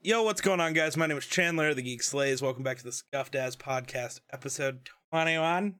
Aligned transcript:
Yo, 0.00 0.22
what's 0.22 0.40
going 0.40 0.60
on, 0.60 0.74
guys? 0.74 0.96
My 0.96 1.08
name 1.08 1.18
is 1.18 1.26
Chandler, 1.26 1.74
the 1.74 1.82
Geek 1.82 2.04
Slays. 2.04 2.40
Welcome 2.40 2.62
back 2.62 2.78
to 2.78 2.84
the 2.84 2.92
Scuffed 2.92 3.34
Ass 3.34 3.56
Podcast, 3.56 4.20
episode 4.32 4.88
21. 5.10 5.74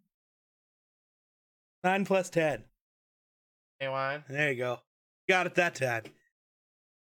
9 1.85 2.05
plus 2.05 2.29
10. 2.29 2.65
Hey, 3.79 3.87
Juan. 3.87 4.25
There 4.29 4.51
you 4.51 4.59
go. 4.59 4.81
Got 5.29 5.47
it 5.47 5.55
that 5.55 5.77
time. 5.77 6.03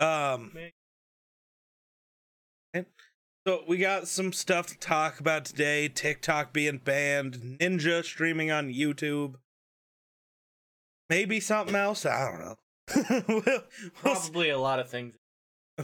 Um, 0.01 0.51
so 3.47 3.63
we 3.69 3.77
got 3.77 4.09
some 4.09 4.33
stuff 4.33 4.67
to 4.67 4.77
talk 4.77 5.21
about 5.21 5.45
today. 5.45 5.87
TikTok 5.87 6.51
being 6.51 6.79
banned, 6.79 7.57
Ninja 7.61 8.03
streaming 8.03 8.51
on 8.51 8.67
YouTube. 8.67 9.35
Maybe 11.09 11.39
something 11.39 11.73
else. 11.73 12.05
I 12.05 12.29
don't 12.29 12.39
know. 12.41 13.23
we'll, 13.29 13.43
we'll 13.45 13.63
Probably 14.01 14.49
a 14.49 14.59
lot 14.59 14.79
of 14.79 14.89
things. 14.89 15.16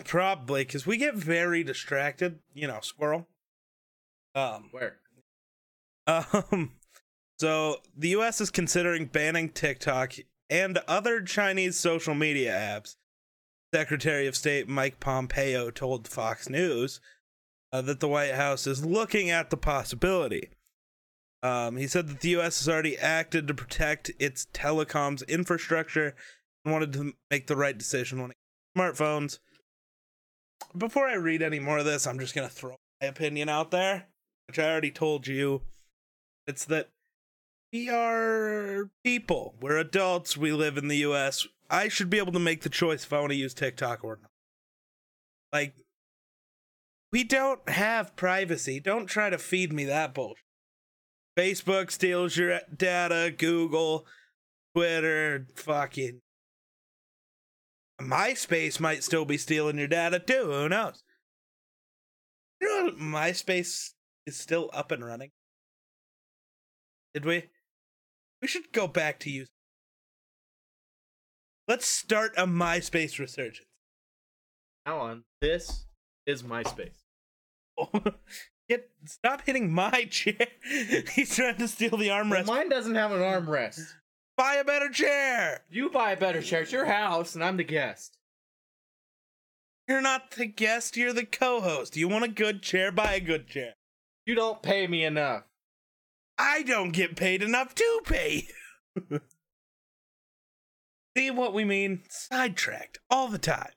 Probably 0.06 0.64
because 0.64 0.88
we 0.88 0.98
get 0.98 1.14
very 1.16 1.64
distracted, 1.64 2.40
you 2.54 2.68
know, 2.68 2.80
squirrel. 2.82 3.28
Um, 4.34 4.70
Where? 4.72 4.98
um, 6.08 6.72
so 7.40 7.78
the 7.96 8.10
U.S. 8.10 8.42
is 8.42 8.50
considering 8.50 9.06
banning 9.06 9.50
TikTok 9.50 10.14
and 10.50 10.80
other 10.88 11.22
Chinese 11.22 11.78
social 11.78 12.16
media 12.16 12.52
apps. 12.52 12.96
Secretary 13.74 14.28
of 14.28 14.36
State 14.36 14.68
Mike 14.68 15.00
Pompeo 15.00 15.72
told 15.72 16.08
Fox 16.08 16.48
News 16.48 17.00
uh, 17.72 17.82
that 17.82 18.00
the 18.00 18.08
White 18.08 18.36
House 18.36 18.68
is 18.68 18.86
looking 18.86 19.32
at 19.32 19.50
the 19.50 19.58
possibility. 19.58 20.50
Um, 21.42 21.78
he 21.78 21.88
said 21.88 22.08
that 22.08 22.22
the 22.22 22.30
U.S. 22.30 22.60
has 22.60 22.70
already 22.70 22.98
acted 22.98 23.48
to 23.48 23.54
protect 23.54 24.12
its 24.20 24.48
telecoms 24.54 25.28
infrastructure 25.28 26.16
and 26.64 26.72
wanted 26.72 26.94
to 26.94 27.14
make 27.30 27.48
the 27.48 27.56
right 27.56 27.78
decision 27.78 28.22
when 28.22 28.32
it 28.32 28.38
came 28.76 28.86
to 28.86 28.94
smartphones 28.94 29.40
before 30.78 31.08
I 31.08 31.16
read 31.16 31.42
any 31.42 31.60
more 31.60 31.80
of 31.80 31.86
this, 31.86 32.08
I'm 32.08 32.20
just 32.20 32.36
gonna 32.36 32.50
throw 32.50 32.76
my 33.02 33.08
opinion 33.08 33.50
out 33.50 33.72
there, 33.72 34.08
which 34.48 34.60
I 34.60 34.70
already 34.70 34.92
told 34.92 35.28
you. 35.28 35.62
It's 36.48 36.66
that 36.66 36.90
we 37.72 37.90
are 37.90 38.90
people. 39.04 39.56
We're 39.60 39.78
adults. 39.78 40.38
We 40.38 40.52
live 40.52 40.78
in 40.78 40.88
the 40.88 40.98
US. 40.98 41.48
I 41.70 41.88
should 41.88 42.10
be 42.10 42.20
able 42.20 42.34
to 42.34 42.40
make 42.40 42.62
the 42.62 42.70
choice 42.70 43.04
if 43.04 43.14
I 43.14 43.20
want 43.20 43.32
to 43.32 43.38
use 43.38 43.54
TikTok 43.54 44.04
or 44.04 44.20
not. 44.22 44.30
Like, 45.52 45.76
we 47.12 47.24
don't 47.24 47.68
have 47.70 48.16
privacy. 48.16 48.80
Don't 48.80 49.08
try 49.08 49.30
to 49.30 49.38
feed 49.38 49.72
me 49.72 49.86
that 49.86 50.14
bullshit. 50.14 50.38
Facebook 51.38 51.92
steals 51.92 52.38
your 52.38 52.60
data, 52.76 53.34
Google, 53.36 54.06
Twitter, 54.76 55.48
fucking 55.56 56.22
MySpace 58.02 58.80
might 58.80 59.04
still 59.04 59.26
be 59.26 59.38
stealing 59.38 59.78
your 59.78 59.88
data 59.88 60.20
too. 60.20 60.52
Who 60.52 60.70
knows? 60.70 61.04
You 62.62 62.68
know, 62.68 62.92
MySpace 62.92 63.92
is 64.26 64.38
still 64.38 64.70
up 64.74 64.92
and 64.92 65.06
running. 65.06 65.32
Did 67.14 67.26
we? 67.26 67.50
We 68.42 68.48
should 68.48 68.72
go 68.72 68.88
back 68.88 69.20
to 69.22 69.30
use. 69.30 69.50
Let's 71.68 71.86
start 71.86 72.34
a 72.38 72.46
MySpace 72.46 73.20
resurgence. 73.20 73.68
Alan, 74.86 75.24
this 75.42 75.86
is 76.26 76.44
MySpace. 76.44 77.04
Get 78.70 78.90
stop 79.06 79.42
hitting 79.46 79.72
my 79.74 80.06
chair. 80.10 80.48
He's 81.14 81.36
trying 81.36 81.58
to 81.58 81.68
steal 81.68 81.98
the 81.98 82.08
armrest. 82.10 82.48
Well, 82.48 82.58
mine 82.58 82.70
doesn't 82.70 82.96
have 82.96 83.12
an 83.12 83.20
armrest. 83.20 83.82
Buy 84.36 84.56
a 84.56 84.64
better 84.64 84.90
chair. 84.90 85.62
You 85.70 85.90
buy 85.90 86.12
a 86.12 86.18
better 86.18 86.42
chair. 86.42 86.62
It's 86.62 86.72
your 86.72 86.86
house, 86.86 87.36
and 87.36 87.44
I'm 87.44 87.58
the 87.58 87.64
guest. 87.64 88.18
You're 89.88 90.02
not 90.02 90.32
the 90.32 90.46
guest. 90.48 90.98
You're 90.98 91.14
the 91.14 91.26
co-host. 91.26 91.96
You 91.96 92.08
want 92.08 92.26
a 92.26 92.30
good 92.30 92.62
chair? 92.62 92.92
Buy 92.92 93.14
a 93.14 93.20
good 93.20 93.48
chair. 93.48 93.74
You 94.26 94.36
don't 94.36 94.62
pay 94.64 94.88
me 94.88 95.04
enough. 95.04 95.44
I 96.38 96.64
don't 96.64 96.92
get 96.92 97.16
paid 97.16 97.44
enough 97.44 97.76
to 97.76 98.02
pay. 98.06 98.48
You. 99.10 99.20
See 101.18 101.30
what 101.30 101.54
we 101.54 101.64
mean? 101.64 102.04
Sidetracked 102.10 102.98
all 103.10 103.28
the 103.28 103.38
time. 103.38 103.74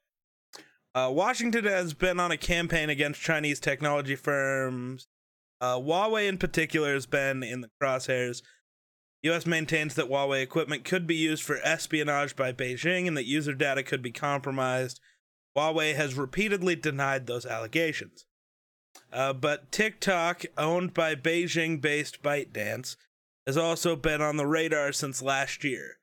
Uh, 0.95 1.11
Washington 1.13 1.65
has 1.65 1.93
been 1.93 2.19
on 2.19 2.31
a 2.31 2.39
campaign 2.39 2.89
against 2.89 3.21
Chinese 3.21 3.61
technology 3.61 4.17
firms. 4.17 5.09
Uh, 5.61 5.77
Huawei, 5.77 6.29
in 6.29 6.39
particular, 6.39 6.95
has 6.95 7.05
been 7.05 7.43
in 7.43 7.61
the 7.61 7.69
crosshairs. 7.83 8.41
U.S. 9.27 9.47
maintains 9.47 9.95
that 9.95 10.09
Huawei 10.09 10.43
equipment 10.43 10.85
could 10.85 11.07
be 11.07 11.15
used 11.15 11.43
for 11.43 11.59
espionage 11.63 12.37
by 12.37 12.53
Beijing 12.53 13.07
and 13.07 13.17
that 13.17 13.27
user 13.27 13.55
data 13.55 13.83
could 13.83 14.03
be 14.03 14.11
compromised. 14.11 15.01
Huawei 15.57 15.95
has 15.95 16.15
repeatedly 16.15 16.77
denied 16.77 17.27
those 17.27 17.47
allegations. 17.47 18.27
Uh, 19.13 19.33
but 19.33 19.71
TikTok, 19.73 20.45
owned 20.59 20.93
by 20.93 21.15
Beijing 21.15 21.81
based 21.81 22.23
ByteDance, 22.23 22.97
has 23.47 23.57
also 23.57 23.97
been 23.97 24.21
on 24.21 24.37
the 24.37 24.47
radar 24.47 24.93
since 24.93 25.23
last 25.23 25.65
year. 25.65 25.99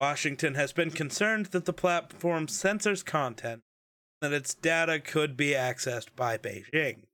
Washington 0.00 0.54
has 0.54 0.72
been 0.72 0.90
concerned 0.90 1.46
that 1.46 1.66
the 1.66 1.72
platform 1.72 2.48
censors 2.48 3.02
content 3.02 3.62
and 4.20 4.32
that 4.32 4.36
its 4.36 4.54
data 4.54 4.98
could 4.98 5.36
be 5.36 5.50
accessed 5.50 6.08
by 6.16 6.38
Beijing. 6.38 7.04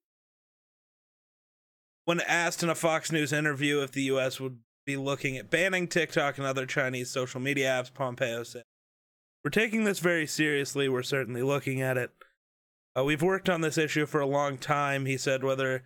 When 2.04 2.20
asked 2.20 2.62
in 2.62 2.68
a 2.68 2.76
Fox 2.76 3.10
News 3.10 3.32
interview 3.32 3.82
if 3.82 3.90
the 3.90 4.02
U.S. 4.02 4.38
would 4.38 4.60
be 4.86 4.97
looking 4.97 5.36
at 5.36 5.50
banning 5.50 5.88
TikTok 5.88 6.38
and 6.38 6.47
other 6.47 6.64
Chinese 6.64 7.10
social 7.10 7.41
media 7.41 7.69
apps, 7.69 7.92
Pompeo 7.92 8.44
said, 8.44 8.62
We're 9.44 9.50
taking 9.50 9.84
this 9.84 9.98
very 9.98 10.26
seriously. 10.26 10.88
We're 10.88 11.02
certainly 11.02 11.42
looking 11.42 11.82
at 11.82 11.98
it. 11.98 12.10
Uh, 12.97 13.04
we've 13.04 13.22
worked 13.22 13.50
on 13.50 13.60
this 13.60 13.76
issue 13.76 14.06
for 14.06 14.20
a 14.20 14.26
long 14.26 14.56
time, 14.56 15.04
he 15.04 15.19
said, 15.19 15.44
whether 15.44 15.82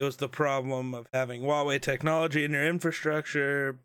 it 0.00 0.04
was 0.04 0.16
the 0.16 0.28
problem 0.28 0.94
of 0.94 1.06
having 1.12 1.42
Huawei 1.42 1.80
technology 1.80 2.44
in 2.44 2.50
your 2.52 2.66
infrastructure, 2.66 3.78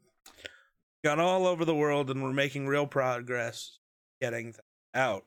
gone 1.04 1.20
all 1.20 1.46
over 1.46 1.66
the 1.66 1.76
world, 1.76 2.10
and 2.10 2.24
we're 2.24 2.34
making 2.34 2.66
real 2.66 2.88
progress 2.88 3.80
getting 4.20 4.56
out. 4.96 5.26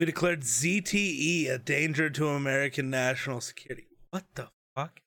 We 0.00 0.06
declared 0.06 0.42
ZTE 0.42 1.50
a 1.50 1.58
danger 1.58 2.08
to 2.10 2.28
American 2.28 2.88
national 2.88 3.40
security. 3.40 3.88
What 4.10 4.24
the 4.34 4.48
fuck? 4.74 5.00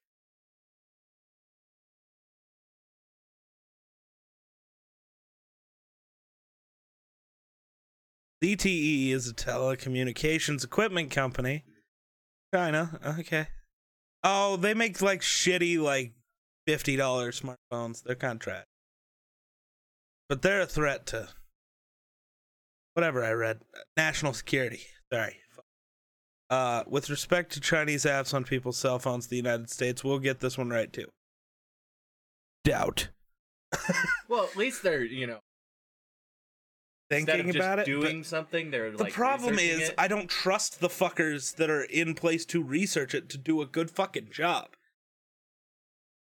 ZTE 8.43 9.11
is 9.11 9.29
a 9.29 9.33
telecommunications 9.33 10.63
equipment 10.63 11.11
company. 11.11 11.63
China, 12.53 12.99
okay. 13.19 13.47
Oh, 14.23 14.57
they 14.57 14.73
make 14.73 15.01
like 15.01 15.21
shitty, 15.21 15.79
like 15.79 16.13
fifty 16.67 16.95
dollars 16.95 17.41
smartphones. 17.41 18.03
They're 18.03 18.15
trash, 18.15 18.65
but 20.29 20.41
they're 20.41 20.61
a 20.61 20.65
threat 20.65 21.05
to 21.07 21.29
whatever 22.93 23.23
I 23.23 23.31
read. 23.31 23.61
National 23.95 24.33
security. 24.33 24.81
Sorry. 25.11 25.37
Uh, 26.49 26.83
with 26.87 27.09
respect 27.09 27.53
to 27.53 27.59
Chinese 27.59 28.05
apps 28.05 28.33
on 28.33 28.43
people's 28.43 28.77
cell 28.77 28.99
phones, 28.99 29.27
the 29.27 29.35
United 29.35 29.69
States 29.69 30.03
will 30.03 30.19
get 30.19 30.39
this 30.39 30.57
one 30.57 30.69
right 30.69 30.91
too. 30.91 31.07
Doubt. 32.63 33.09
well, 34.29 34.43
at 34.43 34.55
least 34.55 34.83
they're 34.83 35.03
you 35.03 35.27
know 35.27 35.39
thinking 37.09 37.55
about 37.55 37.79
it. 37.79 37.85
doing 37.85 38.23
something. 38.23 38.71
They're 38.71 38.91
the 38.91 39.03
like 39.03 39.13
problem 39.13 39.59
is 39.59 39.89
it. 39.89 39.95
I 39.97 40.07
don't 40.07 40.29
trust 40.29 40.79
the 40.79 40.89
fuckers 40.89 41.55
that 41.55 41.69
are 41.69 41.83
in 41.83 42.15
place 42.15 42.45
to 42.47 42.63
research 42.63 43.13
it 43.13 43.29
to 43.29 43.37
do 43.37 43.61
a 43.61 43.65
good 43.65 43.91
fucking 43.91 44.29
job. 44.31 44.69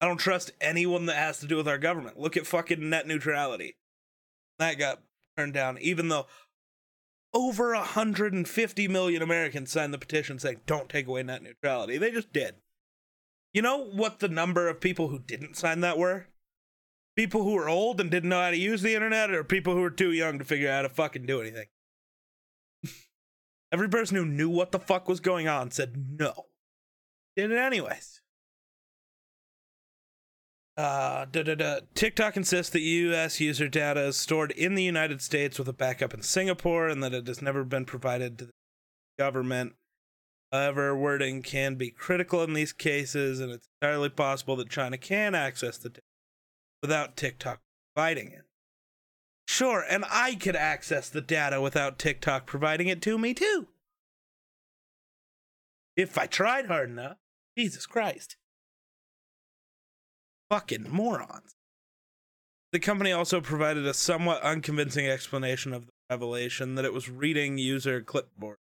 I 0.00 0.06
don't 0.06 0.18
trust 0.18 0.52
anyone 0.60 1.06
that 1.06 1.16
has 1.16 1.40
to 1.40 1.46
do 1.46 1.56
with 1.56 1.66
our 1.66 1.78
government. 1.78 2.18
Look 2.18 2.36
at 2.36 2.46
fucking 2.46 2.88
net 2.88 3.06
neutrality. 3.06 3.76
That 4.58 4.78
got 4.78 5.02
turned 5.36 5.54
down, 5.54 5.78
even 5.80 6.08
though 6.08 6.26
over 7.34 7.74
150 7.74 8.88
million 8.88 9.22
Americans 9.22 9.72
signed 9.72 9.93
the 9.93 9.98
petition 9.98 10.38
saying, 10.38 10.60
don't 10.66 10.88
take 10.88 11.06
away 11.06 11.22
net 11.22 11.43
neutrality. 11.43 11.98
They 11.98 12.10
just 12.10 12.32
did. 12.32 12.56
You 13.52 13.62
know 13.62 13.78
what 13.78 14.20
the 14.20 14.28
number 14.28 14.69
of 14.69 14.81
people 14.81 15.08
who 15.08 15.19
didn't 15.19 15.56
sign 15.56 15.81
that 15.81 15.98
were? 15.98 16.28
People 17.19 17.43
who 17.43 17.55
were 17.55 17.69
old 17.69 18.00
and 18.00 18.12
didn't 18.12 18.29
know 18.29 18.41
how 18.41 18.50
to 18.50 18.56
use 18.56 18.81
the 18.81 18.94
internet, 18.94 19.32
or 19.32 19.43
people 19.43 19.75
who 19.75 19.81
were 19.81 19.91
too 19.91 20.12
young 20.12 20.38
to 20.38 20.44
figure 20.44 20.70
out 20.70 20.76
how 20.76 20.82
to 20.82 20.88
fucking 20.88 21.26
do 21.26 21.41
anything? 21.41 21.67
Every 23.73 23.88
person 23.88 24.17
who 24.17 24.25
knew 24.25 24.49
what 24.49 24.70
the 24.70 24.79
fuck 24.79 25.09
was 25.09 25.19
going 25.19 25.49
on 25.49 25.73
said 25.73 26.17
no. 26.17 26.47
Did 27.35 27.50
it 27.50 27.59
anyways. 27.59 28.23
Uh. 30.76 31.26
TikTok 31.97 32.37
insists 32.37 32.70
that 32.70 32.82
U.S. 32.82 33.41
user 33.41 33.67
data 33.67 34.03
is 34.03 34.17
stored 34.17 34.53
in 34.53 34.76
the 34.76 34.85
United 34.85 35.20
States 35.20 35.59
with 35.59 35.67
a 35.67 35.73
backup 35.73 36.15
in 36.15 36.23
Singapore 36.23 36.87
and 36.87 37.03
that 37.03 37.15
it 37.15 37.26
has 37.26 37.43
never 37.43 37.65
been 37.65 37.85
provided 37.85 38.38
to 38.38 38.44
the 38.44 38.53
government. 39.19 39.73
However, 40.53 40.97
wording 40.97 41.43
can 41.43 41.75
be 41.75 41.91
critical 41.91 42.44
in 42.44 42.53
these 42.53 42.73
cases, 42.73 43.41
and 43.41 43.50
it's 43.50 43.69
entirely 43.82 44.09
possible 44.09 44.55
that 44.55 44.70
China 44.70 44.97
can 44.97 45.35
access 45.35 45.79
the 45.79 45.88
data 45.88 46.03
without 46.82 47.16
TikTok 47.16 47.60
providing 47.94 48.28
it. 48.28 48.44
Sure, 49.46 49.84
and 49.88 50.04
I 50.10 50.34
could 50.34 50.56
access 50.56 51.08
the 51.08 51.20
data 51.20 51.60
without 51.60 51.98
TikTok 51.98 52.46
providing 52.46 52.88
it 52.88 53.00
to 53.02 53.19
me 53.19 53.34
too. 53.34 53.69
If 55.96 56.16
I 56.19 56.26
tried 56.26 56.66
hard 56.66 56.90
enough. 56.90 57.16
Jesus 57.58 57.86
Christ. 57.86 58.36
Fucking 60.48 60.86
morons. 60.88 61.56
The 62.72 62.78
company 62.78 63.10
also 63.10 63.40
provided 63.40 63.84
a 63.84 63.92
somewhat 63.92 64.42
unconvincing 64.42 65.08
explanation 65.08 65.72
of 65.72 65.86
the 65.86 65.92
revelation 66.08 66.76
that 66.76 66.84
it 66.84 66.92
was 66.92 67.08
reading 67.08 67.58
user 67.58 68.00
clipboard. 68.00 68.58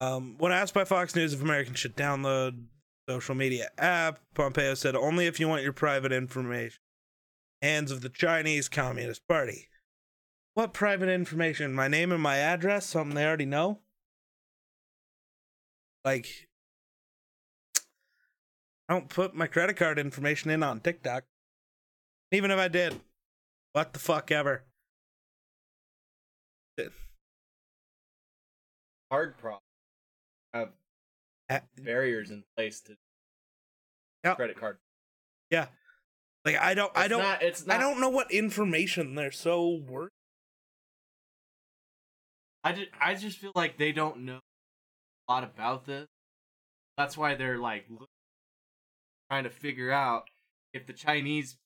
Um, 0.00 0.36
when 0.38 0.52
asked 0.52 0.74
by 0.74 0.84
Fox 0.84 1.16
News 1.16 1.32
if 1.32 1.42
Americans 1.42 1.78
should 1.78 1.96
download 1.96 2.66
social 3.08 3.34
media 3.34 3.68
app, 3.78 4.20
Pompeo 4.34 4.74
said 4.74 4.94
only 4.94 5.26
if 5.26 5.40
you 5.40 5.48
want 5.48 5.62
your 5.62 5.72
private 5.72 6.12
information. 6.12 6.78
Hands 7.60 7.90
of 7.90 8.00
the 8.00 8.08
Chinese 8.08 8.68
Communist 8.68 9.26
Party. 9.28 9.68
What 10.54 10.74
private 10.74 11.08
information? 11.08 11.72
My 11.72 11.88
name 11.88 12.12
and 12.12 12.22
my 12.22 12.36
address? 12.36 12.86
Something 12.86 13.14
they 13.14 13.26
already 13.26 13.46
know? 13.46 13.80
Like, 16.04 16.48
I 18.88 18.94
don't 18.94 19.08
put 19.08 19.34
my 19.34 19.46
credit 19.46 19.76
card 19.76 19.98
information 19.98 20.50
in 20.50 20.62
on 20.62 20.80
TikTok. 20.80 21.24
Even 22.32 22.50
if 22.50 22.58
I 22.58 22.68
did, 22.68 23.00
what 23.72 23.92
the 23.92 23.98
fuck 23.98 24.30
ever. 24.30 24.64
Hard 29.10 29.36
problem. 29.38 29.61
Barriers 31.76 32.30
in 32.30 32.44
place 32.56 32.80
to 32.82 32.96
Yeah. 34.24 34.34
credit 34.34 34.56
card. 34.58 34.78
Yeah. 35.50 35.66
Like 36.44 36.56
I 36.56 36.74
don't 36.74 36.92
I 36.96 37.08
don't 37.08 37.22
Not, 37.22 37.42
it's 37.42 37.66
not. 37.66 37.76
I 37.76 37.80
don't 37.80 38.00
know 38.00 38.08
what 38.08 38.30
information 38.30 39.14
they're 39.14 39.30
so 39.32 39.68
worth. 39.70 40.10
I 42.64 42.72
just, 42.72 42.88
I 43.00 43.14
just 43.14 43.38
feel 43.38 43.52
like 43.54 43.76
they 43.76 43.92
don't 43.92 44.20
know 44.20 44.38
a 45.28 45.32
lot 45.32 45.44
about 45.44 45.84
this. 45.84 46.06
That's 46.96 47.16
why 47.16 47.34
they're 47.34 47.58
like 47.58 47.86
trying 49.30 49.44
to 49.44 49.50
figure 49.50 49.90
out 49.90 50.24
if 50.72 50.86
the 50.86 50.92
Chinese 50.92 51.56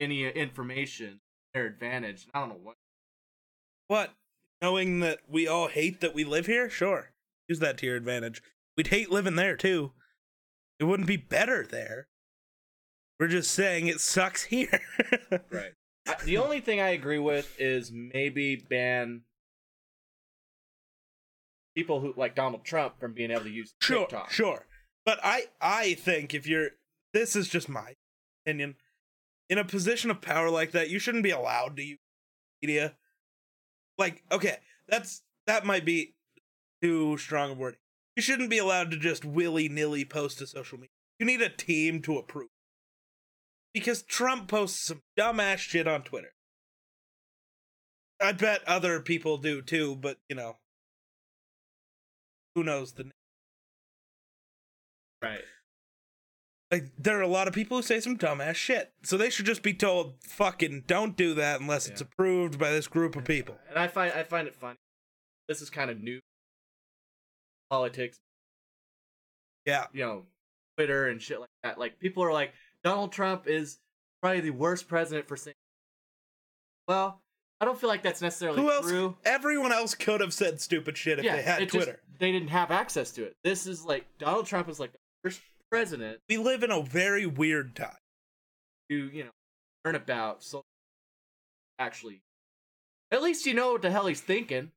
any 0.00 0.24
information 0.26 1.20
their 1.54 1.66
advantage. 1.66 2.26
I 2.32 2.40
don't 2.40 2.50
know 2.50 2.60
what. 2.62 2.76
What? 3.88 4.14
Knowing 4.62 5.00
that 5.00 5.20
we 5.28 5.48
all 5.48 5.68
hate 5.68 6.00
that 6.00 6.14
we 6.14 6.22
live 6.24 6.46
here? 6.46 6.70
Sure. 6.70 7.10
Use 7.48 7.58
that 7.58 7.78
to 7.78 7.86
your 7.86 7.96
advantage. 7.96 8.42
We'd 8.80 8.86
hate 8.86 9.10
living 9.10 9.36
there 9.36 9.58
too. 9.58 9.92
It 10.78 10.84
wouldn't 10.84 11.06
be 11.06 11.18
better 11.18 11.66
there. 11.70 12.08
We're 13.18 13.28
just 13.28 13.50
saying 13.50 13.88
it 13.88 14.00
sucks 14.00 14.44
here. 14.44 14.80
Right. 15.50 15.72
The 16.24 16.38
only 16.38 16.62
thing 16.62 16.80
I 16.80 16.88
agree 16.88 17.18
with 17.18 17.54
is 17.60 17.92
maybe 17.92 18.56
ban 18.56 19.20
people 21.76 22.00
who 22.00 22.14
like 22.16 22.34
Donald 22.34 22.64
Trump 22.64 22.98
from 22.98 23.12
being 23.12 23.30
able 23.30 23.42
to 23.42 23.50
use 23.50 23.74
Sure, 23.82 24.06
TikTok. 24.06 24.30
sure. 24.30 24.64
But 25.04 25.20
I 25.22 25.48
I 25.60 25.92
think 25.92 26.32
if 26.32 26.46
you're 26.46 26.70
this 27.12 27.36
is 27.36 27.48
just 27.50 27.68
my 27.68 27.96
opinion. 28.46 28.76
In 29.50 29.58
a 29.58 29.64
position 29.64 30.10
of 30.10 30.22
power 30.22 30.48
like 30.48 30.70
that, 30.70 30.88
you 30.88 30.98
shouldn't 30.98 31.24
be 31.24 31.32
allowed 31.32 31.76
to 31.76 31.82
use 31.82 31.98
media. 32.62 32.96
Like, 33.98 34.22
okay, 34.32 34.56
that's 34.88 35.20
that 35.46 35.66
might 35.66 35.84
be 35.84 36.14
too 36.80 37.18
strong 37.18 37.50
a 37.50 37.54
word. 37.54 37.76
You 38.16 38.22
shouldn't 38.22 38.50
be 38.50 38.58
allowed 38.58 38.90
to 38.90 38.96
just 38.96 39.24
willy-nilly 39.24 40.04
post 40.04 40.38
to 40.38 40.46
social 40.46 40.78
media. 40.78 40.90
You 41.18 41.26
need 41.26 41.42
a 41.42 41.48
team 41.48 42.02
to 42.02 42.18
approve. 42.18 42.48
Because 43.72 44.02
Trump 44.02 44.48
posts 44.48 44.84
some 44.86 45.00
dumbass 45.18 45.58
shit 45.58 45.86
on 45.86 46.02
Twitter. 46.02 46.32
I 48.20 48.32
bet 48.32 48.62
other 48.66 49.00
people 49.00 49.38
do 49.38 49.62
too, 49.62 49.96
but 49.96 50.18
you 50.28 50.36
know, 50.36 50.56
who 52.54 52.64
knows 52.64 52.92
the 52.92 53.04
name. 53.04 53.12
Right. 55.22 55.40
like 56.70 56.92
there 56.98 57.18
are 57.18 57.22
a 57.22 57.28
lot 57.28 57.46
of 57.46 57.54
people 57.54 57.76
who 57.76 57.82
say 57.82 58.00
some 58.00 58.16
dumbass 58.16 58.54
shit. 58.54 58.92
So 59.02 59.16
they 59.16 59.30
should 59.30 59.46
just 59.46 59.62
be 59.62 59.74
told 59.74 60.14
fucking 60.22 60.84
don't 60.86 61.16
do 61.16 61.34
that 61.34 61.60
unless 61.60 61.86
it's 61.86 62.00
approved 62.00 62.58
by 62.58 62.70
this 62.70 62.88
group 62.88 63.16
of 63.16 63.24
people. 63.24 63.56
And 63.68 63.78
I 63.78 63.86
find 63.88 64.12
I 64.12 64.24
find 64.24 64.48
it 64.48 64.54
funny. 64.54 64.78
This 65.48 65.62
is 65.62 65.70
kind 65.70 65.90
of 65.90 66.00
new 66.02 66.20
politics, 67.70 68.18
Yeah. 69.66 69.86
you 69.92 70.04
know, 70.04 70.26
Twitter 70.76 71.08
and 71.08 71.20
shit 71.22 71.40
like 71.40 71.48
that. 71.62 71.78
Like 71.78 71.98
people 71.98 72.22
are 72.24 72.32
like 72.32 72.52
Donald 72.84 73.12
Trump 73.12 73.46
is 73.46 73.78
probably 74.22 74.40
the 74.40 74.50
worst 74.50 74.88
president 74.88 75.28
for 75.28 75.36
saying. 75.36 75.54
Well, 76.88 77.20
I 77.60 77.64
don't 77.66 77.78
feel 77.78 77.88
like 77.88 78.02
that's 78.02 78.22
necessarily 78.22 78.60
Who 78.60 78.70
else? 78.70 78.86
true. 78.88 79.16
Everyone 79.24 79.72
else 79.72 79.94
could 79.94 80.20
have 80.20 80.32
said 80.32 80.60
stupid 80.60 80.96
shit 80.96 81.18
if 81.18 81.24
they 81.24 81.42
had 81.42 81.62
it 81.62 81.66
just- 81.70 81.74
Twitter. 81.74 82.00
they 82.18 82.32
didn't 82.32 82.48
have 82.48 82.70
access 82.70 83.10
to 83.12 83.24
it. 83.24 83.36
This 83.44 83.66
is 83.66 83.84
like 83.84 84.06
Donald 84.18 84.46
Trump 84.46 84.68
is 84.68 84.80
like 84.80 84.92
the 84.92 84.98
first 85.22 85.40
president 85.70 86.18
We 86.28 86.36
live 86.38 86.62
in 86.64 86.70
a 86.70 86.82
very 86.82 87.26
weird 87.26 87.76
time. 87.76 87.96
to 88.90 89.08
you 89.10 89.24
know 89.24 89.30
learn 89.84 89.94
about 89.94 90.42
so 90.42 90.62
actually. 91.78 92.22
At 93.12 93.22
least 93.22 93.44
you 93.46 93.54
know 93.54 93.72
what 93.72 93.82
the 93.82 93.90
hell 93.90 94.06
he's 94.06 94.20
thinking. 94.20 94.72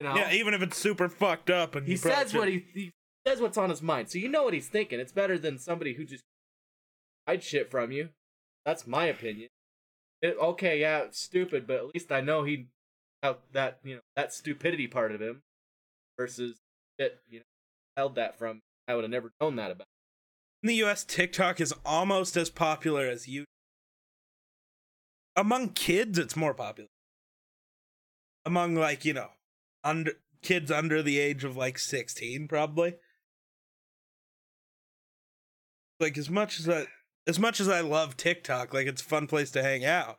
You 0.00 0.08
know, 0.08 0.16
Yeah, 0.16 0.32
even 0.32 0.54
if 0.54 0.62
it's 0.62 0.76
super 0.76 1.08
fucked 1.08 1.50
up 1.50 1.74
and 1.74 1.86
he 1.86 1.96
says 1.96 2.34
what 2.34 2.48
he, 2.48 2.64
he 2.74 2.92
says 3.26 3.40
what's 3.40 3.56
on 3.56 3.70
his 3.70 3.82
mind, 3.82 4.10
so 4.10 4.18
you 4.18 4.28
know 4.28 4.42
what 4.44 4.54
he's 4.54 4.68
thinking. 4.68 5.00
It's 5.00 5.12
better 5.12 5.38
than 5.38 5.58
somebody 5.58 5.94
who 5.94 6.04
just 6.04 6.24
hides 7.26 7.44
shit 7.44 7.70
from 7.70 7.92
you. 7.92 8.10
That's 8.64 8.86
my 8.86 9.06
opinion. 9.06 9.48
It, 10.22 10.36
okay, 10.40 10.80
yeah, 10.80 10.98
it's 11.00 11.20
stupid, 11.20 11.66
but 11.66 11.76
at 11.76 11.94
least 11.94 12.10
I 12.12 12.20
know 12.20 12.44
he 12.44 12.66
out 13.22 13.40
that 13.52 13.78
you 13.82 13.94
know 13.96 14.00
that 14.16 14.32
stupidity 14.32 14.86
part 14.86 15.12
of 15.12 15.20
him 15.20 15.42
versus 16.18 16.56
it 16.98 17.18
you 17.28 17.38
know 17.40 17.44
held 17.96 18.14
that 18.16 18.38
from. 18.38 18.60
I 18.88 18.94
would 18.94 19.04
have 19.04 19.10
never 19.10 19.32
known 19.40 19.56
that 19.56 19.70
about. 19.70 19.86
in 20.62 20.68
the 20.68 20.74
US 20.84 21.04
TikTok 21.04 21.60
is 21.60 21.74
almost 21.84 22.36
as 22.36 22.50
popular 22.50 23.06
as 23.06 23.26
YouTube. 23.26 23.44
Among 25.34 25.70
kids 25.70 26.18
it's 26.18 26.36
more 26.36 26.54
popular. 26.54 26.88
Among 28.44 28.74
like, 28.76 29.04
you 29.04 29.12
know, 29.12 29.30
under 29.86 30.12
kids 30.42 30.70
under 30.70 31.02
the 31.02 31.18
age 31.18 31.44
of 31.44 31.56
like 31.56 31.78
16 31.78 32.48
probably. 32.48 32.94
Like 35.98 36.18
as 36.18 36.28
much 36.28 36.60
as 36.60 36.68
I 36.68 36.86
as 37.26 37.38
much 37.38 37.58
as 37.60 37.68
I 37.68 37.80
love 37.80 38.16
TikTok, 38.16 38.74
like 38.74 38.86
it's 38.86 39.02
a 39.02 39.04
fun 39.04 39.26
place 39.26 39.50
to 39.52 39.62
hang 39.62 39.84
out, 39.84 40.18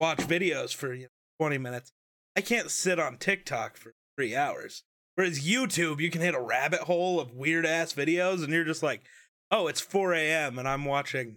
watch 0.00 0.18
videos 0.18 0.74
for 0.74 0.94
you 0.94 1.02
know, 1.02 1.08
20 1.38 1.58
minutes. 1.58 1.92
I 2.36 2.40
can't 2.40 2.70
sit 2.70 2.98
on 2.98 3.18
TikTok 3.18 3.76
for 3.76 3.94
3 4.16 4.34
hours. 4.34 4.84
Whereas 5.14 5.46
YouTube, 5.46 6.00
you 6.00 6.10
can 6.10 6.22
hit 6.22 6.34
a 6.34 6.40
rabbit 6.40 6.80
hole 6.80 7.20
of 7.20 7.32
weird 7.34 7.66
ass 7.66 7.92
videos 7.92 8.42
and 8.42 8.52
you're 8.52 8.64
just 8.64 8.82
like, 8.82 9.02
oh, 9.50 9.66
it's 9.66 9.80
4 9.80 10.14
a.m. 10.14 10.58
and 10.58 10.66
I'm 10.66 10.84
watching. 10.84 11.36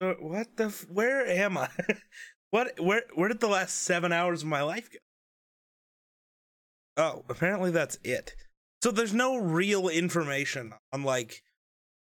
Uh, 0.00 0.14
What 0.20 0.56
the? 0.56 0.64
F- 0.66 0.86
where 0.88 1.26
am 1.26 1.58
I? 1.58 1.68
what? 2.50 2.78
Where? 2.80 3.02
Where 3.14 3.28
did 3.28 3.40
the 3.40 3.48
last 3.48 3.76
seven 3.82 4.12
hours 4.12 4.42
of 4.42 4.48
my 4.48 4.62
life 4.62 4.90
go? 4.90 4.98
Oh, 6.96 7.24
apparently 7.28 7.70
that's 7.70 7.98
it. 8.02 8.34
So 8.82 8.90
there's 8.90 9.14
no 9.14 9.36
real 9.36 9.88
information 9.88 10.72
on 10.92 11.02
like 11.02 11.42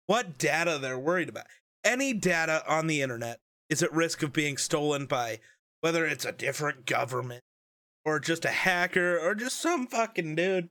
what 0.07 0.37
data 0.37 0.77
they're 0.81 0.99
worried 0.99 1.29
about. 1.29 1.45
Any 1.83 2.13
data 2.13 2.63
on 2.67 2.87
the 2.87 3.01
internet 3.01 3.39
is 3.69 3.83
at 3.83 3.93
risk 3.93 4.23
of 4.23 4.33
being 4.33 4.57
stolen 4.57 5.05
by 5.05 5.39
whether 5.81 6.05
it's 6.05 6.25
a 6.25 6.31
different 6.31 6.85
government 6.85 7.43
or 8.05 8.19
just 8.19 8.45
a 8.45 8.49
hacker 8.49 9.17
or 9.19 9.35
just 9.35 9.59
some 9.59 9.87
fucking 9.87 10.35
dude. 10.35 10.69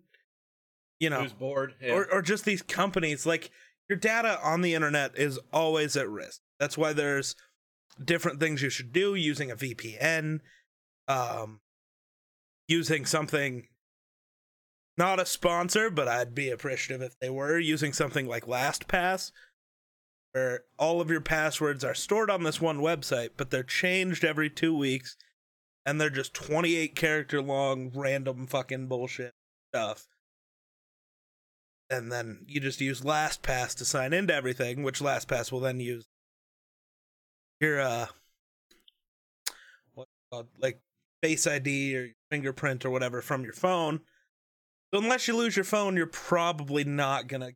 You 1.01 1.11
know, 1.11 1.23
Who's 1.23 1.33
bored? 1.33 1.75
Yeah. 1.81 1.93
or 1.95 2.13
or 2.13 2.23
just 2.23 2.45
these 2.45 2.63
companies 2.63 3.27
like 3.27 3.51
your 3.89 3.99
data 3.99 4.39
on 4.43 4.61
the 4.63 4.75
internet 4.75 5.19
is 5.19 5.39
always 5.53 5.97
at 5.97 6.09
risk 6.09 6.41
that's 6.61 6.79
why 6.79 6.93
there's 6.93 7.35
different 8.03 8.41
things 8.41 8.63
you 8.63 8.71
should 8.71 8.93
do 8.93 9.15
using 9.15 9.51
a 9.51 9.57
vpn 9.57 10.41
um 11.09 11.61
using 12.69 13.05
something 13.05 13.67
not 14.97 15.21
a 15.21 15.27
sponsor 15.27 15.91
but 15.91 16.09
i'd 16.09 16.35
be 16.35 16.51
appreciative 16.51 17.03
if 17.03 17.19
they 17.19 17.31
were 17.31 17.59
using 17.59 17.93
something 17.93 18.27
like 18.27 18.47
lastpass 18.47 19.31
where 20.33 20.65
all 20.79 21.01
of 21.01 21.11
your 21.11 21.21
passwords 21.21 21.85
are 21.85 21.95
stored 21.95 22.31
on 22.31 22.43
this 22.43 22.61
one 22.61 22.79
website 22.79 23.31
but 23.37 23.51
they're 23.51 23.63
changed 23.63 24.25
every 24.25 24.49
two 24.49 24.77
weeks 24.77 25.17
and 25.85 26.01
they're 26.01 26.11
just 26.11 26.35
28 26.35 26.95
character 26.95 27.43
long 27.43 27.91
random 27.95 28.47
fucking 28.47 28.87
bullshit 28.87 29.35
stuff. 29.73 30.07
And 31.91 32.11
then 32.11 32.45
you 32.47 32.61
just 32.61 32.81
use 32.81 33.03
LastPass 33.03 33.77
to 33.77 33.85
sign 33.85 34.13
into 34.13 34.35
everything, 34.35 34.83
which 34.83 35.01
LastPass 35.01 35.53
will 35.53 35.61
then 35.61 35.81
use 35.81 36.07
your 37.63 37.81
uh, 37.81 38.07
what 39.95 40.09
called 40.31 40.49
like 40.59 40.81
Face 41.23 41.47
ID 41.47 41.97
or 41.97 42.09
fingerprint 42.31 42.85
or 42.85 42.91
whatever 42.91 43.23
from 43.23 43.45
your 43.45 43.53
phone. 43.53 44.01
So 44.93 45.01
unless 45.01 45.29
you 45.29 45.37
lose 45.37 45.57
your 45.57 45.65
phone, 45.65 45.97
you're 45.97 46.07
probably 46.07 46.85
not 46.85 47.29
gonna 47.29 47.53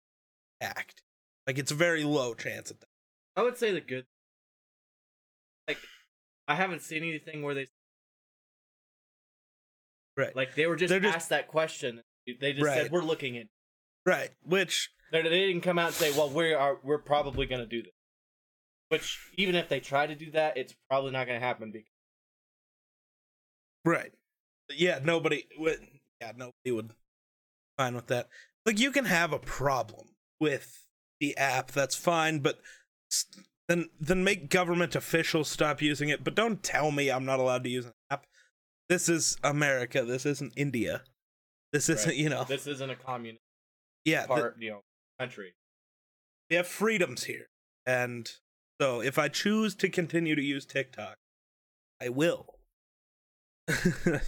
act. 0.61 1.03
Like 1.47 1.59
it's 1.59 1.73
a 1.73 1.75
very 1.75 2.05
low 2.05 2.33
chance 2.35 2.71
at 2.71 2.81
that. 2.81 2.89
I 3.35 3.43
would 3.43 3.59
say 3.59 3.73
the 3.73 3.81
good. 3.81 4.07
Like, 5.69 5.79
I 6.49 6.55
haven't 6.55 6.83
seen 6.83 7.03
anything 7.03 7.43
where 7.43 7.55
they 7.55 7.67
Right. 10.17 10.35
Like 10.35 10.55
they 10.55 10.67
were 10.67 10.77
just 10.77 10.89
They're 10.91 11.01
just- 11.01 11.15
asked 11.15 11.29
that 11.31 11.49
question. 11.49 12.03
They 12.41 12.53
just 12.55 12.65
Right. 12.65 12.83
said 12.85 12.91
we're 12.93 13.03
looking 13.03 13.35
in. 13.35 13.49
Right. 14.07 14.31
Which 14.43 14.91
They 15.13 15.23
they 15.23 15.29
didn't 15.49 15.61
come 15.63 15.79
out 15.79 15.89
and 15.89 15.95
say, 15.95 16.11
"Well, 16.13 16.31
we 16.31 16.55
are 16.55 16.81
we're 16.83 16.99
probably 16.99 17.47
going 17.47 17.61
to 17.61 17.67
do 17.67 17.83
this." 17.83 17.93
Which 18.89 19.31
even 19.37 19.55
if 19.55 19.69
they 19.69 19.81
try 19.81 20.07
to 20.07 20.15
do 20.15 20.31
that, 20.33 20.57
it's 20.57 20.75
probably 20.89 21.11
not 21.11 21.27
going 21.27 21.41
to 21.41 21.47
happen 21.47 21.73
because 21.73 21.89
Right. 23.85 24.13
Yeah, 24.71 24.99
nobody 25.03 25.45
would. 25.59 25.79
Yeah, 26.21 26.33
nobody 26.37 26.71
would 26.73 26.93
fine 27.79 27.95
with 27.95 28.09
that. 28.09 28.29
Like, 28.65 28.81
you 28.81 28.91
can 28.91 29.05
have 29.05 29.33
a 29.33 29.39
problem 29.39 30.09
with 30.41 30.87
the 31.21 31.37
app. 31.37 31.71
That's 31.71 31.95
fine, 31.95 32.41
but 32.41 32.61
then 33.69 33.91
then 34.01 34.25
make 34.25 34.51
government 34.51 34.97
officials 34.97 35.49
stop 35.49 35.81
using 35.81 36.09
it. 36.09 36.25
But 36.25 36.35
don't 36.35 36.63
tell 36.63 36.91
me 36.91 37.11
I'm 37.11 37.25
not 37.25 37.39
allowed 37.39 37.63
to 37.65 37.71
use 37.71 37.87
an 37.87 37.93
app. 38.11 38.27
This 38.89 39.09
is 39.09 39.37
America. 39.45 40.05
This 40.05 40.27
isn't 40.27 40.53
India. 40.57 41.03
This 41.73 41.89
isn't 41.89 42.11
Right. 42.11 42.17
you 42.17 42.29
know. 42.29 42.45
this 42.45 42.67
isn't 42.67 42.91
a 42.91 42.97
communist 42.97 43.43
yeah, 44.05 44.27
part, 44.27 44.57
you 44.61 44.71
know, 44.71 44.81
country. 45.19 45.55
we 46.49 46.57
have 46.57 46.67
freedoms 46.67 47.25
here, 47.25 47.49
and 47.85 48.31
so 48.81 49.01
if 49.01 49.19
I 49.19 49.29
choose 49.29 49.75
to 49.77 49.89
continue 49.89 50.35
to 50.35 50.43
use 50.43 50.67
TikTok, 50.67 51.17
I 52.01 52.09
will. 52.09 52.59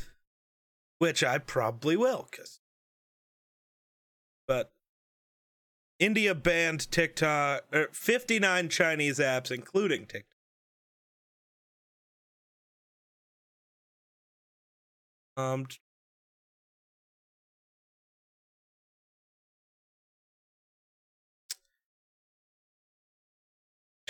Which 0.98 1.22
I 1.22 1.38
probably 1.38 1.96
will, 1.96 2.28
cause. 2.30 2.60
But 4.46 4.72
India 5.98 6.34
banned 6.34 6.90
TikTok, 6.90 7.64
or 7.72 7.88
59 7.92 8.68
Chinese 8.68 9.18
apps, 9.18 9.50
including 9.50 10.06
TikTok. 10.06 10.34
Um, 15.36 15.66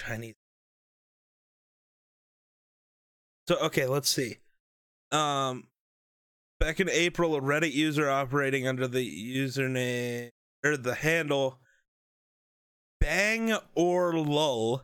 Chinese. 0.08 0.34
So 3.46 3.56
okay, 3.60 3.86
let's 3.86 4.08
see. 4.08 4.38
Um, 5.10 5.68
back 6.60 6.80
in 6.80 6.88
April, 6.90 7.34
a 7.36 7.40
Reddit 7.40 7.72
user 7.72 8.10
operating 8.10 8.66
under 8.66 8.86
the 8.86 9.36
username 9.36 10.30
or 10.64 10.76
the 10.76 10.94
handle 10.94 11.58
Bang 13.00 13.56
or 13.74 14.12
Lull. 14.14 14.82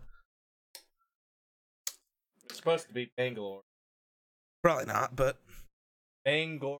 It's 2.45 2.57
supposed 2.57 2.87
to 2.88 2.95
be 2.95 3.11
Bangalore. 3.16 3.62
Probably 4.62 4.87
not, 4.87 5.16
but 5.16 5.40
Bangor. 6.25 6.78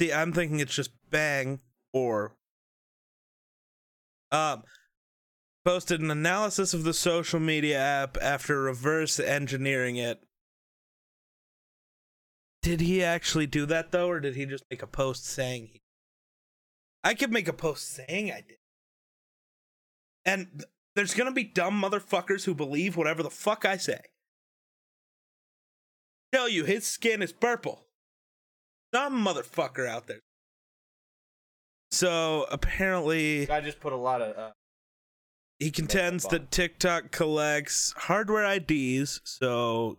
see, 0.00 0.12
I'm 0.12 0.32
thinking 0.32 0.60
it's 0.60 0.74
just 0.74 0.90
Bang 1.10 1.60
or. 1.92 2.36
Um, 4.32 4.62
posted 5.66 6.00
an 6.00 6.12
analysis 6.12 6.72
of 6.72 6.84
the 6.84 6.94
social 6.94 7.40
media 7.40 7.76
app 7.76 8.16
after 8.22 8.62
reverse 8.62 9.18
engineering 9.18 9.96
it. 9.96 10.22
Did 12.62 12.80
he 12.80 13.02
actually 13.02 13.48
do 13.48 13.66
that 13.66 13.90
though, 13.90 14.08
or 14.08 14.20
did 14.20 14.36
he 14.36 14.46
just 14.46 14.62
make 14.70 14.80
a 14.80 14.86
post 14.86 15.26
saying 15.26 15.70
he? 15.72 15.80
I 17.02 17.14
could 17.14 17.32
make 17.32 17.48
a 17.48 17.52
post 17.52 17.90
saying 17.90 18.30
I 18.30 18.44
did. 18.46 18.58
And 20.24 20.46
th- 20.52 20.70
there's 20.94 21.14
gonna 21.14 21.32
be 21.32 21.42
dumb 21.42 21.82
motherfuckers 21.82 22.44
who 22.44 22.54
believe 22.54 22.96
whatever 22.96 23.24
the 23.24 23.30
fuck 23.30 23.64
I 23.64 23.76
say. 23.76 24.02
Tell 26.32 26.48
you 26.48 26.64
his 26.64 26.86
skin 26.86 27.22
is 27.22 27.32
purple. 27.32 27.86
Some 28.94 29.24
motherfucker 29.24 29.88
out 29.88 30.06
there. 30.06 30.20
So 31.90 32.46
apparently 32.52 33.50
I 33.50 33.60
just 33.60 33.80
put 33.80 33.92
a 33.92 33.96
lot 33.96 34.22
of. 34.22 34.36
Uh, 34.36 34.52
he 35.58 35.70
contends 35.70 36.24
that. 36.24 36.50
TikTok 36.50 37.10
collects 37.10 37.94
hardware 37.96 38.44
IDs, 38.44 39.20
so 39.24 39.98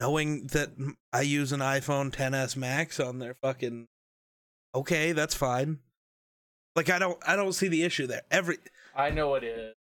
knowing 0.00 0.48
that 0.48 0.70
I 1.12 1.22
use 1.22 1.52
an 1.52 1.60
iPhone 1.60 2.10
10s 2.10 2.56
Max 2.56 2.98
on 2.98 3.18
their 3.20 3.34
fucking 3.34 3.86
okay, 4.74 5.12
that's 5.12 5.34
fine. 5.34 5.78
Like 6.74 6.90
I 6.90 6.98
don't 6.98 7.18
I 7.26 7.36
don't 7.36 7.52
see 7.52 7.68
the 7.68 7.84
issue 7.84 8.06
there. 8.06 8.22
Every 8.30 8.58
I 8.96 9.10
know 9.10 9.34
it 9.34 9.44
is. 9.44 9.74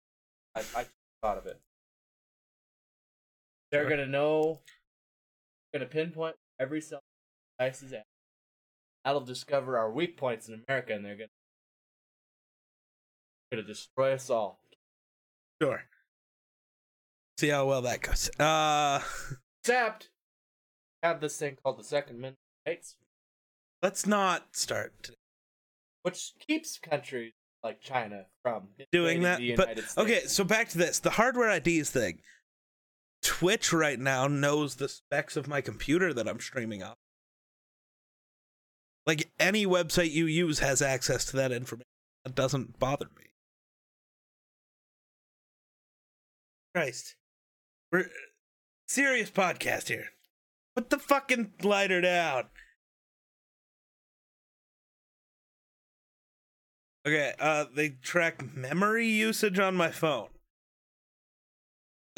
I, 0.54 0.60
I 0.76 0.86
thought 1.22 1.38
of 1.38 1.46
it. 1.46 1.60
They're 3.70 3.88
gonna 3.88 4.06
know. 4.06 4.60
Gonna 5.72 5.86
pinpoint 5.86 6.34
every 6.58 6.80
cell 6.80 7.00
device 7.58 7.82
is 7.82 7.92
at. 7.92 8.04
That'll 9.04 9.20
discover 9.20 9.78
our 9.78 9.90
weak 9.90 10.16
points 10.16 10.48
in 10.48 10.62
America, 10.66 10.92
and 10.92 11.04
they're 11.04 11.14
gonna 11.14 11.28
gonna 13.50 13.62
destroy 13.62 14.12
us 14.12 14.30
all. 14.30 14.60
sure. 15.60 15.82
See 17.38 17.48
how 17.48 17.66
well 17.66 17.82
that 17.82 18.02
goes. 18.02 18.30
Uh 18.38 19.02
Except, 19.64 20.10
have 21.02 21.20
this 21.20 21.36
thing 21.36 21.56
called 21.62 21.78
the 21.78 21.84
Second 21.84 22.16
Amendment 22.16 22.38
rights, 22.66 22.96
let's 23.82 24.06
not 24.06 24.56
start 24.56 24.94
today. 25.02 25.16
which 26.02 26.32
keeps 26.46 26.78
countries 26.78 27.32
like 27.62 27.80
China 27.80 28.24
from 28.42 28.68
doing 28.90 29.22
that. 29.22 29.40
But 29.56 29.72
States. 29.72 29.98
okay, 29.98 30.20
so 30.26 30.44
back 30.44 30.68
to 30.70 30.78
this: 30.78 30.98
the 30.98 31.10
hardware 31.10 31.50
IDs 31.50 31.90
thing. 31.90 32.20
Twitch 33.22 33.70
right 33.70 33.98
now 34.00 34.26
knows 34.28 34.76
the 34.76 34.88
specs 34.88 35.36
of 35.36 35.46
my 35.46 35.60
computer 35.60 36.14
that 36.14 36.26
I'm 36.26 36.40
streaming 36.40 36.82
off. 36.82 36.96
Like 39.06 39.30
any 39.38 39.66
website 39.66 40.10
you 40.10 40.24
use 40.26 40.60
has 40.60 40.80
access 40.80 41.26
to 41.26 41.36
that 41.36 41.52
information. 41.52 41.84
That 42.24 42.34
doesn't 42.34 42.78
bother 42.78 43.06
me. 43.18 43.24
Christ, 46.74 47.16
we're 47.90 48.06
serious 48.86 49.30
podcast 49.30 49.88
here. 49.88 50.06
Put 50.76 50.90
the 50.90 50.98
fucking 50.98 51.52
lighter 51.62 52.00
down. 52.00 52.44
Okay, 57.06 57.32
uh, 57.40 57.64
they 57.74 57.88
track 57.88 58.54
memory 58.54 59.06
usage 59.06 59.58
on 59.58 59.74
my 59.74 59.90
phone. 59.90 60.28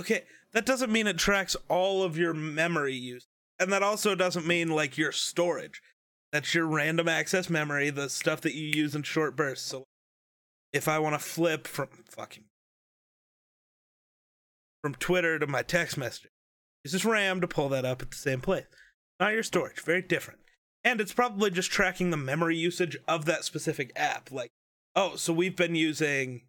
Okay, 0.01 0.25
that 0.53 0.67
doesn't 0.67 0.93
mean 0.93 1.07
it 1.07 1.19
tracks 1.19 1.57
all 1.69 2.03
of 2.03 2.19
your 2.19 2.35
memory 2.35 2.95
use. 2.95 3.27
And 3.59 3.73
that 3.73 3.83
also 3.83 4.15
doesn't 4.15 4.47
mean 4.47 4.69
like 4.69 4.99
your 4.99 5.13
storage. 5.13 5.81
That's 6.33 6.55
your 6.55 6.67
random 6.67 7.09
access 7.09 7.49
memory, 7.49 7.91
the 7.91 8.09
stuff 8.11 8.41
that 8.43 8.55
you 8.55 8.67
use 8.67 8.95
in 8.95 9.03
short 9.03 9.37
bursts. 9.37 9.67
So 9.67 9.85
if 10.73 10.89
I 10.89 10.99
want 10.99 11.15
to 11.15 11.19
flip 11.19 11.67
from 11.67 11.89
fucking 12.11 12.45
from 14.83 14.95
Twitter 14.95 15.39
to 15.39 15.47
my 15.47 15.63
text 15.63 15.97
message, 15.97 16.29
use 16.85 16.93
this 16.93 17.05
RAM 17.05 17.41
to 17.41 17.49
pull 17.49 17.69
that 17.71 17.85
up 17.85 18.03
at 18.03 18.11
the 18.11 18.17
same 18.17 18.41
place. 18.41 18.67
Not 19.21 19.33
your 19.33 19.43
storage, 19.43 19.81
very 19.81 20.03
different. 20.03 20.41
And 20.85 21.01
it's 21.01 21.13
probably 21.13 21.51
just 21.51 21.71
tracking 21.71 22.11
the 22.11 22.17
memory 22.17 22.57
usage 22.57 22.97
of 23.07 23.25
that 23.27 23.45
specific 23.45 23.93
app. 23.95 24.33
Like, 24.33 24.51
oh, 24.97 25.15
so 25.17 25.33
we've 25.33 25.57
been 25.57 25.77
using 25.77 26.43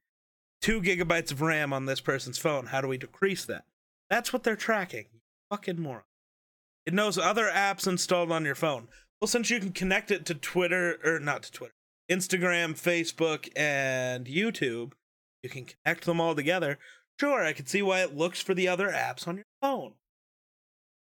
two 0.62 0.82
gigabytes 0.82 1.32
of 1.32 1.42
RAM 1.42 1.72
on 1.72 1.86
this 1.86 2.02
person's 2.02 2.40
phone. 2.40 2.68
How 2.68 2.82
do 2.82 2.88
we 2.88 2.98
decrease 2.98 3.46
that? 3.46 3.66
That's 4.10 4.34
what 4.34 4.44
they're 4.44 4.56
tracking. 4.56 5.06
Fucking 5.52 5.80
moron. 5.80 6.04
It 6.86 6.94
knows 6.94 7.18
other 7.18 7.50
apps 7.54 7.88
installed 7.88 8.32
on 8.32 8.44
your 8.44 8.56
phone. 8.56 8.88
Well, 9.22 9.28
since 9.28 9.50
you 9.50 9.60
can 9.60 9.72
connect 9.72 10.12
it 10.12 10.26
to 10.26 10.34
Twitter, 10.34 11.00
or 11.04 11.20
not 11.20 11.44
to 11.44 11.52
Twitter, 11.52 11.76
Instagram, 12.12 12.74
Facebook, 12.74 13.50
and 13.56 14.26
YouTube, 14.26 14.94
you 15.44 15.50
can 15.50 15.66
connect 15.66 16.06
them 16.06 16.20
all 16.20 16.36
together. 16.36 16.80
Sure, 17.20 17.44
I 17.44 17.54
can 17.54 17.66
see 17.66 17.82
why 17.82 18.02
it 18.02 18.16
looks 18.16 18.42
for 18.42 18.54
the 18.54 18.68
other 18.68 18.90
apps 18.90 19.28
on 19.28 19.38
your 19.38 19.46
phone. 19.62 19.94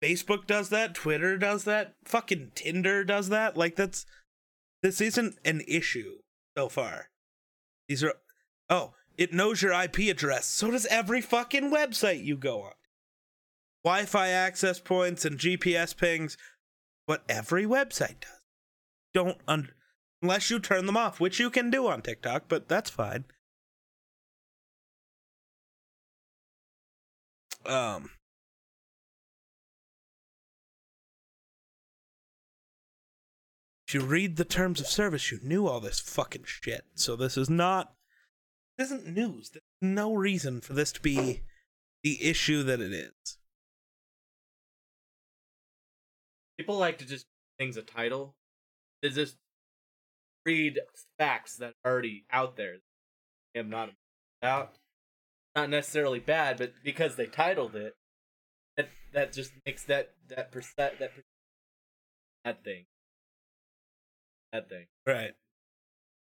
Facebook 0.04 0.46
does 0.46 0.70
that, 0.70 0.94
Twitter 0.94 1.38
does 1.38 1.64
that, 1.64 1.94
fucking 2.04 2.52
Tinder 2.54 3.04
does 3.04 3.30
that. 3.30 3.58
Like, 3.58 3.76
that's. 3.76 4.06
This 4.84 5.02
isn't 5.02 5.38
an 5.44 5.62
issue 5.68 6.18
so 6.56 6.70
far. 6.70 7.10
These 7.88 8.04
are. 8.04 8.14
Oh, 8.70 8.94
it 9.18 9.34
knows 9.34 9.62
your 9.62 9.74
IP 9.74 10.00
address. 10.10 10.46
So 10.46 10.70
does 10.72 10.86
every 10.88 11.22
fucking 11.22 11.72
website 11.72 12.24
you 12.24 12.38
go 12.38 12.62
on. 12.62 12.74
Wi 13.84 14.06
Fi 14.06 14.30
access 14.30 14.80
points 14.80 15.26
and 15.26 15.40
GPS 15.40 15.96
pings, 15.96 16.38
what 17.06 17.24
every 17.30 17.66
website 17.66 18.22
does. 18.22 18.42
Don't 19.14 19.38
under. 19.48 19.76
Unless 20.22 20.50
you 20.50 20.60
turn 20.60 20.88
them 20.88 20.98
off, 20.98 21.20
which 21.20 21.40
you 21.40 21.50
can 21.50 21.70
do 21.70 21.88
on 21.88 22.02
TikTok, 22.02 22.46
but 22.48 22.68
that's 22.68 22.90
fine. 22.90 23.26
Um. 27.66 28.12
If 33.88 33.94
you 33.94 34.02
read 34.02 34.36
the 34.36 34.46
terms 34.46 34.80
of 34.80 34.88
service, 34.88 35.32
you 35.32 35.40
knew 35.44 35.68
all 35.68 35.80
this 35.80 36.00
fucking 36.00 36.46
shit. 36.46 36.86
So 36.96 37.16
this 37.16 37.38
is 37.38 37.50
not. 37.50 37.94
This 38.78 38.92
isn't 38.92 39.08
news. 39.08 39.52
There's 39.52 39.64
no 39.82 40.14
reason 40.14 40.60
for 40.62 40.74
this 40.74 40.92
to 40.94 41.02
be 41.02 41.44
the 42.04 42.24
issue 42.24 42.64
that 42.64 42.82
it 42.82 42.92
is. 42.92 43.38
people 46.58 46.78
like 46.78 46.98
to 47.00 47.06
just 47.06 47.26
things 47.58 47.78
a 47.78 47.82
title. 47.82 48.36
They 49.02 49.10
just 49.10 49.38
read 50.46 50.80
facts 51.18 51.58
that 51.58 51.74
are 51.84 51.92
already 51.92 52.26
out 52.32 52.56
there. 52.56 52.76
I'm 53.56 53.70
not 53.70 53.90
about. 54.42 54.76
Not 55.56 55.70
necessarily 55.70 56.20
bad, 56.20 56.58
but 56.58 56.74
because 56.84 57.16
they 57.16 57.28
titled 57.28 57.76
it, 57.76 57.96
that 58.76 58.90
that 59.14 59.32
just 59.34 59.52
makes 59.66 59.84
that 59.86 60.14
that 60.28 60.52
percent 60.52 61.00
that 61.00 61.16
per- 61.16 61.24
that 62.44 62.64
thing 62.64 62.86
that 64.52 64.70
thing 64.70 64.88
Right. 65.06 65.32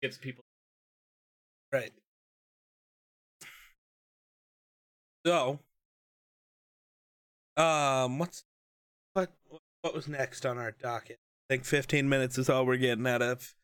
gives 0.01 0.17
people 0.17 0.43
Right. 1.71 1.91
So, 5.25 5.59
um, 7.57 8.19
what's 8.19 8.43
what 9.13 9.31
what 9.81 9.93
was 9.93 10.07
next 10.07 10.45
on 10.45 10.57
our 10.57 10.71
docket? 10.71 11.17
I 11.49 11.53
think 11.55 11.65
15 11.65 12.07
minutes 12.07 12.37
is 12.37 12.49
all 12.49 12.65
we're 12.65 12.77
getting 12.77 13.07
out 13.07 13.21
of 13.21 13.55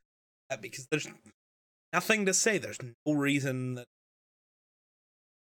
that 0.49 0.61
because 0.61 0.87
there's 0.89 1.07
nothing 1.93 2.25
to 2.25 2.33
say. 2.33 2.57
There's 2.57 2.79
no 3.05 3.13
reason 3.13 3.75
that. 3.75 3.87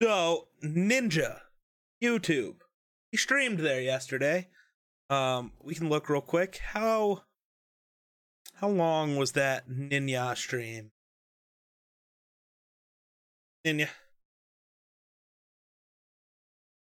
So, 0.02 0.48
Ninja, 0.64 1.42
YouTube, 2.02 2.56
he 3.12 3.18
streamed 3.18 3.60
there 3.60 3.82
yesterday. 3.82 4.48
Um, 5.10 5.52
we 5.62 5.76
can 5.76 5.90
look 5.90 6.10
real 6.10 6.22
quick. 6.22 6.62
How 6.64 7.24
how 8.56 8.70
long 8.70 9.16
was 9.16 9.34
that 9.34 9.70
Ninja 9.70 10.38
stream? 10.38 10.92
Ninja. 13.66 13.90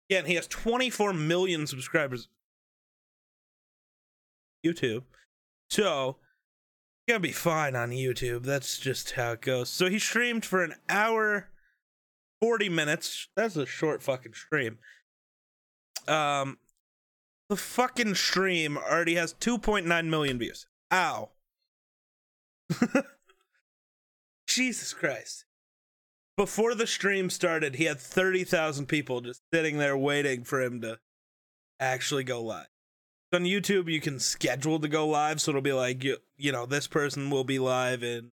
Again, 0.09 0.25
he 0.25 0.35
has 0.35 0.47
24 0.47 1.13
million 1.13 1.67
subscribers. 1.67 2.27
YouTube. 4.65 5.03
So, 5.69 6.17
gonna 7.07 7.19
be 7.19 7.31
fine 7.31 7.75
on 7.75 7.91
YouTube. 7.91 8.43
That's 8.43 8.77
just 8.77 9.11
how 9.11 9.31
it 9.33 9.41
goes. 9.41 9.69
So 9.69 9.89
he 9.89 9.99
streamed 9.99 10.45
for 10.45 10.63
an 10.63 10.75
hour 10.87 11.49
40 12.41 12.69
minutes. 12.69 13.27
That's 13.35 13.55
a 13.55 13.65
short 13.65 14.01
fucking 14.01 14.33
stream. 14.33 14.79
Um 16.07 16.57
the 17.49 17.57
fucking 17.57 18.15
stream 18.15 18.77
already 18.77 19.15
has 19.15 19.33
2.9 19.33 20.07
million 20.07 20.39
views. 20.39 20.67
Ow. 20.91 21.31
Jesus 24.47 24.93
Christ. 24.93 25.43
Before 26.37 26.75
the 26.75 26.87
stream 26.87 27.29
started, 27.29 27.75
he 27.75 27.83
had 27.83 27.99
30,000 27.99 28.85
people 28.85 29.19
just 29.21 29.41
sitting 29.53 29.77
there 29.77 29.97
waiting 29.97 30.43
for 30.43 30.61
him 30.61 30.79
to 30.81 30.99
actually 31.79 32.23
go 32.23 32.41
live. 32.41 32.67
On 33.33 33.43
YouTube, 33.43 33.91
you 33.91 34.01
can 34.01 34.19
schedule 34.19 34.79
to 34.79 34.87
go 34.87 35.07
live, 35.07 35.41
so 35.41 35.51
it'll 35.51 35.61
be 35.61 35.73
like, 35.73 36.03
you, 36.03 36.17
you 36.37 36.51
know, 36.51 36.65
this 36.65 36.87
person 36.87 37.29
will 37.29 37.43
be 37.43 37.59
live 37.59 38.03
in 38.03 38.31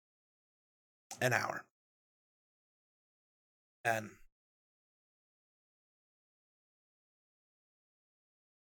an 1.21 1.33
hour. 1.33 1.65
And 3.97 4.09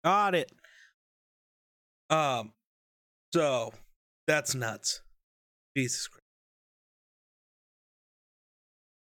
got 0.04 0.36
it. 0.36 0.52
Um, 2.10 2.54
so 3.34 3.74
that's 4.28 4.54
nuts. 4.56 5.02
Jesus 5.76 6.08
Christ. 6.08 6.22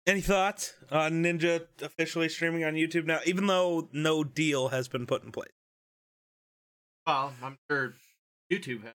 Any 0.07 0.21
thoughts 0.21 0.75
on 0.91 1.23
Ninja 1.23 1.67
officially 1.83 2.29
streaming 2.29 2.65
on 2.65 2.75
YouTube 2.75 3.07
now, 3.07 3.21
even 3.27 3.47
though 3.47 3.89
no 3.93 4.25
deal 4.25 4.69
has 4.69 4.89
been 4.89 5.07
put 5.07 5.25
in 5.25 5.33
place? 5.33 5.51
well 7.07 7.33
i'm 7.43 7.57
sure 7.71 7.95
youtube 8.53 8.83
has 8.85 8.93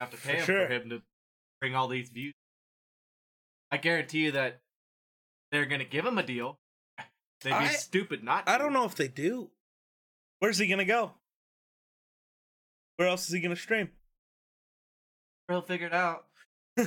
have 0.00 0.10
to 0.10 0.16
pay 0.16 0.32
For 0.32 0.36
him 0.38 0.44
sure. 0.44 0.66
for 0.66 0.72
him 0.72 0.88
to 0.90 1.02
bring 1.60 1.74
all 1.74 1.86
these 1.86 2.08
views 2.08 2.32
i 3.70 3.76
guarantee 3.76 4.20
you 4.20 4.32
that 4.32 4.58
they're 5.52 5.66
gonna 5.66 5.84
give 5.84 6.04
him 6.04 6.18
a 6.18 6.22
deal 6.24 6.58
they'd 7.42 7.50
be 7.50 7.54
I- 7.54 7.68
stupid 7.68 8.24
not 8.24 8.48
I 8.48 8.56
to. 8.58 8.64
don't 8.64 8.72
know 8.72 8.84
if 8.84 8.96
they 8.96 9.06
do. 9.08 9.50
Where's 10.40 10.58
he 10.58 10.66
gonna 10.66 10.84
go? 10.84 11.12
Where 12.96 13.06
else 13.08 13.26
is 13.28 13.32
he 13.34 13.40
gonna 13.40 13.54
stream? 13.54 13.90
he'll 15.48 15.60
figure 15.62 15.86
it 15.88 15.92
out 15.92 16.24
he 16.76 16.84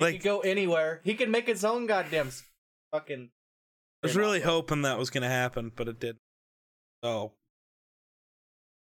like, 0.00 0.14
could 0.14 0.22
go 0.22 0.40
anywhere 0.40 1.00
he 1.04 1.14
can 1.14 1.30
make 1.30 1.46
his 1.46 1.64
own 1.64 1.86
goddamn 1.86 2.30
fucking 2.92 3.30
I 4.02 4.06
was 4.06 4.16
really 4.16 4.40
hoping 4.40 4.82
that 4.82 4.98
was 4.98 5.08
gonna 5.10 5.28
happen, 5.28 5.72
but 5.74 5.88
it 5.88 5.98
didn't. 5.98 6.18
So 7.02 7.32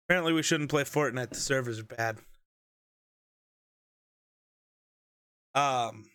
apparently, 0.08 0.34
we 0.34 0.42
shouldn't 0.42 0.72
play 0.72 0.84
Fortnite. 0.84 1.30
The 1.30 1.36
servers 1.36 1.80
are 1.80 1.84
bad. 1.84 2.18
Um, 5.56 6.06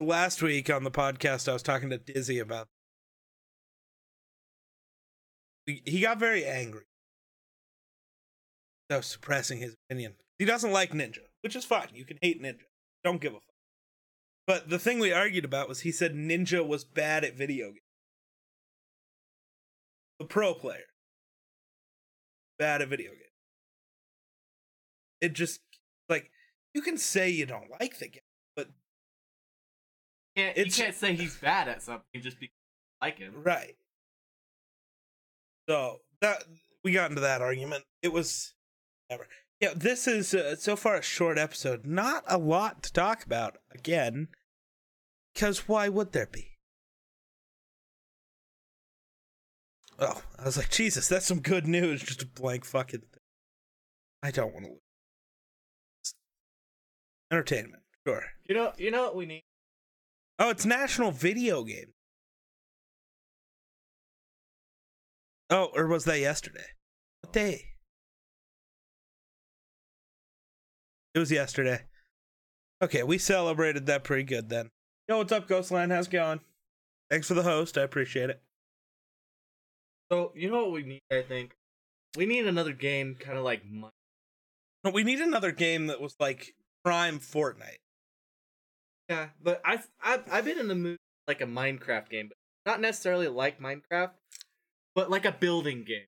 last 0.00 0.42
week 0.42 0.70
on 0.70 0.84
the 0.84 0.90
podcast, 0.90 1.48
I 1.48 1.52
was 1.52 1.62
talking 1.62 1.90
to 1.90 1.98
Dizzy 1.98 2.38
about. 2.38 2.68
He 5.66 6.00
got 6.00 6.18
very 6.18 6.44
angry. 6.44 6.84
So 8.90 9.00
suppressing 9.00 9.58
his 9.58 9.76
opinion. 9.88 10.14
He 10.38 10.44
doesn't 10.44 10.72
like 10.72 10.92
Ninja, 10.92 11.20
which 11.42 11.54
is 11.54 11.64
fine. 11.64 11.88
You 11.94 12.04
can 12.04 12.18
hate 12.20 12.42
Ninja. 12.42 12.64
Don't 13.04 13.20
give 13.20 13.32
a 13.32 13.36
fuck. 13.36 13.44
But 14.46 14.68
the 14.68 14.80
thing 14.80 14.98
we 14.98 15.12
argued 15.12 15.44
about 15.44 15.68
was 15.68 15.80
he 15.80 15.92
said 15.92 16.14
Ninja 16.14 16.66
was 16.66 16.82
bad 16.82 17.22
at 17.24 17.36
video 17.36 17.66
games. 17.66 17.78
The 20.18 20.24
pro 20.24 20.54
player. 20.54 20.86
Bad 22.58 22.82
at 22.82 22.88
video 22.88 23.10
games. 23.10 23.22
It 25.20 25.34
just 25.34 25.60
like 26.08 26.30
you 26.74 26.82
can 26.82 26.98
say 26.98 27.30
you 27.30 27.46
don't 27.46 27.70
like 27.80 27.98
the 27.98 28.08
game, 28.08 28.22
but 28.56 28.70
can't, 30.36 30.56
you 30.56 30.70
can't 30.70 30.94
say 30.94 31.14
he's 31.14 31.36
bad 31.36 31.68
at 31.68 31.82
something 31.82 32.22
just 32.22 32.38
because 32.38 32.54
you 32.54 33.06
like 33.06 33.18
him 33.18 33.34
right. 33.42 33.76
So 35.68 36.00
that 36.20 36.44
we 36.84 36.92
got 36.92 37.10
into 37.10 37.22
that 37.22 37.42
argument. 37.42 37.84
It 38.02 38.12
was 38.12 38.54
whatever. 39.08 39.28
Yeah, 39.60 39.72
this 39.76 40.06
is 40.06 40.32
uh, 40.34 40.56
so 40.56 40.74
far 40.74 40.96
a 40.96 41.02
short 41.02 41.36
episode. 41.36 41.84
Not 41.84 42.24
a 42.26 42.38
lot 42.38 42.82
to 42.84 42.92
talk 42.92 43.24
about 43.24 43.58
again, 43.74 44.28
because 45.34 45.68
why 45.68 45.88
would 45.88 46.12
there 46.12 46.28
be? 46.30 46.58
Oh, 49.98 50.22
I 50.38 50.44
was 50.44 50.56
like, 50.56 50.70
Jesus, 50.70 51.08
that's 51.08 51.26
some 51.26 51.40
good 51.40 51.66
news. 51.66 52.02
Just 52.02 52.22
a 52.22 52.26
blank 52.26 52.64
fucking. 52.64 53.00
Thing. 53.00 53.20
I 54.22 54.30
don't 54.30 54.54
want 54.54 54.64
to. 54.64 54.70
Lose 54.70 54.80
Entertainment, 57.30 57.82
sure. 58.06 58.24
you 58.48 58.54
know 58.54 58.72
you 58.76 58.90
know 58.90 59.02
what 59.02 59.14
we 59.14 59.26
need 59.26 59.44
Oh, 60.42 60.48
it's 60.48 60.64
National 60.64 61.10
Video 61.10 61.62
Game. 61.64 61.92
Oh, 65.50 65.68
or 65.74 65.86
was 65.86 66.06
that 66.06 66.18
yesterday? 66.18 66.64
What 67.20 67.34
day? 67.34 67.66
It 71.14 71.18
was 71.18 71.30
yesterday. 71.30 71.82
Okay, 72.82 73.02
we 73.02 73.18
celebrated 73.18 73.84
that 73.86 74.02
pretty 74.02 74.22
good 74.22 74.48
then. 74.48 74.70
Yo, 75.08 75.18
what's 75.18 75.30
up, 75.30 75.46
Ghostline? 75.46 75.92
How's 75.92 76.06
it 76.06 76.12
going? 76.12 76.40
Thanks 77.10 77.28
for 77.28 77.34
the 77.34 77.42
host. 77.42 77.76
I 77.76 77.82
appreciate 77.82 78.30
it. 78.30 78.40
so 80.10 80.32
you 80.34 80.50
know 80.50 80.62
what 80.62 80.72
we 80.72 80.82
need 80.84 81.02
i 81.12 81.20
think 81.20 81.54
we 82.16 82.24
need 82.24 82.46
another 82.46 82.72
game 82.72 83.14
kind 83.14 83.36
of 83.36 83.44
like 83.44 83.62
No, 83.70 83.90
we 84.90 85.04
need 85.04 85.20
another 85.20 85.52
game 85.52 85.88
that 85.88 86.00
was 86.00 86.16
like 86.18 86.54
prime 86.82 87.18
Fortnite. 87.18 87.79
Yeah, 89.10 89.30
but 89.42 89.60
I've 89.64 89.88
I've 90.00 90.22
I've 90.30 90.44
been 90.44 90.60
in 90.60 90.68
the 90.68 90.76
mood 90.76 90.96
like 91.26 91.40
a 91.40 91.46
Minecraft 91.46 92.08
game, 92.08 92.28
but 92.28 92.36
not 92.70 92.80
necessarily 92.80 93.26
like 93.26 93.60
Minecraft, 93.60 94.12
but 94.94 95.10
like 95.10 95.24
a 95.24 95.32
building 95.32 95.82
game, 95.82 96.06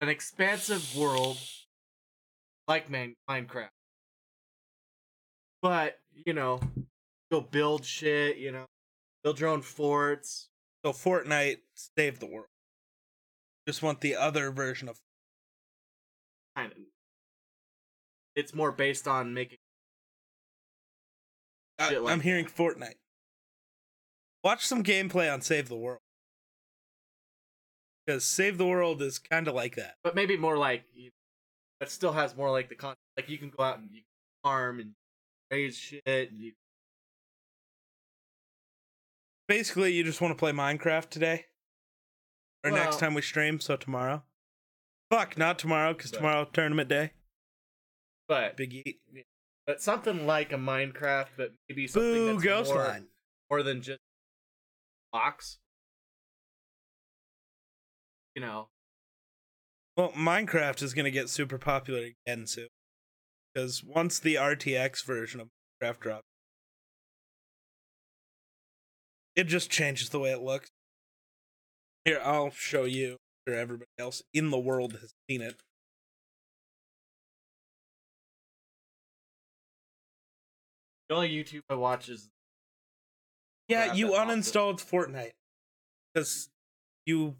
an 0.00 0.08
expansive 0.08 0.96
world 0.96 1.38
like 2.66 2.90
man 2.90 3.14
Minecraft. 3.30 3.68
But 5.62 6.00
you 6.26 6.32
know, 6.32 6.58
go 7.30 7.40
build 7.40 7.84
shit. 7.84 8.38
You 8.38 8.50
know, 8.50 8.66
build 9.22 9.38
your 9.38 9.50
own 9.50 9.62
forts. 9.62 10.48
So 10.84 10.92
Fortnite 10.92 11.58
saved 11.96 12.18
the 12.18 12.26
world. 12.26 12.48
Just 13.68 13.84
want 13.84 14.00
the 14.00 14.16
other 14.16 14.50
version 14.50 14.88
of 14.88 14.98
Kind 16.56 16.72
of. 16.72 16.78
It's 18.34 18.52
more 18.52 18.72
based 18.72 19.06
on 19.06 19.32
making. 19.32 19.59
I, 21.80 21.96
like 21.96 22.12
I'm 22.12 22.20
hearing 22.20 22.44
Fortnite. 22.44 22.94
Watch 24.44 24.66
some 24.66 24.84
gameplay 24.84 25.32
on 25.32 25.40
Save 25.40 25.68
the 25.68 25.76
World. 25.76 26.00
Because 28.06 28.24
Save 28.24 28.58
the 28.58 28.66
World 28.66 29.02
is 29.02 29.18
kind 29.18 29.48
of 29.48 29.54
like 29.54 29.76
that. 29.76 29.96
but 30.02 30.14
maybe 30.14 30.36
more 30.36 30.56
like 30.56 30.84
you 30.94 31.10
that 31.80 31.90
still 31.90 32.12
has 32.12 32.36
more 32.36 32.50
like 32.50 32.68
the 32.68 32.74
con 32.74 32.94
like 33.16 33.28
you 33.28 33.38
can 33.38 33.50
go 33.50 33.62
out 33.64 33.78
and 33.78 33.88
you 33.90 34.00
can 34.00 34.04
farm 34.44 34.80
and 34.80 34.92
raise 35.50 35.76
shit 35.76 36.02
and 36.06 36.38
you 36.38 36.52
Basically, 39.48 39.92
you 39.92 40.04
just 40.04 40.20
want 40.20 40.30
to 40.30 40.38
play 40.38 40.52
Minecraft 40.52 41.10
today? 41.10 41.46
Or 42.62 42.70
next 42.70 43.00
time 43.00 43.14
we 43.14 43.22
stream, 43.22 43.58
so 43.58 43.74
tomorrow? 43.74 44.22
Fuck, 45.10 45.36
not 45.36 45.58
tomorrow, 45.58 45.92
because 45.92 46.12
tomorrow 46.12 46.46
tournament 46.52 46.88
day. 46.88 47.10
But 48.28 48.56
Big 48.56 48.72
Eat. 48.74 49.00
But 49.70 49.80
something 49.80 50.26
like 50.26 50.52
a 50.52 50.56
Minecraft, 50.56 51.28
but 51.36 51.52
maybe 51.68 51.86
something 51.86 52.12
Boo, 52.12 52.32
that's 52.32 52.42
Ghost 52.42 52.74
more, 52.74 52.82
Line. 52.82 53.06
more 53.48 53.62
than 53.62 53.82
just 53.82 54.00
box. 55.12 55.58
You 58.34 58.42
know, 58.42 58.68
Well, 59.96 60.10
Minecraft 60.10 60.82
is 60.82 60.92
going 60.92 61.04
to 61.04 61.12
get 61.12 61.28
super 61.28 61.56
popular 61.56 62.00
again 62.26 62.48
soon. 62.48 62.66
Because 63.54 63.84
once 63.84 64.18
the 64.18 64.34
RTX 64.34 65.04
version 65.04 65.40
of 65.40 65.46
Minecraft 65.80 66.00
drops, 66.00 66.26
it 69.36 69.44
just 69.44 69.70
changes 69.70 70.08
the 70.08 70.18
way 70.18 70.32
it 70.32 70.42
looks. 70.42 70.68
Here, 72.04 72.20
I'll 72.24 72.50
show 72.50 72.86
you. 72.86 73.18
Sure, 73.46 73.56
everybody 73.56 73.90
else 74.00 74.20
in 74.34 74.50
the 74.50 74.58
world 74.58 74.94
has 74.94 75.12
seen 75.28 75.42
it. 75.42 75.60
The 81.10 81.16
only 81.16 81.28
YouTube 81.28 81.62
I 81.68 81.74
watch 81.74 82.08
is 82.08 82.30
Yeah, 83.68 83.92
you 83.92 84.10
uninstalled 84.10 84.76
Fortnite 84.80 85.32
because 86.14 86.48
you, 87.04 87.34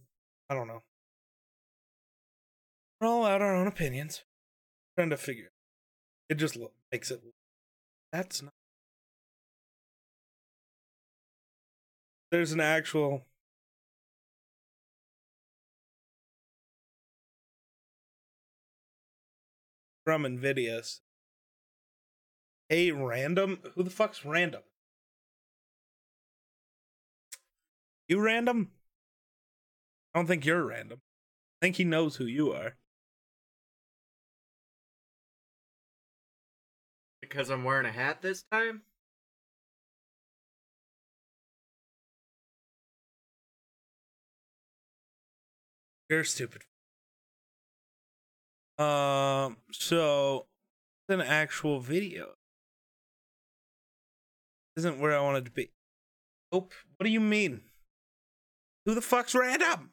I 0.51 0.55
don't 0.55 0.67
know. 0.67 0.83
We're 3.01 3.07
all 3.07 3.25
out 3.25 3.41
our 3.41 3.55
own 3.55 3.69
opinions, 3.69 4.25
trying 4.97 5.11
to 5.11 5.17
figure. 5.17 5.53
It 6.29 6.35
just 6.35 6.59
makes 6.93 7.11
it. 7.13 7.23
That's 8.13 8.43
not. 8.43 8.53
There's 12.33 12.53
an 12.53 12.61
actual. 12.61 13.25
From 20.05 20.25
Nvidia's. 20.25 21.03
A 22.71 22.93
random? 22.93 23.59
Who 23.75 23.83
the 23.83 23.91
fuck's 23.91 24.25
random? 24.25 24.63
You 28.09 28.21
random? 28.21 28.71
I 30.15 30.19
don't 30.19 30.27
think 30.27 30.47
you're 30.47 30.65
random. 30.65 31.01
I 31.61 31.67
think 31.67 31.77
he 31.77 31.85
knows 31.85 32.17
who 32.17 32.25
you 32.25 32.53
are. 32.53 32.77
because 37.31 37.49
I'm 37.49 37.65
wearing 37.65 37.87
a 37.87 37.93
hat 37.93 38.23
this 38.23 38.43
time. 38.51 38.83
You're 46.09 46.25
stupid. 46.25 46.63
Um, 48.79 49.59
so 49.71 50.47
it's 51.09 51.15
an 51.15 51.21
actual 51.21 51.79
video. 51.79 52.35
Isn't 54.77 55.01
where 55.01 55.17
I 55.17 55.21
wanted 55.21 55.45
to 55.47 55.51
be. 55.51 55.71
Oh, 56.53 56.69
What 56.97 57.05
do 57.05 57.11
you 57.11 57.21
mean? 57.21 57.63
Who 58.87 58.95
the 58.95 59.01
fuck's 59.01 59.35
random? 59.35 59.91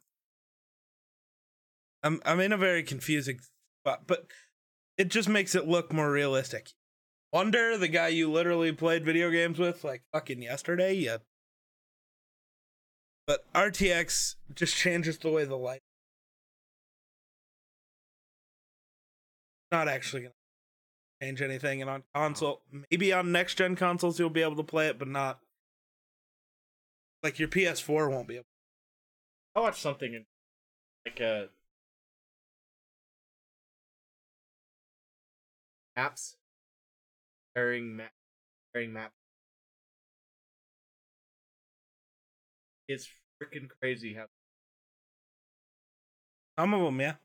I'm 2.04 2.22
I'm 2.26 2.40
in 2.40 2.54
a 2.54 2.58
very 2.58 2.84
confusing 2.84 3.40
spot, 3.82 4.04
but 4.08 4.28
it 4.98 5.10
just 5.10 5.28
makes 5.28 5.56
it 5.56 5.68
look 5.68 5.92
more 5.92 6.12
realistic. 6.12 6.70
Wonder 7.34 7.78
the 7.78 7.88
guy 7.88 8.08
you 8.08 8.32
literally 8.32 8.72
played 8.72 9.04
video 9.04 9.30
games 9.30 9.60
with 9.60 9.84
like 9.84 10.04
fucking 10.14 10.42
yesterday, 10.42 10.94
yeah. 10.94 11.18
But 13.26 13.46
RTX 13.54 14.36
just 14.54 14.76
changes 14.76 15.18
the 15.18 15.30
way 15.30 15.44
the 15.44 15.58
light 15.58 15.82
not 19.72 19.88
actually 19.88 20.24
gonna 20.24 20.34
change 21.22 21.42
anything 21.42 21.82
and 21.82 21.90
on 21.90 22.04
console 22.14 22.62
maybe 22.92 23.12
on 23.12 23.32
next 23.32 23.56
gen 23.56 23.76
consoles 23.76 24.20
you'll 24.20 24.30
be 24.30 24.42
able 24.42 24.56
to 24.56 24.64
play 24.64 24.88
it 24.88 25.00
but 25.00 25.08
not 25.08 25.40
like 27.24 27.40
your 27.40 27.48
ps4 27.48 28.10
won't 28.10 28.28
be 28.28 28.36
able 28.36 28.46
I 29.56 29.60
watched 29.60 29.82
something 29.82 30.14
in 30.14 30.26
like 31.06 31.20
uh 31.20 31.48
maps, 35.98 36.38
comparing 37.56 37.96
map, 37.96 38.12
comparing 38.68 38.94
map. 38.94 39.12
It's 42.88 43.10
freaking 43.42 43.68
crazy 43.82 44.14
how 44.14 44.28
some 46.58 46.74
of 46.76 46.82
them 46.82 47.02
yeah. 47.02 47.16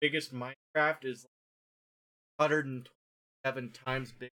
Biggest 0.00 0.34
Minecraft 0.34 1.04
is 1.04 1.26
127 2.38 3.70
times 3.72 4.12
big. 4.12 4.30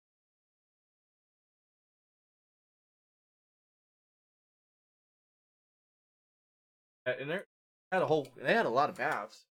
Uh, 7.06 7.14
And 7.20 7.30
they 7.30 7.40
had 7.92 8.02
a 8.02 8.08
whole. 8.08 8.28
They 8.42 8.54
had 8.54 8.66
a 8.66 8.70
lot 8.70 8.90
of 8.90 8.98
maps. 8.98 9.46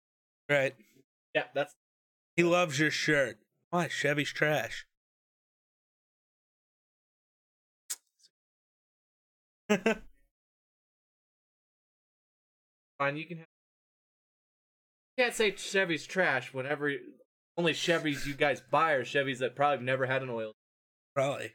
right 0.50 0.76
Yeah, 1.34 1.44
that's 1.54 1.74
he 2.36 2.44
loves 2.44 2.80
your 2.80 2.92
shirt 2.92 3.38
why 3.70 3.88
chevy's 3.88 4.32
trash 4.32 4.86
fine. 12.98 13.18
You 13.18 13.26
can 13.26 13.38
have. 13.40 13.48
You 15.18 15.24
can't 15.24 15.36
say 15.36 15.52
Chevy's 15.52 16.06
trash 16.06 16.54
whenever 16.54 16.90
only 17.58 17.74
Chevys 17.74 18.26
you 18.26 18.34
guys 18.34 18.62
buy 18.72 18.94
are 18.94 19.04
Chevys 19.04 19.40
that 19.40 19.56
probably 19.56 19.84
never 19.86 20.06
had 20.06 20.22
an 20.22 20.30
oil. 20.30 20.54
Probably. 21.16 21.54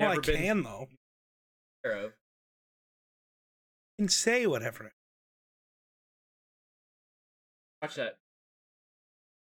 Well 0.00 0.10
i 0.10 0.14
been- 0.14 0.22
can 0.36 0.62
though. 0.62 0.88
care 1.84 1.96
of. 1.98 2.12
I 3.98 4.02
can 4.02 4.08
say 4.08 4.46
whatever. 4.46 4.92
Watch 7.82 7.96
that. 7.96 8.16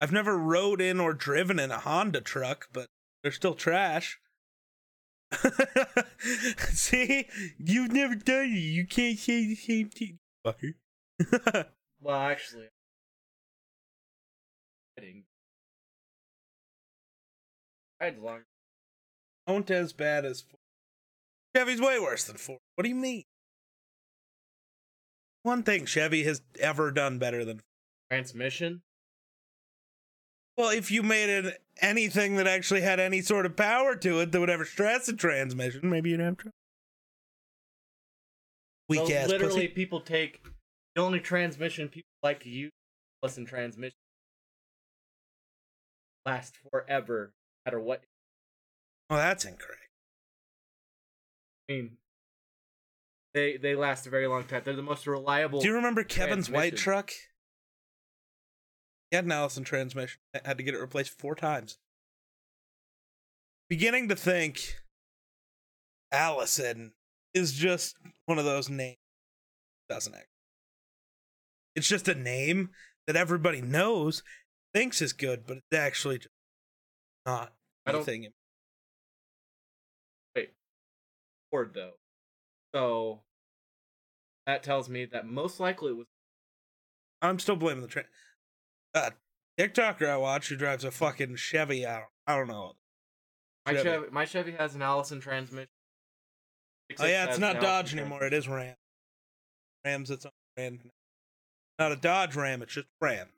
i've 0.01 0.11
never 0.13 0.37
rode 0.37 0.81
in 0.81 0.99
or 0.99 1.15
driven 1.15 1.61
in 1.61 1.71
a 1.71 1.79
honda 1.79 2.21
truck 2.21 2.67
but 2.73 2.87
they're 3.23 3.31
still 3.33 3.55
trash. 3.55 4.19
See? 6.59 7.29
You've 7.57 7.93
never 7.93 8.17
done 8.17 8.47
it. 8.47 8.59
You 8.59 8.85
can't 8.87 9.19
say 9.19 9.47
the 9.47 9.55
same 9.55 9.89
thing. 9.89 10.19
Fucker. 10.47 10.75
Well, 12.05 12.17
actually, 12.17 12.67
kidding. 14.97 15.25
I 18.01 18.07
had 18.07 18.19
long. 18.19 18.41
Don't 19.47 19.71
as 19.71 19.93
bad 19.93 20.25
as 20.25 20.41
Ford. 20.43 20.59
Chevy's 21.57 21.81
way 21.81 21.99
worse 21.99 22.25
than 22.25 22.37
Ford. 22.37 22.59
What 22.75 22.83
do 22.85 22.89
you 22.89 22.95
mean? 22.97 23.25
One 25.43 25.63
thing 25.63 25.87
Chevy 25.87 26.23
has 26.25 26.43
ever 26.61 26.91
done 26.91 27.19
better 27.19 27.45
than 27.45 27.61
transmission. 28.11 28.83
well, 30.57 30.71
if 30.71 30.91
you 30.91 31.03
made 31.03 31.29
it 31.29 31.61
anything 31.81 32.37
that 32.37 32.47
actually 32.47 32.83
had 32.83 33.01
any 33.01 33.21
sort 33.23 33.47
of 33.47 33.57
power 33.57 33.97
to 33.97 34.21
it 34.21 34.31
that 34.33 34.39
would 34.41 34.51
ever 34.51 34.65
stress 34.65 35.09
a 35.09 35.13
transmission, 35.17 35.91
maybe 35.91 36.11
you'd 36.11 36.21
have 36.21 36.37
trouble. 36.37 36.53
Weak 38.89 39.07
So 39.07 39.15
ass 39.15 39.29
literally, 39.29 39.55
pussy. 39.67 39.69
people 39.69 40.01
take 40.01 40.43
the 40.95 41.03
only 41.03 41.19
transmission 41.21 41.89
people 41.89 42.11
like 42.23 42.41
to 42.41 42.49
use. 42.51 42.71
plus 43.21 43.37
in 43.39 43.45
transmission 43.47 43.97
last 46.25 46.57
forever, 46.71 47.33
no 47.67 47.71
matter 47.71 47.81
what. 47.81 48.03
Oh, 49.11 49.17
that's 49.17 49.45
incorrect. 49.45 49.81
I 51.69 51.73
mean, 51.73 51.91
they 53.35 53.57
they 53.57 53.75
last 53.75 54.07
a 54.07 54.11
very 54.11 54.27
long 54.27 54.45
time. 54.45 54.63
They're 54.65 54.77
the 54.77 54.83
most 54.83 55.07
reliable. 55.07 55.61
Do 55.61 55.69
you 55.69 55.75
remember 55.75 56.05
Kevin's 56.05 56.51
white 56.51 56.77
truck? 56.77 57.13
He 59.11 59.17
had 59.17 59.25
an 59.25 59.33
Allison 59.33 59.65
transmission. 59.65 60.21
I 60.35 60.41
had 60.45 60.57
to 60.59 60.65
get 60.65 60.75
it 60.75 60.81
replaced 60.81 61.19
four 61.19 61.35
times. 61.35 61.79
Beginning 63.69 64.09
to 64.09 64.17
think 64.17 64.77
Allison 66.11 66.93
is 67.35 67.53
just 67.53 67.97
one 68.27 68.39
of 68.39 68.45
those 68.45 68.69
names. 68.69 68.97
Doesn't 69.89 70.15
it? 70.15 70.27
It's 71.75 71.89
just 71.89 72.09
a 72.09 72.15
name 72.15 72.71
that 73.07 73.17
everybody 73.17 73.61
knows, 73.61 74.23
thinks 74.75 75.03
is 75.03 75.13
good, 75.13 75.45
but 75.47 75.59
it's 75.59 75.67
actually 75.79 76.19
just 76.19 76.29
not 77.27 77.53
I 77.87 77.93
don't- 77.93 78.07
Wait, 80.37 80.51
Ford 81.51 81.73
though. 81.75 81.93
So 82.75 83.21
that 84.47 84.63
tells 84.63 84.89
me 84.89 85.05
that 85.07 85.27
most 85.27 85.61
likely 85.61 85.91
it 85.91 85.97
was 85.97 86.07
I'm 87.21 87.39
still 87.39 87.57
blaming 87.57 87.83
the 87.83 87.89
train. 87.89 88.07
Uh, 88.95 89.11
TikToker 89.59 90.09
I 90.09 90.17
watch 90.17 90.49
who 90.49 90.57
drives 90.57 90.85
a 90.85 90.91
fucking 90.91 91.37
Chevy. 91.37 91.87
I 91.87 91.99
don't, 91.99 92.09
I 92.27 92.37
don't 92.37 92.49
know. 92.49 92.73
my 93.67 93.73
Chevy. 93.75 93.89
Chevy. 93.89 94.07
My 94.11 94.25
Chevy 94.25 94.53
has 94.53 94.75
an 94.75 94.83
Allison 94.83 95.21
transmission. 95.21 95.69
Oh 96.99 97.07
yeah, 97.07 97.27
it's 97.27 97.39
not 97.39 97.61
Dodge 97.61 97.95
anymore. 97.97 98.25
It 98.25 98.33
is 98.33 98.49
Ram. 98.49 98.75
Ram's 99.85 100.11
its 100.11 100.27
own 100.27 100.33
brand. 100.57 100.81
Not 101.79 101.93
a 101.93 101.97
dodge 101.97 102.37
ram, 102.37 102.63
it's 102.63 102.75
just 102.75 102.87
ram. 103.01 103.29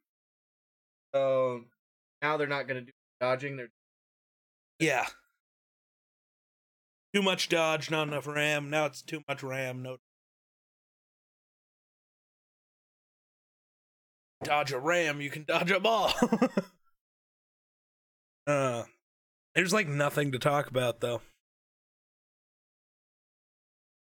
So 1.14 1.64
now 2.20 2.36
they're 2.36 2.48
not 2.48 2.66
gonna 2.66 2.82
do 2.82 2.92
dodging. 3.20 3.56
They're 3.56 3.70
Yeah. 4.80 5.06
Too 7.14 7.22
much 7.22 7.48
dodge, 7.48 7.90
not 7.90 8.08
enough 8.08 8.26
ram. 8.26 8.70
Now 8.70 8.86
it's 8.86 9.00
too 9.00 9.22
much 9.28 9.42
ram, 9.42 9.82
no 9.82 9.98
dodge 14.42 14.72
a 14.72 14.78
ram, 14.78 15.20
you 15.20 15.30
can 15.30 15.44
dodge 15.44 15.70
a 15.70 15.80
ball. 15.80 16.12
uh 18.46 18.82
there's 19.54 19.72
like 19.72 19.88
nothing 19.88 20.32
to 20.32 20.38
talk 20.38 20.68
about 20.68 21.00
though. 21.00 21.22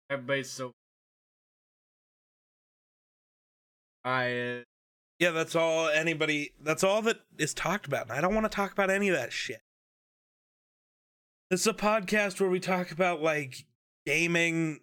everybody's 0.10 0.50
so. 0.50 0.71
I 4.04 4.63
Yeah, 5.21 5.29
that's 5.29 5.55
all 5.55 5.88
anybody 5.88 6.53
that's 6.60 6.84
all 6.84 7.03
that 7.03 7.17
is 7.38 7.53
talked 7.53 7.86
about. 7.86 8.10
And 8.10 8.13
I 8.13 8.21
don't 8.21 8.34
want 8.34 8.45
to 8.45 8.55
talk 8.55 8.71
about 8.71 8.89
any 8.89 9.07
of 9.07 9.15
that 9.15 9.31
shit. 9.31 9.62
This 11.51 11.62
is 11.62 11.67
a 11.67 11.73
podcast 11.73 12.41
where 12.41 12.49
we 12.49 12.60
talk 12.60 12.89
about 12.89 13.21
like 13.21 13.67
gaming, 14.07 14.79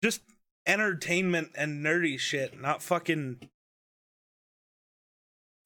just 0.00 0.20
entertainment 0.64 1.50
and 1.56 1.84
nerdy 1.84 2.20
shit, 2.20 2.60
not 2.60 2.82
fucking 2.84 3.48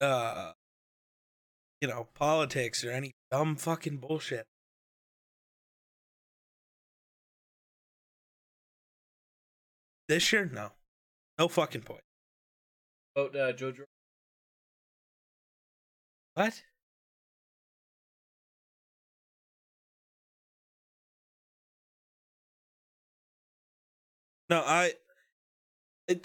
uh 0.01 0.53
you 1.79 1.87
know, 1.87 2.07
politics 2.15 2.83
or 2.83 2.89
any 2.89 3.11
dumb 3.29 3.55
fucking 3.55 3.97
bullshit. 3.97 4.47
This 10.07 10.33
year, 10.33 10.49
no. 10.51 10.71
No 11.37 11.47
fucking 11.47 11.83
point. 11.83 12.01
vote 13.15 13.35
uh, 13.35 13.53
Jojo. 13.53 13.85
What? 16.39 16.61
No, 24.49 24.63
I, 24.65 24.93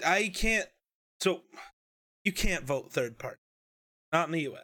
I 0.05 0.31
can't. 0.33 0.69
So, 1.19 1.41
you 2.23 2.31
can't 2.31 2.63
vote 2.63 2.93
third 2.93 3.19
party, 3.19 3.41
not 4.13 4.29
in 4.29 4.31
the 4.31 4.41
U.S. 4.43 4.63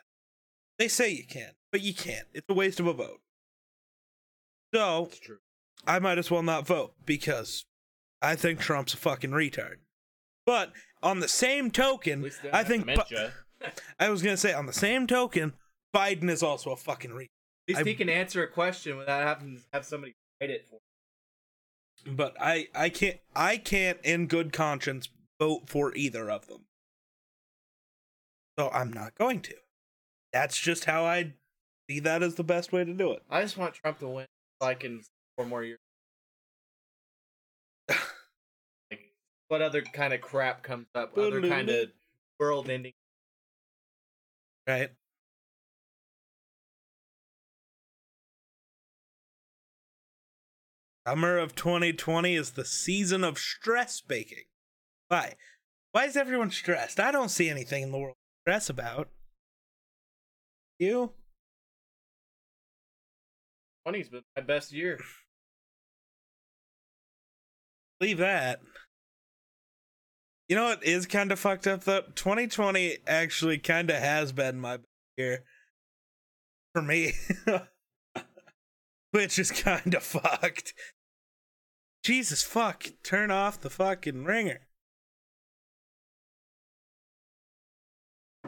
They 0.79 0.87
say 0.87 1.09
you 1.09 1.25
can, 1.27 1.51
but 1.69 1.81
you 1.81 1.93
can't. 1.93 2.27
It's 2.33 2.47
a 2.47 2.53
waste 2.53 2.79
of 2.79 2.87
a 2.87 2.93
vote. 2.93 3.19
So. 4.73 5.09
I 5.85 5.99
might 5.99 6.17
as 6.17 6.31
well 6.31 6.43
not 6.43 6.65
vote 6.65 6.93
because 7.05 7.65
I 8.21 8.35
think 8.35 8.61
Trump's 8.61 8.93
a 8.93 8.97
fucking 8.97 9.31
retard. 9.31 9.79
But 10.45 10.71
on 11.03 11.19
the 11.19 11.27
same 11.27 11.71
token, 11.71 12.21
least 12.21 12.41
they 12.41 12.51
don't 12.51 12.57
I 12.57 12.63
think. 12.63 12.85
I 14.00 14.10
was 14.10 14.21
gonna 14.21 14.38
say 14.38 14.54
on 14.54 14.65
the 14.65 14.74
same 14.74 15.08
token, 15.08 15.54
Biden 15.95 16.30
is 16.30 16.41
also 16.43 16.71
a 16.71 16.76
fucking 16.78 17.12
retard. 17.12 17.28
At 17.67 17.76
least 17.76 17.80
I- 17.82 17.84
he 17.84 17.93
can 17.95 18.10
answer 18.10 18.43
a 18.43 18.47
question 18.47 18.97
without 18.97 19.24
having 19.24 19.58
to 19.58 19.62
have 19.74 19.86
somebody 19.86 20.13
write 20.39 20.50
it 20.50 20.67
for. 20.67 20.80
him. 22.06 22.15
But 22.15 22.36
I 22.39 22.67
I 22.74 22.89
can't 22.89 23.19
I 23.36 23.58
can't 23.58 24.00
in 24.04 24.28
good 24.28 24.52
conscience 24.54 25.10
vote 25.39 25.69
for 25.69 25.93
either 25.95 26.30
of 26.32 26.47
them. 26.47 26.65
So 28.58 28.69
I'm 28.69 28.91
not 28.91 29.15
going 29.15 29.41
to. 29.41 29.56
That's 30.34 30.58
just 30.58 30.86
how 30.86 31.06
I 31.06 31.34
see 31.89 32.00
that 32.00 32.24
as 32.24 32.36
the 32.36 32.43
best 32.43 32.71
way 32.71 32.84
to 32.84 32.93
do 32.93 33.12
it. 33.12 33.24
I 33.30 33.41
just 33.41 33.58
want 33.58 33.74
Trump 33.76 34.00
to 34.00 34.08
win, 34.08 34.28
so 34.62 34.67
I 34.67 34.74
can 34.76 35.02
four 35.36 35.45
more 35.45 35.63
years. 35.63 35.80
like, 37.89 39.13
what 39.47 39.62
other 39.62 39.82
kind 39.82 40.13
of 40.13 40.21
crap 40.21 40.63
comes 40.63 40.88
up? 40.95 41.17
Other 41.17 41.41
kind 41.41 41.69
of 41.69 41.91
world-ending. 42.39 42.93
Right? 44.67 44.91
Summer 51.08 51.38
of 51.38 51.56
2020 51.56 52.36
is 52.36 52.52
the 52.52 52.63
season 52.63 53.24
of 53.24 53.39
stress 53.39 54.02
baking. 54.02 54.45
Why? 55.08 55.36
Why 55.93 56.06
is 56.06 56.15
everyone 56.15 56.52
stressed? 56.52 57.00
I 57.00 57.12
don't 57.12 57.30
see 57.30 57.50
anything 57.50 57.84
in 57.84 57.91
the 57.91 57.97
world 57.97 58.15
to 58.15 58.52
stress 58.52 58.69
about. 58.69 59.10
You? 60.78 61.12
20's 63.88 64.10
been 64.10 64.21
my 64.36 64.43
best 64.43 64.71
year. 64.71 65.00
Leave 68.00 68.19
that. 68.19 68.62
You 70.51 70.57
know 70.57 70.65
what 70.65 70.83
is 70.83 71.05
kind 71.05 71.31
of 71.31 71.39
fucked 71.39 71.65
up 71.65 71.85
though? 71.85 72.01
2020 72.13 72.97
actually 73.07 73.57
kind 73.57 73.89
of 73.89 73.95
has 73.95 74.33
been 74.33 74.59
my 74.59 74.79
year 75.15 75.45
for 76.73 76.81
me, 76.81 77.13
which 79.11 79.39
is 79.39 79.49
kind 79.49 79.93
of 79.93 80.03
fucked. 80.03 80.73
Jesus 82.03 82.43
fuck! 82.43 82.83
Turn 83.01 83.31
off 83.31 83.61
the 83.61 83.69
fucking 83.69 84.25
ringer. 84.25 84.67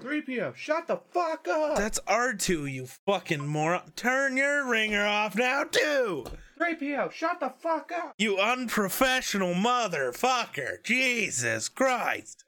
3PO, 0.01 0.57
shut 0.57 0.87
the 0.87 0.99
fuck 1.13 1.47
up! 1.47 1.77
That's 1.77 2.01
R2, 2.01 2.69
you 2.69 2.87
fucking 3.05 3.47
moron. 3.47 3.93
Turn 3.95 4.35
your 4.35 4.69
ringer 4.69 5.05
off 5.05 5.37
now 5.37 5.63
too. 5.63 6.25
3PO, 6.63 7.11
shut 7.11 7.39
the 7.39 7.49
fuck 7.59 7.91
up! 7.91 8.13
You 8.17 8.37
unprofessional 8.37 9.53
motherfucker. 9.53 10.83
Jesus 10.83 11.67
Christ. 11.67 12.45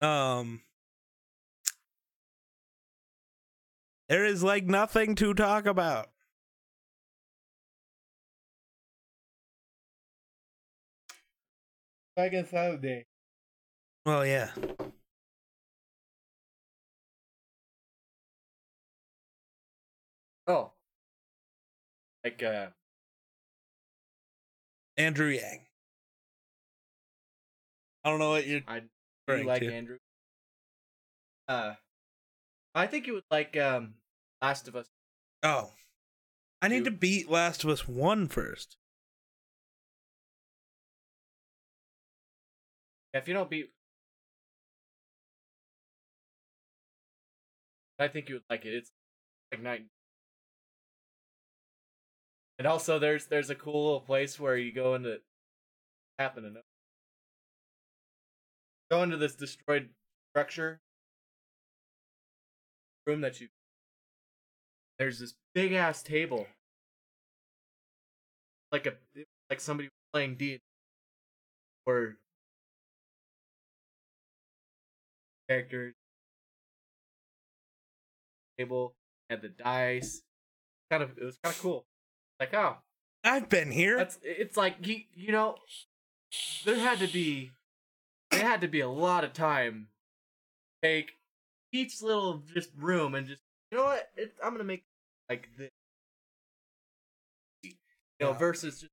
Um 0.00 0.62
There 4.08 4.24
is 4.24 4.42
like 4.42 4.64
nothing 4.64 5.14
to 5.16 5.32
talk 5.32 5.64
about. 5.64 6.08
Second 12.18 12.46
Saturday. 12.48 13.06
Well, 14.04 14.26
yeah. 14.26 14.50
Oh. 20.46 20.72
Like, 22.24 22.42
uh, 22.42 22.66
Andrew 24.96 25.28
Yang. 25.28 25.66
I 28.04 28.10
don't 28.10 28.18
know 28.18 28.30
what 28.30 28.46
you're 28.46 28.60
I 28.66 28.80
do 29.28 29.44
like 29.44 29.62
to. 29.62 29.72
Andrew. 29.72 29.98
Uh, 31.48 31.74
I 32.74 32.86
think 32.86 33.06
you 33.06 33.14
would 33.14 33.24
like, 33.30 33.56
um, 33.56 33.94
Last 34.40 34.68
of 34.68 34.76
Us. 34.76 34.86
Oh. 35.42 35.70
I 36.60 36.68
need 36.68 36.84
to 36.84 36.90
beat 36.92 37.28
Last 37.28 37.64
of 37.64 37.70
Us 37.70 37.88
One 37.88 38.28
first. 38.28 38.76
If 43.14 43.28
you 43.28 43.34
don't 43.34 43.50
beat. 43.50 43.70
I 47.98 48.08
think 48.08 48.28
you 48.28 48.36
would 48.36 48.44
like 48.48 48.64
it. 48.64 48.74
It's 48.74 48.90
like 49.52 49.62
night. 49.62 49.84
And 52.58 52.66
also, 52.66 52.98
there's 52.98 53.26
there's 53.26 53.50
a 53.50 53.54
cool 53.54 53.84
little 53.84 54.00
place 54.00 54.38
where 54.38 54.56
you 54.56 54.72
go 54.72 54.94
into 54.94 55.20
happen 56.18 56.44
to 56.44 56.50
know. 56.50 56.60
Go 58.90 59.02
into 59.02 59.16
this 59.16 59.34
destroyed 59.34 59.88
structure 60.30 60.80
room 63.06 63.20
that 63.22 63.40
you. 63.40 63.48
There's 64.98 65.18
this 65.18 65.34
big 65.54 65.72
ass 65.72 66.02
table, 66.02 66.46
like 68.70 68.86
a 68.86 68.94
like 69.50 69.60
somebody 69.60 69.88
playing 70.12 70.36
D, 70.36 70.60
or 71.86 72.16
characters 75.48 75.94
table 78.58 78.94
and 79.30 79.40
the 79.42 79.48
dice. 79.48 80.22
Kind 80.90 81.02
of, 81.02 81.16
it 81.18 81.24
was 81.24 81.38
kind 81.42 81.54
of 81.54 81.60
cool. 81.62 81.84
Like, 82.42 82.54
oh, 82.54 82.76
I've 83.22 83.48
been 83.48 83.70
here. 83.70 83.96
that's 83.98 84.18
it's 84.24 84.56
like 84.56 84.84
you 84.84 85.02
you 85.14 85.30
know, 85.30 85.54
there 86.64 86.74
had 86.76 86.98
to 86.98 87.06
be, 87.06 87.52
there 88.32 88.40
had 88.40 88.62
to 88.62 88.66
be 88.68 88.80
a 88.80 88.88
lot 88.88 89.22
of 89.22 89.32
time. 89.32 89.86
Take 90.82 91.12
each 91.70 92.02
little 92.02 92.42
just 92.52 92.70
room 92.76 93.14
and 93.14 93.28
just 93.28 93.42
you 93.70 93.78
know 93.78 93.84
what 93.84 94.10
it, 94.16 94.34
I'm 94.42 94.50
gonna 94.50 94.64
make 94.64 94.82
like 95.30 95.48
this. 95.56 95.70
You 97.62 97.70
know, 98.20 98.30
Yeah. 98.32 98.38
versus 98.38 98.80
just 98.80 98.92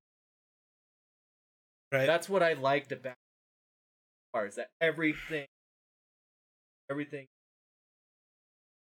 right? 1.92 2.06
that's 2.06 2.28
what 2.28 2.44
I 2.44 2.52
liked 2.52 2.92
about 2.92 3.16
far 4.32 4.46
is 4.46 4.54
that 4.54 4.70
everything, 4.80 5.48
everything 6.88 7.26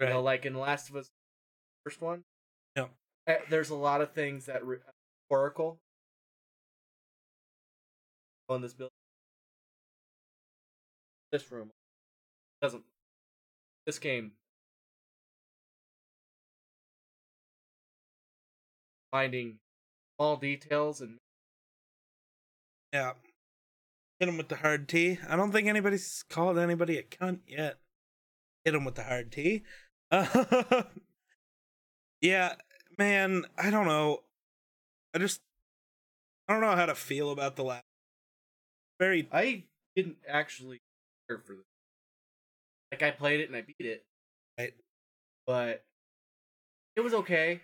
right. 0.01 0.07
You 0.09 0.13
know, 0.15 0.21
like 0.21 0.45
in 0.45 0.51
The 0.51 0.59
Last 0.59 0.89
of 0.89 0.97
Us, 0.97 1.09
first 1.85 2.01
one. 2.01 2.25
Eh, 3.27 3.37
There's 3.49 3.69
a 3.69 3.75
lot 3.75 4.01
of 4.01 4.11
things 4.13 4.45
that 4.45 4.65
re- 4.65 4.77
Oracle 5.29 5.79
on 8.49 8.61
this 8.61 8.73
building. 8.73 8.91
this 11.31 11.51
room 11.51 11.71
doesn't. 12.61 12.83
This 13.85 13.99
game 13.99 14.31
finding 19.11 19.59
all 20.17 20.37
details 20.37 21.01
and 21.01 21.17
Yeah. 22.93 23.13
Hit 24.19 24.29
him 24.29 24.37
with 24.37 24.47
the 24.47 24.55
hard 24.55 24.87
T. 24.87 25.19
I 25.27 25.35
don't 25.35 25.51
think 25.51 25.67
anybody's 25.67 26.23
called 26.29 26.57
anybody 26.57 26.97
a 26.97 27.03
cunt 27.03 27.41
yet. 27.45 27.77
Hit 28.63 28.73
him 28.73 28.85
with 28.85 28.95
the 28.95 29.03
hard 29.03 29.31
T. 29.31 29.63
Uh, 30.09 30.83
yeah, 32.21 32.55
man, 32.97 33.45
I 33.57 33.69
don't 33.69 33.85
know. 33.87 34.23
I 35.13 35.19
just 35.19 35.39
I 36.47 36.53
don't 36.53 36.61
know 36.61 36.75
how 36.75 36.85
to 36.85 36.95
feel 36.95 37.31
about 37.31 37.55
the 37.55 37.63
last. 37.63 37.83
Very 38.99 39.27
I 39.31 39.63
didn't 39.95 40.17
actually 40.27 40.79
care 41.27 41.39
for 41.39 41.53
this. 41.53 41.65
Like 42.91 43.03
I 43.03 43.11
played 43.11 43.41
it 43.41 43.47
and 43.49 43.55
I 43.55 43.61
beat 43.61 43.75
it, 43.79 44.05
right. 44.57 44.73
but 45.45 45.83
it 46.95 47.01
was 47.01 47.13
okay. 47.13 47.61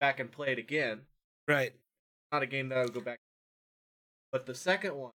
Back 0.00 0.20
and 0.20 0.30
play 0.30 0.52
it 0.52 0.58
again. 0.58 1.00
Right. 1.48 1.74
Not 2.32 2.42
a 2.42 2.46
game 2.46 2.68
that 2.68 2.78
I 2.78 2.82
would 2.82 2.94
go 2.94 3.00
back. 3.00 3.18
But 4.32 4.46
the 4.46 4.54
second 4.54 4.94
one, 4.94 5.10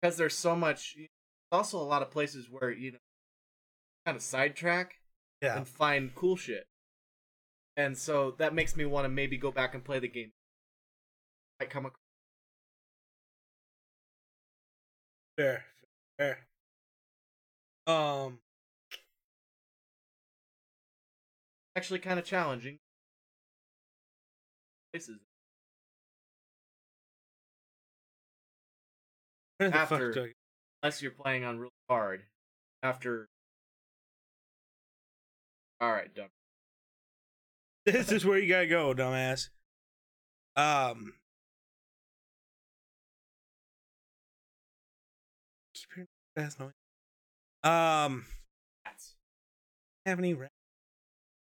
because 0.00 0.16
there's 0.16 0.36
so 0.36 0.54
much, 0.54 0.96
also 1.50 1.78
a 1.78 1.82
lot 1.82 2.02
of 2.02 2.10
places 2.10 2.48
where 2.50 2.70
you 2.70 2.92
know, 2.92 2.98
kind 4.04 4.16
of 4.16 4.22
sidetrack 4.22 4.98
Yeah. 5.40 5.56
and 5.56 5.66
find 5.66 6.14
cool 6.14 6.36
shit. 6.36 6.66
And 7.76 7.96
so 7.96 8.32
that 8.38 8.54
makes 8.54 8.76
me 8.76 8.84
want 8.84 9.04
to 9.06 9.08
maybe 9.08 9.36
go 9.38 9.50
back 9.50 9.74
and 9.74 9.82
play 9.84 9.98
the 9.98 10.08
game. 10.08 10.32
I 11.60 11.64
come 11.66 11.86
across 11.86 11.98
Fair. 15.38 15.64
Fair. 16.18 16.46
Um. 17.86 18.38
actually 21.76 21.98
kind 22.00 22.18
of 22.18 22.24
challenging. 22.24 22.78
Places. 24.92 25.18
Where 29.58 29.70
the 29.70 29.76
fuck 29.76 29.92
After- 29.92 30.32
unless 30.82 31.02
you're 31.02 31.10
playing 31.12 31.44
on 31.44 31.58
really 31.58 31.70
hard. 31.88 32.24
After. 32.82 33.28
All 35.80 35.92
right, 35.92 36.12
done. 36.14 36.28
This 37.84 38.12
is 38.12 38.24
where 38.24 38.38
you 38.38 38.48
gotta 38.48 38.66
go, 38.68 38.94
dumbass. 38.94 39.48
Um. 40.54 41.14
Keep 45.74 45.88
hearing 45.94 46.08
fast 46.36 46.60
noise. 46.60 46.72
Um. 47.64 48.26
Rats. 48.84 49.14
Have 50.06 50.18
any 50.18 50.34
rat 50.34 50.50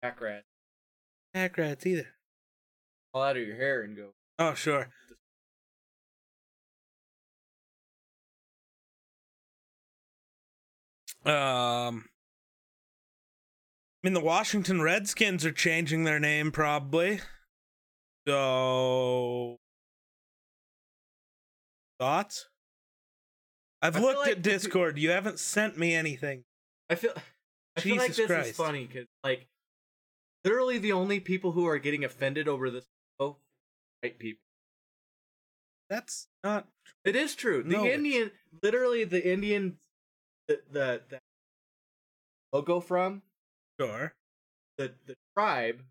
Back 0.03 0.21
rat. 0.21 0.45
pack 1.35 1.57
rats 1.59 1.87
either? 1.87 2.09
Fall 3.13 3.23
out 3.23 3.37
of 3.37 3.47
your 3.47 3.57
hair 3.57 3.83
and 3.83 3.97
go. 3.97 4.11
Oh 4.39 4.55
sure. 4.55 4.89
Um. 11.25 12.07
I 14.03 14.07
mean, 14.07 14.15
the 14.15 14.21
Washington 14.21 14.81
Redskins 14.81 15.45
are 15.45 15.53
changing 15.53 16.05
their 16.05 16.19
name 16.19 16.53
probably. 16.53 17.21
So, 18.27 19.59
thoughts? 21.99 22.49
I've 23.83 23.97
I 23.97 24.01
looked 24.01 24.19
like 24.21 24.31
at 24.33 24.43
Discord. 24.43 24.99
You 24.99 25.11
haven't 25.11 25.39
sent 25.39 25.79
me 25.79 25.95
anything. 25.95 26.45
I 26.89 26.95
feel. 26.95 27.13
I 27.77 27.81
feel 27.81 27.97
like 27.97 28.09
Jesus 28.09 28.17
this 28.17 28.27
Christ. 28.27 28.51
is 28.51 28.57
funny 28.57 28.87
because, 28.87 29.07
like, 29.23 29.47
literally 30.45 30.79
the 30.79 30.93
only 30.93 31.21
people 31.21 31.53
who 31.53 31.67
are 31.67 31.79
getting 31.79 32.05
offended 32.05 32.49
over 32.49 32.71
this 32.71 32.87
show, 33.21 33.37
white 34.03 34.19
people. 34.19 34.43
That's 35.89 36.29
not. 36.43 36.69
It 37.05 37.17
is 37.17 37.35
true. 37.35 37.63
The 37.63 37.71
No, 37.71 37.87
Indian, 37.87 38.31
literally 38.63 39.05
the 39.05 39.27
Indian, 39.31 39.77
the 40.49 40.61
the, 40.71 41.03
the 41.09 41.21
logo 42.53 42.81
from 42.81 43.23
Sure. 43.81 44.15
the 44.77 44.93
the 45.07 45.15
tribe, 45.35 45.83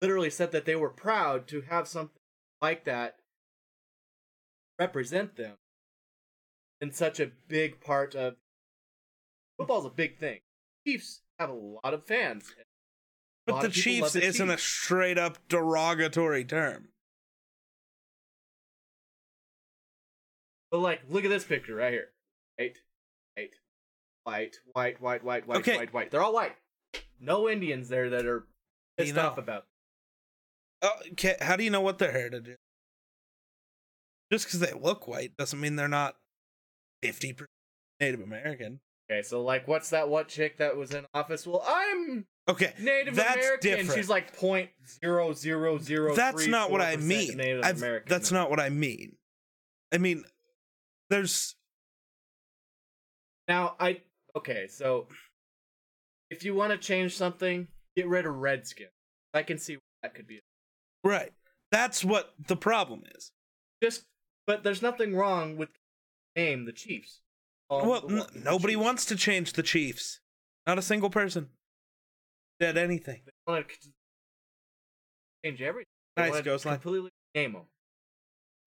literally 0.00 0.30
said 0.30 0.50
that 0.52 0.64
they 0.64 0.76
were 0.76 0.88
proud 0.88 1.46
to 1.48 1.60
have 1.62 1.86
something 1.86 2.20
like 2.60 2.84
that 2.84 3.16
represent 4.78 5.36
them 5.36 5.56
in 6.80 6.92
such 6.92 7.20
a 7.20 7.30
big 7.48 7.80
part 7.80 8.14
of 8.14 8.36
football's 9.58 9.84
a 9.84 9.90
big 9.90 10.18
thing. 10.18 10.40
Chiefs 10.86 11.20
have 11.38 11.50
a 11.50 11.52
lot 11.52 11.92
of 11.92 12.06
fans. 12.06 12.54
But 13.46 13.60
the 13.60 13.68
Chiefs 13.68 14.14
the 14.14 14.24
isn't 14.24 14.50
a 14.50 14.56
straight 14.58 15.18
up 15.18 15.38
derogatory 15.48 16.44
term. 16.44 16.88
But 20.70 20.78
like, 20.78 21.02
look 21.08 21.24
at 21.24 21.28
this 21.28 21.44
picture 21.44 21.74
right 21.74 21.92
here. 21.92 22.08
White, 22.58 22.78
white, 23.36 23.50
white, 24.24 24.56
white, 24.72 25.00
white, 25.02 25.24
white, 25.24 25.46
white, 25.46 25.58
Okay. 25.58 25.76
white, 25.76 25.92
white. 25.92 26.10
They're 26.10 26.22
all 26.22 26.32
white. 26.32 26.56
No 27.20 27.48
Indians 27.48 27.88
there 27.88 28.10
that 28.10 28.26
are 28.26 28.46
pissed 28.96 29.08
You 29.08 29.14
know. 29.14 29.28
off 29.28 29.38
about. 29.38 29.64
Oh, 30.82 30.90
okay, 31.12 31.36
how 31.40 31.56
do 31.56 31.62
you 31.64 31.70
know 31.70 31.80
what 31.80 31.98
their 31.98 32.10
heritage 32.12 32.48
is? 32.48 32.56
Just 34.32 34.46
because 34.46 34.60
they 34.60 34.72
look 34.72 35.06
white 35.06 35.36
doesn't 35.36 35.60
mean 35.60 35.76
they're 35.76 35.86
not 35.88 36.16
50% 37.04 37.46
Native 38.00 38.20
American. 38.20 38.80
Okay, 39.10 39.22
so 39.22 39.42
like, 39.42 39.68
what's 39.68 39.90
that? 39.90 40.08
What 40.08 40.28
chick 40.28 40.56
that 40.58 40.76
was 40.76 40.92
in 40.94 41.04
office? 41.14 41.46
Well, 41.46 41.62
I'm 41.66 42.24
Okay, 42.48 42.72
Native 42.80 43.14
That's 43.14 43.34
American. 43.36 43.70
different. 43.70 43.92
She's 43.96 44.08
like 44.08 44.36
point 44.36 44.70
zero 45.00 45.32
zero 45.32 45.78
zero. 45.78 46.16
that's 46.16 46.46
not 46.48 46.72
what 46.72 46.80
I 46.80 46.96
mean. 46.96 47.36
Native 47.36 47.64
I've- 47.64 47.78
American. 47.78 48.08
that's 48.08 48.32
not 48.32 48.50
what 48.50 48.58
I 48.58 48.68
mean. 48.68 49.14
I 49.92 49.98
mean, 49.98 50.24
there's 51.10 51.54
Now 53.46 53.76
I 53.78 54.00
okay, 54.36 54.66
so 54.66 55.06
if 56.32 56.44
you 56.44 56.54
want 56.54 56.72
to 56.72 56.78
change 56.78 57.14
something, 57.16 57.68
get 57.96 58.06
rid 58.08 58.26
of 58.26 58.34
Redskin. 58.34 58.88
I 59.34 59.42
can 59.42 59.58
see 59.58 59.74
what 59.76 59.82
that 60.02 60.14
could 60.14 60.26
be. 60.26 60.40
right. 61.04 61.32
That's 61.70 62.04
what 62.04 62.34
the 62.48 62.56
problem 62.56 63.02
is. 63.14 63.32
Just, 63.82 64.04
but 64.46 64.62
there's 64.62 64.82
nothing 64.82 65.16
wrong 65.16 65.56
with 65.56 65.70
name 66.36 66.66
the 66.66 66.72
Chiefs. 66.72 67.20
Um, 67.70 67.88
well, 67.88 68.00
the- 68.06 68.26
n- 68.34 68.42
nobody 68.44 68.74
Chiefs. 68.74 68.84
wants 68.84 69.04
to 69.06 69.16
change 69.16 69.54
the 69.54 69.62
Chiefs. 69.62 70.20
Not 70.66 70.78
a 70.78 70.82
single 70.82 71.08
person 71.08 71.48
said 72.60 72.76
anything. 72.76 73.22
They 73.24 73.32
want 73.52 73.66
to 73.68 73.88
change 75.44 75.62
everything. 75.62 75.86
Nice, 76.18 76.26
They 76.26 76.30
wanna 76.30 76.44
Ghostline. 76.44 76.72
Completely 76.82 77.10
name 77.34 77.52
them. 77.54 77.62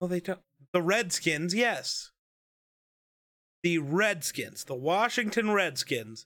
Well, 0.02 0.08
they 0.08 0.20
don't. 0.20 0.40
The 0.74 0.82
Redskins, 0.82 1.54
yes. 1.54 2.12
The 3.62 3.78
Redskins, 3.78 4.64
the 4.64 4.74
Washington 4.76 5.52
Redskins, 5.52 6.26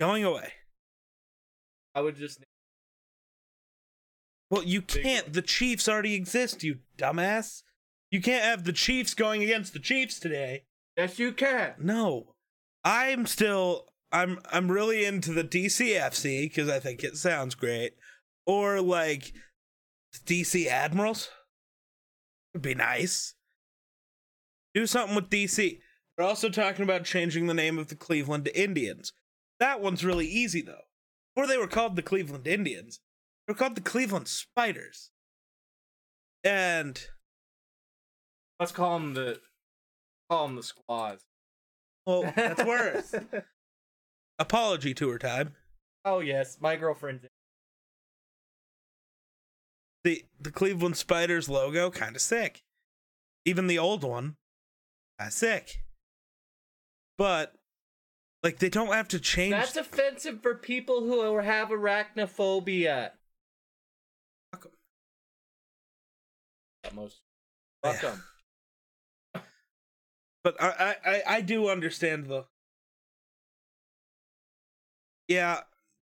going 0.00 0.24
away. 0.24 0.52
I 1.94 2.00
would 2.00 2.16
just. 2.16 2.42
Well, 4.50 4.64
you 4.64 4.82
can't. 4.82 5.32
The 5.32 5.42
Chiefs 5.42 5.88
already 5.88 6.14
exist, 6.14 6.64
you 6.64 6.78
dumbass. 6.98 7.62
You 8.10 8.20
can't 8.20 8.42
have 8.42 8.64
the 8.64 8.72
Chiefs 8.72 9.14
going 9.14 9.42
against 9.42 9.72
the 9.72 9.78
Chiefs 9.78 10.18
today. 10.18 10.64
Yes, 10.96 11.18
you 11.20 11.32
can. 11.32 11.74
No. 11.78 12.34
I'm 12.82 13.26
still 13.26 13.86
I'm 14.10 14.38
I'm 14.50 14.70
really 14.70 15.04
into 15.04 15.32
the 15.32 15.44
DCFC 15.44 16.42
because 16.42 16.68
I 16.68 16.80
think 16.80 17.04
it 17.04 17.16
sounds 17.16 17.54
great. 17.54 17.92
Or 18.46 18.80
like 18.80 19.32
DC 20.26 20.66
Admirals. 20.66 21.28
Would 22.54 22.62
be 22.62 22.74
nice. 22.74 23.34
Do 24.74 24.86
something 24.86 25.14
with 25.14 25.30
DC. 25.30 25.78
They're 26.16 26.26
also 26.26 26.48
talking 26.48 26.82
about 26.82 27.04
changing 27.04 27.46
the 27.46 27.54
name 27.54 27.78
of 27.78 27.88
the 27.88 27.94
Cleveland 27.94 28.50
Indians. 28.54 29.12
That 29.60 29.80
one's 29.80 30.04
really 30.04 30.26
easy 30.26 30.62
though. 30.62 30.82
Before 31.34 31.46
they 31.46 31.58
were 31.58 31.68
called 31.68 31.94
the 31.96 32.02
Cleveland 32.02 32.46
Indians, 32.46 33.00
they 33.46 33.52
were 33.52 33.56
called 33.58 33.76
the 33.76 33.80
Cleveland 33.80 34.26
Spiders. 34.28 35.10
And 36.42 37.00
Let's 38.58 38.72
call 38.72 38.98
them 38.98 39.14
the. 39.14 39.40
Call 40.30 40.46
them 40.46 40.56
the 40.56 40.62
squaws. 40.62 41.20
well, 42.06 42.32
that's 42.36 42.64
worse. 42.64 43.14
Apology 44.38 44.94
tour 44.94 45.18
time. 45.18 45.54
oh 46.04 46.20
yes, 46.20 46.56
my 46.60 46.76
girlfriend. 46.76 47.28
the 50.04 50.24
the 50.40 50.50
Cleveland 50.50 50.96
Spiders 50.96 51.48
logo 51.48 51.90
kind 51.90 52.16
of 52.16 52.22
sick. 52.22 52.62
Even 53.44 53.66
the 53.66 53.78
old 53.78 54.02
one, 54.04 54.36
kind 55.18 55.32
sick. 55.32 55.82
But 57.18 57.54
like 58.42 58.58
they 58.58 58.68
don't 58.68 58.92
have 58.92 59.08
to 59.08 59.20
change. 59.20 59.52
That's 59.52 59.76
offensive 59.76 60.42
for 60.42 60.54
people 60.54 61.00
who 61.00 61.38
have 61.38 61.68
arachnophobia. 61.68 63.10
Fuck 64.52 64.70
'em. 66.84 66.96
Most. 66.96 67.20
Fuck 67.82 68.04
'em. 68.04 69.42
but 70.42 70.56
I, 70.60 70.96
I 71.04 71.22
I 71.26 71.40
do 71.40 71.68
understand 71.68 72.26
the. 72.26 72.46
Yeah, 75.28 75.60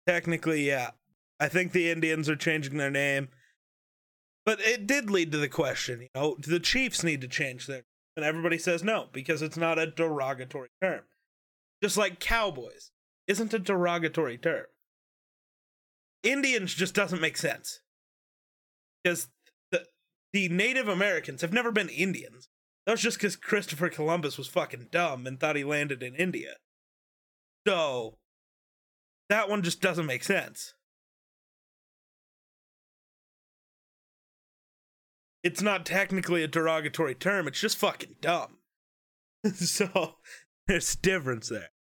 technically, 0.07 0.67
yeah. 0.67 0.91
I 1.39 1.47
think 1.47 1.71
the 1.71 1.89
Indians 1.89 2.29
are 2.29 2.35
changing 2.35 2.77
their 2.77 2.91
name, 2.91 3.29
but 4.45 4.59
it 4.61 4.85
did 4.87 5.09
lead 5.09 5.31
to 5.31 5.37
the 5.37 5.47
question. 5.49 6.01
You 6.01 6.09
know, 6.15 6.35
do 6.39 6.51
the 6.51 6.59
Chiefs 6.59 7.03
need 7.03 7.21
to 7.21 7.27
change 7.27 7.67
their? 7.67 7.83
And 8.15 8.23
everybody 8.23 8.59
says 8.59 8.83
no 8.83 9.07
because 9.11 9.41
it's 9.41 9.57
not 9.57 9.79
a 9.79 9.87
derogatory 9.87 10.69
term. 10.81 11.01
Just 11.83 11.97
like 11.97 12.21
cowboys 12.21 12.91
isn't 13.27 13.53
a 13.53 13.59
derogatory 13.59 14.37
term. 14.37 14.67
Indians 16.23 16.73
just 16.73 16.95
doesn't 16.95 17.19
make 17.19 17.35
sense 17.35 17.81
because 19.03 19.27
the 19.69 19.83
the 20.31 20.47
Native 20.47 20.87
Americans 20.87 21.41
have 21.41 21.51
never 21.51 21.73
been 21.73 21.89
Indians. 21.89 22.47
That 22.85 22.93
was 22.93 23.01
just 23.01 23.17
because 23.17 23.35
Christopher 23.35 23.89
Columbus 23.89 24.37
was 24.37 24.47
fucking 24.47 24.87
dumb 24.91 25.27
and 25.27 25.37
thought 25.37 25.57
he 25.57 25.65
landed 25.65 26.01
in 26.01 26.15
India. 26.15 26.53
So 27.67 28.17
that 29.27 29.49
one 29.49 29.61
just 29.61 29.81
doesn't 29.81 30.05
make 30.05 30.23
sense. 30.23 30.75
It's 35.43 35.61
not 35.61 35.85
technically 35.85 36.43
a 36.43 36.47
derogatory 36.47 37.15
term, 37.15 37.45
it's 37.49 37.59
just 37.59 37.77
fucking 37.77 38.15
dumb. 38.21 38.59
so 39.53 40.15
there's 40.67 40.95
difference 40.95 41.49
there. 41.49 41.72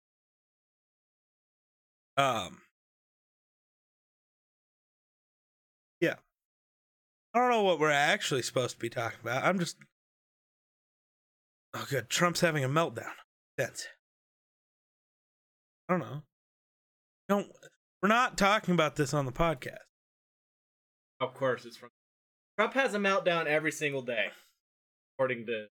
Um 2.17 2.61
Yeah. 5.99 6.15
I 7.33 7.39
don't 7.39 7.49
know 7.49 7.63
what 7.63 7.79
we're 7.79 7.91
actually 7.91 8.41
supposed 8.41 8.75
to 8.75 8.81
be 8.81 8.89
talking 8.89 9.19
about. 9.21 9.43
I'm 9.43 9.59
just 9.59 9.77
Oh, 11.73 11.85
good. 11.89 12.09
Trump's 12.09 12.41
having 12.41 12.63
a 12.63 12.69
meltdown. 12.69 13.13
That's. 13.57 13.87
I 15.87 15.93
don't 15.93 16.01
know. 16.01 16.23
Don't. 17.29 17.47
We're 18.01 18.09
not 18.09 18.37
talking 18.37 18.73
about 18.73 18.95
this 18.95 19.13
on 19.13 19.25
the 19.25 19.31
podcast. 19.31 19.77
Of 21.19 21.33
course, 21.33 21.65
it's 21.65 21.77
from 21.77 21.89
Trump 22.57 22.73
has 22.73 22.93
a 22.93 22.97
meltdown 22.97 23.45
every 23.45 23.71
single 23.71 24.01
day, 24.01 24.25
according 25.15 25.45
to. 25.45 25.65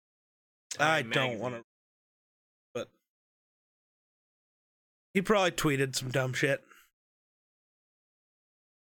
I 0.79 1.01
don't 1.01 1.39
want 1.39 1.55
to. 1.55 1.63
He 5.13 5.21
probably 5.21 5.51
tweeted 5.51 5.95
some 5.95 6.09
dumb 6.09 6.33
shit. 6.33 6.63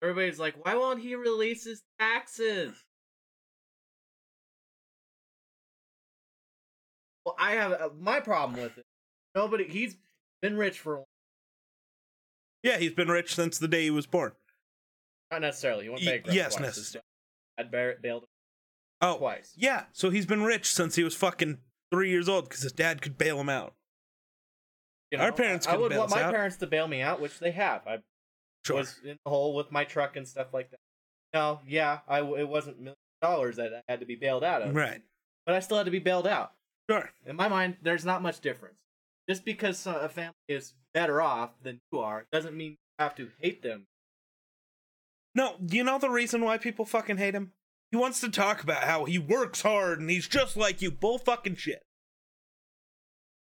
Everybody's 0.02 0.40
like, 0.40 0.64
why 0.66 0.76
won't 0.76 1.02
he 1.02 1.16
release 1.16 1.64
his 1.66 1.82
taxes? 2.00 2.74
Well, 7.26 7.36
I 7.40 7.52
have 7.54 7.72
uh, 7.74 7.90
my 8.00 8.20
problem 8.20 8.62
with 8.62 8.78
it. 8.78 8.86
Nobody, 9.36 9.66
he's 9.66 9.98
been 10.42 10.58
rich 10.58 10.80
for 10.80 11.04
Yeah, 12.64 12.78
he's 12.78 12.94
been 12.94 13.10
rich 13.10 13.36
since 13.36 13.58
the 13.58 13.68
day 13.68 13.84
he 13.84 13.92
was 13.92 14.06
born. 14.06 14.32
not 15.32 15.42
necessarily. 15.42 15.86
He 15.86 15.90
went 15.90 16.06
bankrupt. 16.06 16.36
yes, 16.36 16.54
twice. 16.56 16.66
necessarily. 16.66 17.04
I'd 17.58 17.72
bailed 17.72 18.24
him 18.24 18.30
Oh, 19.02 19.18
twice. 19.18 19.54
yeah. 19.58 19.86
So 19.94 20.10
he's 20.10 20.26
been 20.26 20.44
rich 20.44 20.72
since 20.74 20.96
he 20.96 21.04
was 21.04 21.16
fucking 21.16 21.58
three 21.92 22.10
years 22.10 22.30
old 22.30 22.46
because 22.46 22.62
his 22.62 22.72
dad 22.72 23.02
could 23.02 23.18
bail 23.18 23.40
him 23.40 23.50
out. 23.50 23.74
You 25.12 25.20
Our 25.20 25.32
parents 25.32 25.66
I, 25.68 25.74
I 25.74 25.78
would 25.78 25.96
want 25.96 26.10
my 26.12 26.24
out. 26.24 26.34
parents 26.34 26.58
to 26.58 26.68
bail 26.68 26.88
me 26.88 27.02
out, 27.02 27.22
which 27.22 27.40
they 27.40 27.52
have. 27.52 27.86
I 27.88 28.00
Sure. 28.66 28.78
was 28.78 29.00
in 29.04 29.18
the 29.24 29.30
hole 29.30 29.56
with 29.56 29.72
my 29.72 29.86
truck 29.86 30.16
and 30.18 30.28
stuff 30.28 30.54
like 30.54 30.70
that. 30.72 30.80
No, 31.34 31.62
yeah, 31.66 32.00
I 32.08 32.20
it 32.20 32.48
wasn't 32.50 32.80
million 32.80 32.96
dollars 33.22 33.56
that 33.58 33.74
I 33.74 33.82
had 33.92 34.00
to 34.02 34.06
be 34.06 34.16
bailed 34.16 34.44
out 34.44 34.62
of, 34.62 34.76
Right. 34.76 35.02
but 35.46 35.56
I 35.56 35.60
still 35.62 35.78
had 35.78 35.86
to 35.86 35.92
be 35.92 36.00
bailed 36.00 36.28
out. 36.28 36.54
Sure. 36.90 37.10
In 37.26 37.36
my 37.36 37.48
mind, 37.48 37.78
there's 37.82 38.04
not 38.06 38.22
much 38.22 38.40
difference. 38.42 38.78
Just 39.30 39.46
because 39.46 39.86
a 39.86 40.10
family 40.10 40.36
is 40.48 40.74
better 40.94 41.22
off 41.22 41.52
than 41.62 41.80
you 41.92 42.00
are 42.00 42.26
doesn't 42.32 42.56
mean 42.56 42.72
you 42.72 42.78
have 43.00 43.16
to 43.16 43.30
hate 43.40 43.62
them. 43.62 43.88
No, 45.36 45.56
you 45.70 45.84
know 45.84 46.00
the 46.00 46.10
reason 46.10 46.42
why 46.44 46.58
people 46.58 46.86
fucking 46.86 47.18
hate 47.18 47.36
him? 47.36 47.52
He 47.92 47.98
wants 47.98 48.20
to 48.22 48.30
talk 48.30 48.64
about 48.64 48.84
how 48.84 49.06
he 49.06 49.18
works 49.18 49.62
hard 49.62 50.00
and 50.00 50.10
he's 50.10 50.28
just 50.28 50.58
like 50.58 50.82
you. 50.82 50.92
Bull 50.92 51.18
fucking 51.20 51.56
shit. 51.56 51.84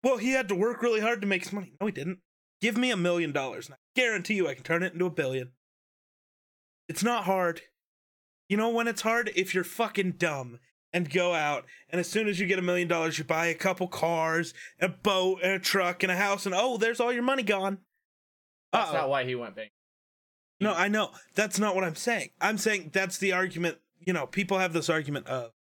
Well, 0.08 0.18
he 0.18 0.32
had 0.32 0.48
to 0.48 0.56
work 0.56 0.82
really 0.82 1.02
hard 1.02 1.20
to 1.20 1.28
make 1.28 1.44
his 1.44 1.52
money. 1.52 1.74
No, 1.82 1.88
he 1.88 1.92
didn't. 1.92 2.20
Give 2.62 2.78
me 2.78 2.92
a 2.92 2.98
million 2.98 3.34
dollars 3.34 3.66
and 3.66 3.76
I 3.76 3.78
guarantee 3.94 4.36
you 4.36 4.48
I 4.48 4.54
can 4.54 4.64
turn 4.64 4.82
it 4.82 4.94
into 4.94 5.06
a 5.06 5.10
billion. 5.10 5.52
It's 6.88 7.04
not 7.04 7.26
hard. 7.26 7.62
You 8.48 8.56
know 8.56 8.70
when 8.70 8.88
it's 8.88 9.02
hard? 9.02 9.34
If 9.36 9.54
you're 9.54 9.66
fucking 9.66 10.14
dumb 10.14 10.60
and 10.94 11.12
go 11.12 11.34
out 11.34 11.66
and 11.90 12.00
as 12.00 12.08
soon 12.08 12.30
as 12.30 12.40
you 12.40 12.48
get 12.48 12.58
a 12.58 12.62
million 12.62 12.88
dollars, 12.88 13.18
you 13.18 13.26
buy 13.26 13.48
a 13.48 13.54
couple 13.54 13.90
cars, 13.90 14.54
a 14.80 14.88
boat, 14.88 15.42
and 15.44 15.52
a 15.52 15.60
truck, 15.60 16.04
and 16.04 16.12
a 16.12 16.16
house, 16.16 16.46
and 16.46 16.56
oh, 16.58 16.78
there's 16.78 17.02
all 17.02 17.12
your 17.12 17.24
money 17.24 17.44
gone. 17.44 17.80
That's 18.72 18.92
Uh-oh. 18.92 18.98
not 18.98 19.10
why 19.10 19.26
he 19.26 19.36
went 19.36 19.58
bankrupt. 19.58 19.74
No, 20.62 20.74
I 20.74 20.88
know. 20.88 21.12
That's 21.36 21.60
not 21.60 21.76
what 21.76 21.84
I'm 21.84 21.96
saying. 21.96 22.30
I'm 22.40 22.58
saying 22.58 22.92
that's 22.94 23.18
the 23.18 23.34
argument. 23.34 23.80
You 24.00 24.14
know, 24.14 24.26
people 24.26 24.58
have 24.58 24.72
this 24.72 24.90
argument 24.90 25.28
of. 25.28 25.52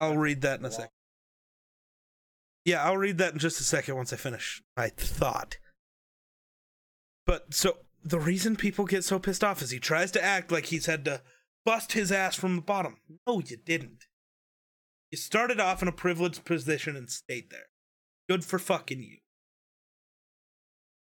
I'll 0.00 0.16
read 0.16 0.42
that 0.42 0.60
in 0.60 0.66
a 0.66 0.70
second. 0.70 0.90
Yeah, 2.64 2.84
I'll 2.84 2.96
read 2.96 3.18
that 3.18 3.32
in 3.32 3.38
just 3.38 3.60
a 3.60 3.64
second 3.64 3.96
once 3.96 4.12
I 4.12 4.16
finish 4.16 4.62
my 4.76 4.88
thought. 4.88 5.58
But 7.26 7.54
so 7.54 7.78
the 8.04 8.20
reason 8.20 8.56
people 8.56 8.84
get 8.84 9.04
so 9.04 9.18
pissed 9.18 9.44
off 9.44 9.62
is 9.62 9.70
he 9.70 9.78
tries 9.78 10.10
to 10.12 10.24
act 10.24 10.52
like 10.52 10.66
he's 10.66 10.86
had 10.86 11.04
to 11.06 11.22
bust 11.64 11.92
his 11.92 12.12
ass 12.12 12.34
from 12.34 12.56
the 12.56 12.62
bottom. 12.62 12.98
No, 13.26 13.40
you 13.40 13.56
didn't. 13.56 14.06
You 15.10 15.18
started 15.18 15.60
off 15.60 15.82
in 15.82 15.88
a 15.88 15.92
privileged 15.92 16.44
position 16.44 16.96
and 16.96 17.10
stayed 17.10 17.50
there. 17.50 17.68
Good 18.28 18.44
for 18.44 18.58
fucking 18.58 19.02
you. 19.02 19.18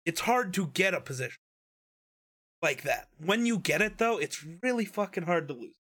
It's 0.05 0.21
hard 0.21 0.53
to 0.55 0.67
get 0.67 0.95
a 0.95 1.01
position 1.01 1.37
like 2.61 2.81
that. 2.83 3.07
When 3.23 3.45
you 3.45 3.59
get 3.59 3.81
it, 3.81 3.99
though, 3.99 4.17
it's 4.17 4.43
really 4.63 4.85
fucking 4.85 5.23
hard 5.23 5.47
to 5.47 5.53
lose. 5.53 5.75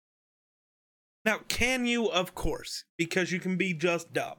Now, 1.24 1.38
can 1.48 1.86
you? 1.86 2.06
Of 2.10 2.34
course, 2.34 2.84
because 2.96 3.30
you 3.32 3.40
can 3.40 3.56
be 3.56 3.74
just 3.74 4.12
dumb. 4.12 4.38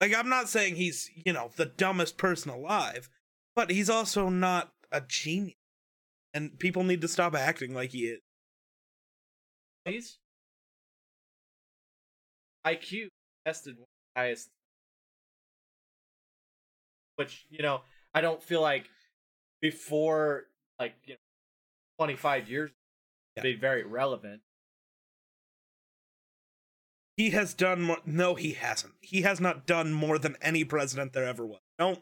Like, 0.00 0.14
I'm 0.14 0.28
not 0.28 0.48
saying 0.48 0.76
he's, 0.76 1.10
you 1.24 1.32
know, 1.32 1.50
the 1.56 1.66
dumbest 1.66 2.16
person 2.16 2.50
alive, 2.50 3.08
but 3.54 3.70
he's 3.70 3.90
also 3.90 4.28
not 4.28 4.72
a 4.90 5.00
genius. 5.00 5.56
And 6.32 6.58
people 6.58 6.82
need 6.84 7.00
to 7.02 7.08
stop 7.08 7.34
acting 7.34 7.74
like 7.74 7.90
he 7.90 8.06
is. 8.06 8.20
He's 9.84 10.18
IQ 12.66 13.08
tested 13.46 13.76
one 13.76 13.82
of 13.82 14.14
the 14.14 14.20
highest, 14.20 14.48
which 17.16 17.46
you 17.50 17.62
know 17.62 17.82
I 18.14 18.20
don't 18.22 18.42
feel 18.42 18.62
like 18.62 18.88
before 19.60 20.44
like 20.80 20.94
you 21.04 21.14
know 21.14 21.18
25 21.98 22.48
years 22.48 22.70
Yeah. 23.36 23.42
be 23.42 23.54
very 23.54 23.84
relevant. 23.84 24.40
He 27.16 27.30
has 27.30 27.54
done 27.54 27.82
more. 27.82 27.98
No, 28.04 28.34
he 28.34 28.52
hasn't. 28.52 28.94
He 29.00 29.22
has 29.22 29.40
not 29.40 29.66
done 29.66 29.92
more 29.92 30.18
than 30.18 30.36
any 30.42 30.64
president 30.64 31.12
there 31.12 31.24
ever 31.24 31.46
was. 31.46 31.60
Don't. 31.78 32.00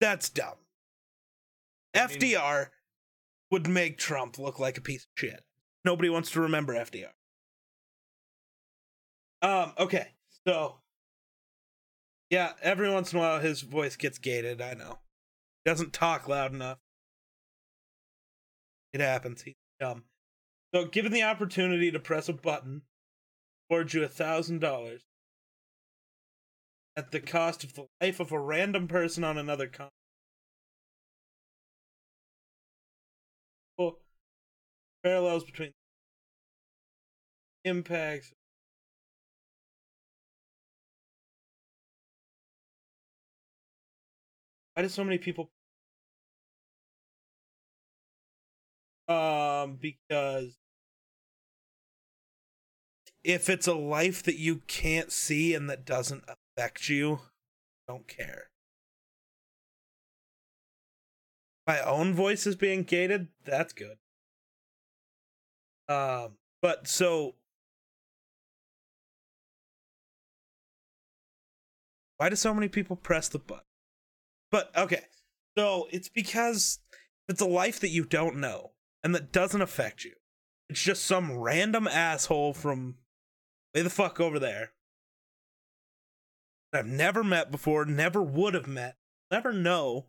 That's 0.00 0.28
dumb. 0.30 0.54
I 1.94 2.06
mean- 2.06 2.18
FDR 2.18 2.68
would 3.50 3.68
make 3.68 3.98
Trump 3.98 4.38
look 4.38 4.58
like 4.58 4.78
a 4.78 4.80
piece 4.80 5.04
of 5.04 5.10
shit. 5.16 5.44
Nobody 5.84 6.08
wants 6.08 6.30
to 6.30 6.40
remember 6.40 6.74
FDR. 6.74 7.10
Um, 9.42 9.72
okay, 9.76 10.08
so 10.46 10.76
yeah, 12.30 12.52
every 12.62 12.88
once 12.88 13.12
in 13.12 13.18
a 13.18 13.22
while 13.22 13.40
his 13.40 13.60
voice 13.60 13.96
gets 13.96 14.18
gated, 14.18 14.62
I 14.62 14.74
know. 14.74 15.00
He 15.64 15.70
doesn't 15.70 15.92
talk 15.92 16.28
loud 16.28 16.54
enough. 16.54 16.78
It 18.92 19.00
happens. 19.00 19.42
He's 19.42 19.54
dumb. 19.80 20.04
So 20.74 20.86
given 20.86 21.12
the 21.12 21.24
opportunity 21.24 21.90
to 21.90 21.98
press 21.98 22.28
a 22.28 22.32
button, 22.32 22.82
award 23.72 23.94
you 23.94 24.04
a 24.04 24.08
thousand 24.08 24.58
dollars 24.58 25.00
at 26.94 27.10
the 27.10 27.20
cost 27.20 27.64
of 27.64 27.72
the 27.72 27.86
life 28.02 28.20
of 28.20 28.30
a 28.30 28.38
random 28.38 28.86
person 28.86 29.24
on 29.24 29.38
another 29.38 29.66
continent. 29.66 29.92
Well, 33.78 33.96
parallels 35.02 35.44
between 35.44 35.72
impacts. 37.64 38.34
Why 44.74 44.82
do 44.82 44.88
so 44.90 45.02
many 45.04 45.16
people? 45.16 45.50
Um, 49.08 49.76
because 49.80 50.61
if 53.24 53.48
it's 53.48 53.66
a 53.66 53.74
life 53.74 54.22
that 54.24 54.38
you 54.38 54.62
can't 54.66 55.12
see 55.12 55.54
and 55.54 55.70
that 55.70 55.84
doesn't 55.84 56.24
affect 56.28 56.88
you, 56.88 57.20
don't 57.86 58.08
care. 58.08 58.50
My 61.66 61.80
own 61.80 62.14
voice 62.14 62.46
is 62.46 62.56
being 62.56 62.82
gated. 62.82 63.28
That's 63.44 63.72
good. 63.72 63.98
Um, 65.88 66.32
but 66.60 66.88
so 66.88 67.34
why 72.16 72.28
do 72.28 72.36
so 72.36 72.54
many 72.54 72.68
people 72.68 72.96
press 72.96 73.28
the 73.28 73.38
button? 73.38 73.64
But 74.50 74.76
okay, 74.76 75.04
so 75.56 75.86
it's 75.90 76.08
because 76.08 76.80
it's 77.28 77.40
a 77.40 77.46
life 77.46 77.78
that 77.80 77.90
you 77.90 78.04
don't 78.04 78.36
know 78.36 78.72
and 79.04 79.14
that 79.14 79.32
doesn't 79.32 79.62
affect 79.62 80.04
you. 80.04 80.12
It's 80.68 80.82
just 80.82 81.04
some 81.04 81.36
random 81.36 81.86
asshole 81.86 82.54
from 82.54 82.96
way 83.74 83.82
the 83.82 83.90
fuck 83.90 84.20
over 84.20 84.38
there 84.38 84.72
that 86.72 86.80
I've 86.80 86.86
never 86.86 87.22
met 87.22 87.50
before, 87.50 87.84
never 87.84 88.22
would 88.22 88.54
have 88.54 88.66
met, 88.66 88.96
never 89.30 89.52
know. 89.52 90.06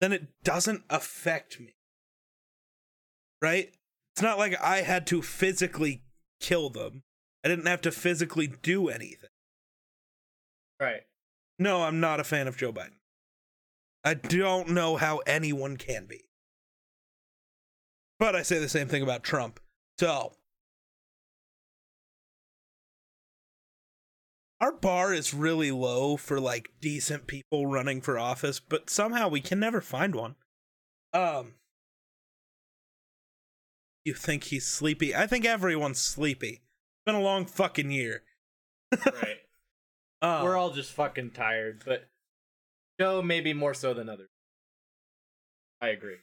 Then 0.00 0.12
it 0.12 0.28
doesn't 0.44 0.84
affect 0.88 1.58
me. 1.58 1.74
Right? 3.42 3.72
It's 4.14 4.22
not 4.22 4.38
like 4.38 4.60
I 4.60 4.82
had 4.82 5.06
to 5.08 5.22
physically 5.22 6.02
kill 6.40 6.70
them. 6.70 7.02
I 7.44 7.48
didn't 7.48 7.66
have 7.66 7.80
to 7.82 7.92
physically 7.92 8.46
do 8.46 8.88
anything. 8.88 9.30
Right. 10.80 11.02
No, 11.58 11.82
I'm 11.82 12.00
not 12.00 12.20
a 12.20 12.24
fan 12.24 12.46
of 12.46 12.56
Joe 12.56 12.72
Biden. 12.72 12.98
I 14.04 14.14
don't 14.14 14.70
know 14.70 14.96
how 14.96 15.18
anyone 15.18 15.76
can 15.76 16.06
be. 16.06 16.24
But 18.18 18.34
I 18.34 18.42
say 18.42 18.58
the 18.58 18.68
same 18.68 18.88
thing 18.88 19.02
about 19.02 19.22
Trump. 19.22 19.60
So, 19.98 20.32
our 24.60 24.72
bar 24.72 25.12
is 25.14 25.32
really 25.32 25.70
low 25.70 26.16
for 26.16 26.40
like 26.40 26.70
decent 26.80 27.26
people 27.26 27.66
running 27.66 28.00
for 28.00 28.18
office, 28.18 28.60
but 28.60 28.90
somehow 28.90 29.28
we 29.28 29.40
can 29.40 29.60
never 29.60 29.80
find 29.80 30.14
one. 30.14 30.34
Um, 31.12 31.54
you 34.04 34.14
think 34.14 34.44
he's 34.44 34.66
sleepy? 34.66 35.14
I 35.14 35.26
think 35.26 35.44
everyone's 35.44 35.98
sleepy. 35.98 36.48
It's 36.48 37.04
been 37.06 37.14
a 37.14 37.20
long 37.20 37.46
fucking 37.46 37.90
year. 37.90 38.22
Right. 39.04 39.36
Um, 40.20 40.42
We're 40.42 40.56
all 40.56 40.72
just 40.72 40.90
fucking 40.94 41.30
tired, 41.30 41.84
but 41.86 42.08
Joe 42.98 43.22
maybe 43.22 43.52
more 43.52 43.72
so 43.72 43.94
than 43.94 44.08
others. 44.08 44.30
I 45.80 45.90
agree. 45.90 46.16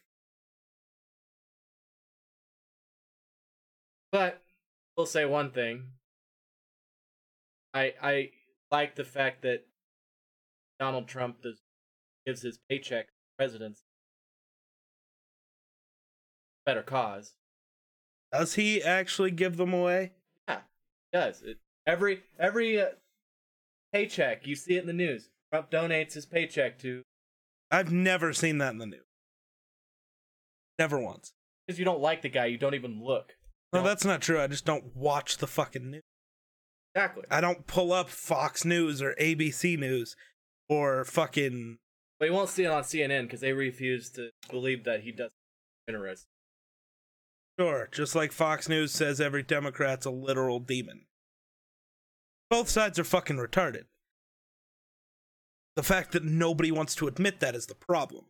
But 4.11 4.41
we'll 4.97 5.05
say 5.05 5.23
one 5.23 5.51
thing. 5.51 5.91
I 7.75 7.93
I 8.01 8.29
like 8.71 8.95
the 8.95 9.03
fact 9.03 9.43
that 9.43 9.65
Donald 10.79 11.07
Trump 11.07 11.41
does 11.43 11.59
gives 12.25 12.41
his 12.41 12.57
paycheck 12.69 13.05
to 13.07 13.13
presidents 13.37 13.83
better 16.65 16.81
cause. 16.81 17.33
does 18.31 18.55
he 18.55 18.81
actually 18.81 19.31
give 19.31 19.57
them 19.57 19.73
away? 19.73 20.13
Yeah, 20.47 20.59
he 21.11 21.17
does 21.19 21.41
it 21.43 21.57
every 21.85 22.23
every 22.39 22.81
uh, 22.81 22.85
paycheck 23.93 24.47
you 24.47 24.55
see 24.55 24.75
it 24.77 24.81
in 24.81 24.87
the 24.87 24.93
news. 24.93 25.29
Trump 25.51 25.69
donates 25.69 26.13
his 26.13 26.25
paycheck 26.25 26.79
to 26.79 27.03
I've 27.71 27.91
never 27.91 28.33
seen 28.33 28.57
that 28.59 28.71
in 28.73 28.77
the 28.79 28.85
news. 28.87 29.01
Never 30.79 30.99
once. 30.99 31.31
because 31.67 31.79
you 31.79 31.85
don't 31.85 32.01
like 32.01 32.21
the 32.21 32.29
guy, 32.29 32.45
you 32.45 32.57
don't 32.57 32.73
even 32.75 33.03
look. 33.03 33.35
No, 33.73 33.79
No. 33.81 33.85
that's 33.87 34.05
not 34.05 34.21
true. 34.21 34.39
I 34.41 34.47
just 34.47 34.65
don't 34.65 34.95
watch 34.95 35.37
the 35.37 35.47
fucking 35.47 35.89
news. 35.91 36.01
Exactly. 36.95 37.25
I 37.29 37.41
don't 37.41 37.67
pull 37.67 37.91
up 37.91 38.09
Fox 38.09 38.63
News 38.63 39.01
or 39.01 39.15
ABC 39.19 39.77
News 39.77 40.15
or 40.69 41.03
fucking. 41.03 41.77
But 42.19 42.29
you 42.29 42.33
won't 42.33 42.49
see 42.49 42.63
it 42.63 42.71
on 42.71 42.83
CNN 42.83 43.23
because 43.23 43.41
they 43.41 43.51
refuse 43.51 44.09
to 44.11 44.29
believe 44.49 44.85
that 44.85 45.01
he 45.01 45.11
does 45.11 45.31
generous. 45.89 46.25
Sure, 47.59 47.89
just 47.91 48.15
like 48.15 48.31
Fox 48.31 48.69
News 48.69 48.91
says 48.91 49.19
every 49.19 49.43
Democrat's 49.43 50.05
a 50.05 50.09
literal 50.09 50.59
demon. 50.59 51.05
Both 52.49 52.69
sides 52.69 52.97
are 52.97 53.03
fucking 53.03 53.37
retarded. 53.37 53.85
The 55.75 55.83
fact 55.83 56.13
that 56.13 56.23
nobody 56.23 56.71
wants 56.71 56.95
to 56.95 57.07
admit 57.07 57.41
that 57.41 57.55
is 57.55 57.65
the 57.65 57.75
problem. 57.75 58.25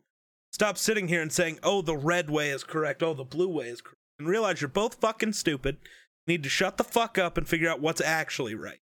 Stop 0.52 0.78
sitting 0.78 1.06
here 1.06 1.22
and 1.22 1.32
saying, 1.32 1.60
oh, 1.62 1.82
the 1.82 1.96
red 1.96 2.30
way 2.30 2.50
is 2.50 2.64
correct, 2.64 3.02
oh, 3.02 3.14
the 3.14 3.24
blue 3.24 3.48
way 3.48 3.68
is 3.68 3.80
correct, 3.80 4.00
and 4.18 4.28
realize 4.28 4.60
you're 4.60 4.68
both 4.68 4.94
fucking 4.94 5.34
stupid. 5.34 5.76
Need 6.26 6.42
to 6.42 6.48
shut 6.48 6.76
the 6.76 6.84
fuck 6.84 7.18
up 7.18 7.38
and 7.38 7.48
figure 7.48 7.70
out 7.70 7.80
what's 7.80 8.00
actually 8.00 8.54
right. 8.54 8.80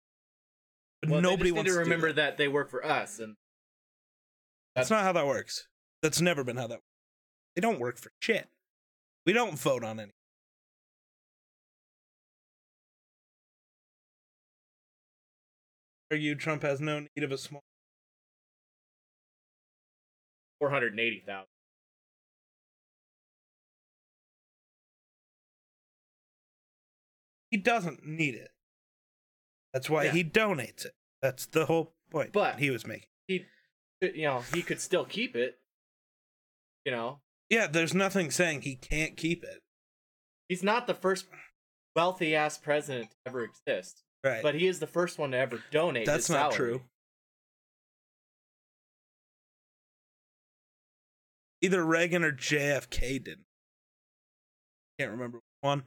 But 1.02 1.10
Well, 1.10 1.22
nobody 1.22 1.52
wants 1.52 1.70
need 1.72 1.74
to 1.76 1.80
remember 1.80 2.08
that. 2.08 2.16
that. 2.16 2.38
they 2.38 2.48
work 2.48 2.70
for 2.70 2.86
us, 2.86 3.18
and 3.20 3.36
That's 4.76 4.90
not 4.92 5.04
how 5.04 5.12
that 5.14 5.26
works. 5.26 5.68
That's 6.04 6.22
never 6.22 6.44
been 6.44 6.58
how 6.58 6.68
that 6.68 6.76
works. 6.76 6.86
They 7.56 7.62
don't 7.62 7.80
work 7.80 7.98
for 7.98 8.12
shit. 8.22 8.48
We 9.26 9.34
don't 9.34 9.58
vote 9.58 9.84
on 9.84 10.00
any. 10.00 10.12
Argue 16.12 16.36
Trump 16.36 16.62
has 16.64 16.82
no 16.82 17.00
need 17.00 17.24
of 17.24 17.32
a 17.32 17.38
small. 17.38 17.64
four 20.60 20.70
hundred 20.70 21.00
eighty 21.00 21.24
thousand. 21.26 21.48
He 27.52 27.58
doesn't 27.58 28.06
need 28.06 28.34
it. 28.36 28.52
That's 29.74 29.90
why 29.90 30.06
Yeah. 30.06 30.12
he 30.12 30.24
donates 30.24 30.86
it. 30.86 30.96
That's 31.22 31.46
the 31.46 31.66
whole 31.68 31.94
point 32.10 32.32
But- 32.34 32.58
he 32.60 32.70
was 32.72 32.88
making. 32.88 33.08
He, 33.28 33.46
you 34.02 34.24
know, 34.24 34.42
he 34.54 34.64
could 34.64 34.82
still 34.82 35.06
keep 35.06 35.36
it. 35.36 35.60
You 36.86 36.92
know, 36.94 37.22
Yeah, 37.50 37.68
there's 37.68 37.94
nothing 37.94 38.32
saying 38.32 38.62
he 38.64 38.76
can't 38.76 39.16
keep 39.16 39.44
it. 39.44 39.62
he's 40.50 40.64
not 40.64 40.88
the 40.88 40.96
first 40.96 41.28
wealthy 41.96 42.36
ass 42.36 42.58
president 42.58 43.12
to 43.12 43.18
ever 43.28 43.44
exist, 43.44 44.04
Right. 44.24 44.42
but 44.42 44.56
he 44.56 44.66
is 44.68 44.80
the 44.80 44.88
first 44.88 45.18
one 45.20 45.32
to 45.32 45.38
ever 45.38 45.64
donate. 45.72 46.06
That's 46.08 46.30
not 46.30 46.54
salary. 46.54 46.56
true. 46.80 46.90
Either 51.62 51.86
Reagan 51.86 52.24
or 52.24 52.32
JFK 52.32 53.20
didn't. 53.24 53.46
Can't 54.98 55.12
remember 55.12 55.40
one. 55.62 55.86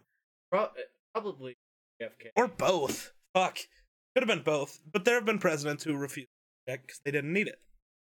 Pro- 0.50 0.70
probably 1.14 1.56
JFK. 2.02 2.28
Or 2.36 2.48
both. 2.48 3.12
Fuck. 3.34 3.58
Could 4.14 4.22
have 4.22 4.28
been 4.28 4.42
both. 4.44 4.80
But 4.92 5.04
there 5.04 5.14
have 5.14 5.24
been 5.24 5.38
presidents 5.38 5.84
who 5.84 5.96
refused 5.96 6.28
to 6.66 6.72
check 6.72 6.82
because 6.86 7.00
they 7.04 7.10
didn't 7.10 7.32
need 7.32 7.48
it. 7.48 7.58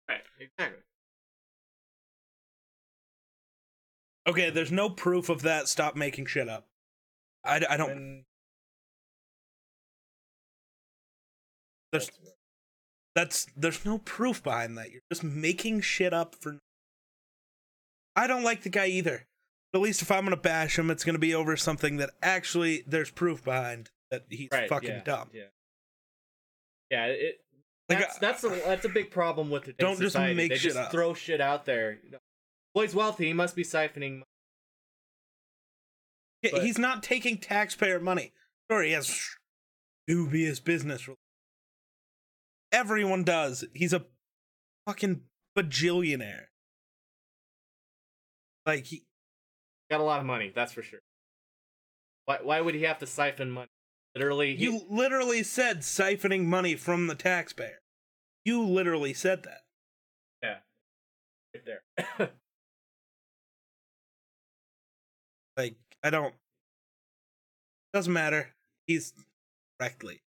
right, 0.09 0.21
exactly. 0.41 0.83
Okay, 4.29 4.51
there's 4.51 4.71
no 4.73 4.89
proof 4.89 5.29
of 5.29 5.43
that. 5.43 5.69
Stop 5.69 5.97
making 5.97 6.27
shit 6.27 6.49
up. 6.49 6.67
I, 7.45 7.61
I 7.69 7.77
don't. 7.77 7.91
And 7.91 8.25
There's 11.91 12.07
that's- 12.07 12.33
that's 13.15 13.47
there's 13.57 13.85
no 13.85 13.99
proof 13.99 14.43
behind 14.43 14.79
that. 14.79 14.91
You're 14.91 15.03
just 15.13 15.23
making 15.23 15.83
shit 15.83 16.15
up 16.15 16.35
for. 16.35 16.59
I 18.17 18.27
don't 18.27 18.43
like 18.45 18.63
the 18.63 18.71
guy 18.71 18.87
either. 18.87 19.27
At 19.75 19.81
least 19.81 20.03
if 20.03 20.11
I'm 20.11 20.25
gonna 20.25 20.37
bash 20.37 20.79
him, 20.79 20.91
it's 20.91 21.05
gonna 21.05 21.19
be 21.19 21.35
over 21.35 21.57
something 21.57 21.97
that 21.97 22.11
actually 22.23 22.85
there's 22.87 23.11
proof 23.11 23.43
behind 23.43 23.91
that 24.11 24.25
he's 24.29 24.49
right, 24.53 24.69
fucking 24.69 24.91
yeah, 24.91 25.03
dumb. 25.03 25.31
Yeah, 25.33 25.43
yeah. 26.91 27.07
It, 27.07 27.41
Like, 27.89 27.99
that's 28.01 28.17
uh, 28.17 28.21
that's 28.21 28.45
a 28.45 28.49
that's 28.49 28.85
a 28.85 28.89
big 28.91 29.11
problem 29.11 29.51
with 29.51 29.65
today's 29.65 29.79
Don't 29.79 29.99
just 30.01 30.17
make 30.19 30.37
they 30.37 30.57
shit 30.57 30.61
just 30.73 30.77
up. 30.77 30.91
throw 30.93 31.15
shit 31.15 31.41
out 31.41 31.65
there. 31.65 31.99
You 32.05 32.11
know, 32.13 32.19
Well, 32.75 32.83
he's 32.85 32.95
wealthy. 32.95 33.27
He 33.29 33.33
must 33.33 33.57
be 33.57 33.65
siphoning. 33.65 34.13
money. 34.19 34.25
Yeah, 36.43 36.51
But- 36.53 36.65
he's 36.65 36.79
not 36.79 37.03
taking 37.03 37.39
taxpayer 37.39 37.99
money. 37.99 38.33
Sure, 38.71 38.83
he 38.83 38.93
has 38.93 39.19
dubious 40.07 40.61
business. 40.61 41.09
Everyone 42.73 43.23
does. 43.25 43.65
He's 43.75 43.93
a 43.93 44.05
fucking 44.87 45.23
bajillionaire. 45.57 46.47
Like 48.67 48.85
he, 48.87 49.05
Got 49.93 50.01
a 50.01 50.05
lot 50.05 50.21
of 50.21 50.25
money. 50.25 50.51
That's 50.55 50.73
for 50.73 50.81
sure. 50.81 51.01
Why 52.25 52.39
why 52.43 52.63
would 52.63 52.75
he 52.75 52.85
have 52.85 52.99
to 53.01 53.07
siphon 53.07 53.51
money? 53.51 53.69
Literally, 54.15 54.57
he, 54.57 54.65
you 54.65 54.81
literally 54.89 55.43
said 55.43 55.81
siphoning 55.81 56.47
money 56.47 56.77
from 56.77 57.09
the 57.09 57.15
taxpayer. 57.15 57.81
You 58.43 58.63
literally 58.63 59.13
said 59.13 59.43
that. 59.43 59.61
yeah, 60.43 60.57
right 61.55 61.67
there. 61.67 62.31
Like 65.59 65.77
I 66.03 66.09
don't. 66.09 66.33
Doesn't 67.93 68.15
matter. 68.15 68.55
He's 68.87 69.13
correctly. 69.79 70.23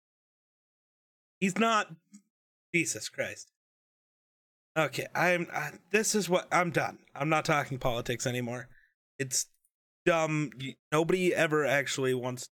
He's 1.38 1.56
not. 1.56 1.94
Jesus 2.74 3.08
Christ. 3.08 3.52
Okay, 4.76 5.06
I'm. 5.14 5.46
I, 5.54 5.70
this 5.92 6.16
is 6.16 6.28
what 6.28 6.48
I'm 6.50 6.72
done. 6.72 6.98
I'm 7.14 7.28
not 7.28 7.44
talking 7.44 7.78
politics 7.78 8.26
anymore. 8.26 8.68
It's 9.18 9.46
dumb. 10.04 10.50
Nobody 10.90 11.34
ever 11.34 11.64
actually 11.64 12.14
wants 12.14 12.42
to 12.44 12.48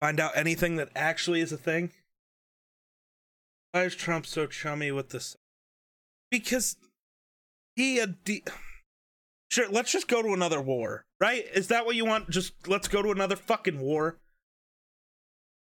find 0.00 0.20
out 0.20 0.36
anything 0.36 0.76
that 0.76 0.90
actually 0.94 1.40
is 1.40 1.52
a 1.52 1.56
thing. 1.56 1.92
Why 3.72 3.84
is 3.84 3.94
Trump 3.94 4.26
so 4.26 4.46
chummy 4.46 4.92
with 4.92 5.10
this? 5.10 5.36
Because 6.30 6.76
he 7.76 7.98
a 7.98 8.06
de- 8.06 8.44
Sure, 9.50 9.68
let's 9.70 9.92
just 9.92 10.08
go 10.08 10.22
to 10.22 10.32
another 10.32 10.60
war, 10.60 11.04
right? 11.20 11.44
Is 11.54 11.68
that 11.68 11.86
what 11.86 11.94
you 11.94 12.04
want? 12.04 12.28
Just 12.30 12.54
let's 12.66 12.88
go 12.88 13.02
to 13.02 13.10
another 13.10 13.36
fucking 13.36 13.78
war. 13.78 14.18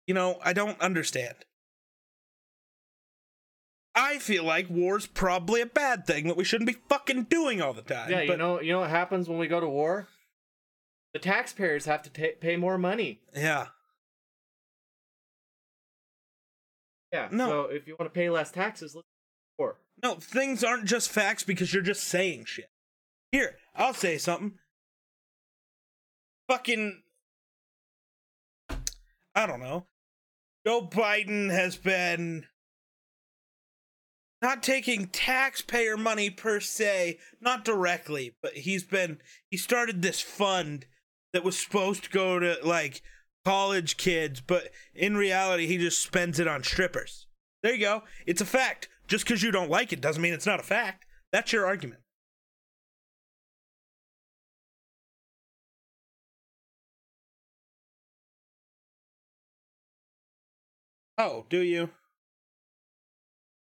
You 0.07 0.15
know, 0.15 0.39
I 0.45 0.53
don't 0.53 0.81
understand. 0.81 1.35
I 3.95 4.19
feel 4.19 4.45
like 4.45 4.71
war's 4.71 5.07
probably 5.07 5.61
a 5.61 5.67
bad 5.67 6.07
thing 6.07 6.29
that 6.29 6.37
we 6.37 6.45
shouldn't 6.45 6.69
be 6.69 6.77
fucking 6.89 7.25
doing 7.25 7.61
all 7.61 7.73
the 7.73 7.83
time. 7.83 8.11
Yeah, 8.11 8.21
you 8.23 8.29
but- 8.29 8.39
know, 8.39 8.61
you 8.61 8.73
know 8.73 8.81
what 8.81 8.91
happens 8.91 9.29
when 9.29 9.39
we 9.39 9.49
go 9.49 9.61
to 9.61 9.69
war? 9.69 10.07
The 11.13 11.19
taxpayers 11.19 11.87
have 11.87 12.03
to 12.03 12.11
ta- 12.11 12.39
pay 12.41 12.57
more 12.57 12.79
money. 12.79 13.21
Yeah. 13.35 13.67
Yeah. 17.13 17.29
No. 17.33 17.49
So 17.49 17.63
if 17.65 17.89
you 17.89 17.97
want 17.99 18.13
to 18.13 18.17
pay 18.17 18.31
less 18.31 18.53
taxes, 18.53 18.95
let's 18.95 19.07
war. 19.59 19.77
No, 20.03 20.15
things 20.15 20.63
aren't 20.63 20.85
just 20.85 21.11
facts 21.11 21.43
because 21.43 21.75
you're 21.75 21.83
just 21.83 22.05
saying 22.05 22.45
shit. 22.45 22.71
Here, 23.33 23.57
I'll 23.75 23.95
say 23.95 24.19
something. 24.19 24.59
Fucking. 26.49 27.03
I 29.35 29.47
don't 29.47 29.61
know. 29.61 29.87
Joe 30.67 30.87
Biden 30.87 31.51
has 31.51 31.77
been 31.77 32.47
not 34.43 34.63
taking 34.63 35.07
taxpayer 35.07 35.97
money 35.97 36.31
per 36.31 36.61
se, 36.61 37.19
not 37.41 37.65
directly, 37.65 38.35
but 38.43 38.55
he's 38.55 38.85
been. 38.85 39.19
He 39.51 39.57
started 39.57 40.03
this 40.03 40.21
fund 40.21 40.87
that 41.33 41.45
was 41.45 41.59
supposed 41.59 42.05
to 42.05 42.11
go 42.11 42.39
to, 42.39 42.57
like, 42.65 43.03
college 43.45 43.97
kids, 43.97 44.41
but 44.41 44.71
in 44.95 45.17
reality, 45.17 45.67
he 45.67 45.79
just 45.79 46.03
spends 46.03 46.39
it 46.39 46.49
on 46.49 46.63
strippers. 46.63 47.27
There 47.63 47.75
you 47.75 47.81
go. 47.81 48.03
It's 48.27 48.41
a 48.41 48.47
fact. 48.47 48.89
Just 49.07 49.25
because 49.25 49.43
you 49.43 49.51
don't 49.51 49.71
like 49.71 49.93
it 49.93 50.01
doesn't 50.01 50.23
mean 50.23 50.33
it's 50.33 50.47
not 50.47 50.61
a 50.61 50.65
fact. 50.65 51.05
That's 51.33 51.53
your 51.53 51.67
argument. 51.67 52.01
Oh, 61.19 61.45
do 61.51 61.59
you? 61.59 61.91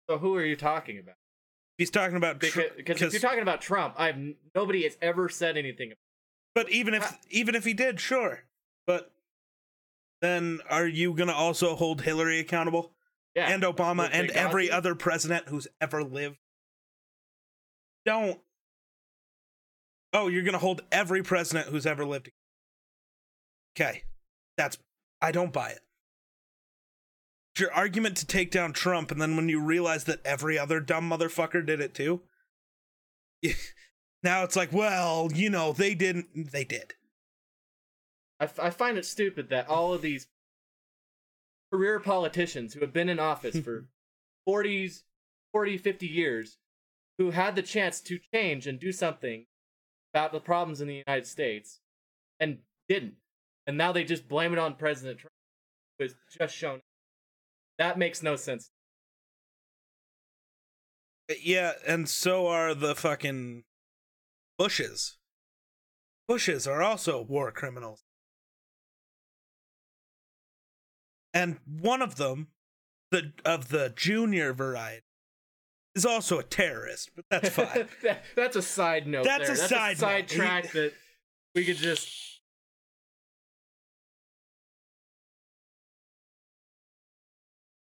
So 0.08 0.18
who 0.18 0.34
are 0.36 0.44
you 0.44 0.56
talking 0.56 0.98
about? 0.98 1.16
He's 1.76 1.90
talking 1.90 2.16
about 2.16 2.40
Because, 2.40 2.70
because 2.76 3.02
if 3.02 3.12
you're 3.12 3.20
talking 3.20 3.42
about 3.42 3.60
Trump, 3.60 3.94
I've 3.96 4.16
nobody 4.54 4.82
has 4.82 4.96
ever 5.00 5.28
said 5.28 5.56
anything. 5.56 5.88
About 5.88 5.98
but 6.54 6.72
even 6.72 6.94
if 6.94 7.16
even 7.30 7.54
if 7.54 7.64
he 7.64 7.72
did, 7.72 8.00
sure. 8.00 8.40
But 8.86 9.12
then 10.20 10.60
are 10.68 10.86
you 10.86 11.14
gonna 11.14 11.32
also 11.32 11.76
hold 11.76 12.00
Hillary 12.00 12.40
accountable 12.40 12.92
yeah, 13.36 13.48
and 13.48 13.62
Obama 13.62 14.08
and 14.10 14.30
every 14.30 14.70
other 14.70 14.96
president 14.96 15.48
who's 15.48 15.68
ever 15.80 16.02
lived? 16.02 16.38
Don't. 18.04 18.40
Oh, 20.12 20.26
you're 20.26 20.42
gonna 20.42 20.58
hold 20.58 20.80
every 20.90 21.22
president 21.22 21.68
who's 21.68 21.86
ever 21.86 22.04
lived. 22.04 22.30
Okay, 23.76 24.02
that's 24.56 24.78
I 25.20 25.30
don't 25.30 25.52
buy 25.52 25.70
it. 25.70 25.80
Your 27.58 27.72
argument 27.72 28.16
to 28.18 28.26
take 28.26 28.50
down 28.50 28.72
Trump, 28.72 29.10
and 29.10 29.20
then 29.20 29.36
when 29.36 29.48
you 29.48 29.60
realize 29.60 30.04
that 30.04 30.20
every 30.24 30.58
other 30.58 30.80
dumb 30.80 31.08
motherfucker 31.08 31.64
did 31.64 31.80
it 31.80 31.94
too, 31.94 32.22
now 34.22 34.44
it's 34.44 34.56
like, 34.56 34.72
well, 34.72 35.28
you 35.32 35.50
know, 35.50 35.72
they 35.72 35.94
didn't. 35.94 36.52
They 36.52 36.64
did. 36.64 36.94
I, 38.40 38.44
f- 38.44 38.60
I 38.60 38.70
find 38.70 38.98
it 38.98 39.04
stupid 39.04 39.48
that 39.50 39.68
all 39.68 39.92
of 39.92 40.02
these 40.02 40.28
career 41.72 41.98
politicians 42.00 42.74
who 42.74 42.80
have 42.80 42.92
been 42.92 43.08
in 43.08 43.18
office 43.18 43.58
for 43.58 43.86
40s, 44.48 45.02
40, 45.52 45.78
50 45.78 46.06
years, 46.06 46.58
who 47.18 47.30
had 47.32 47.56
the 47.56 47.62
chance 47.62 48.00
to 48.02 48.18
change 48.32 48.66
and 48.66 48.78
do 48.78 48.92
something 48.92 49.46
about 50.14 50.32
the 50.32 50.40
problems 50.40 50.80
in 50.80 50.88
the 50.88 51.02
United 51.06 51.26
States 51.26 51.80
and 52.40 52.58
didn't. 52.88 53.14
And 53.66 53.76
now 53.76 53.92
they 53.92 54.04
just 54.04 54.28
blame 54.28 54.52
it 54.52 54.58
on 54.58 54.74
President 54.74 55.18
Trump, 55.18 55.32
who 55.98 56.04
has 56.04 56.14
just 56.38 56.56
shown. 56.56 56.80
That 57.78 57.98
makes 57.98 58.22
no 58.22 58.36
sense. 58.36 58.70
Uh, 61.30 61.34
yeah, 61.42 61.72
and 61.86 62.08
so 62.08 62.46
are 62.48 62.74
the 62.74 62.94
fucking 62.94 63.64
Bushes. 64.58 65.16
Bushes 66.26 66.66
are 66.66 66.82
also 66.82 67.22
war 67.22 67.52
criminals. 67.52 68.02
And 71.32 71.58
one 71.66 72.02
of 72.02 72.16
them, 72.16 72.48
the 73.10 73.32
of 73.44 73.68
the 73.68 73.92
junior 73.94 74.52
variety, 74.52 75.04
is 75.94 76.04
also 76.04 76.38
a 76.38 76.42
terrorist, 76.42 77.10
but 77.14 77.24
that's 77.30 77.50
fine. 77.50 77.88
That- 78.02 78.24
that's 78.34 78.56
a 78.56 78.62
side 78.62 79.06
note. 79.06 79.24
That's 79.24 79.46
there. 79.46 79.54
a 79.54 79.58
that's 79.58 79.70
side 79.70 79.96
a 79.96 79.98
side 80.00 80.20
note. 80.22 80.36
track 80.36 80.72
that 80.72 80.92
we 81.54 81.64
could 81.64 81.76
just. 81.76 82.37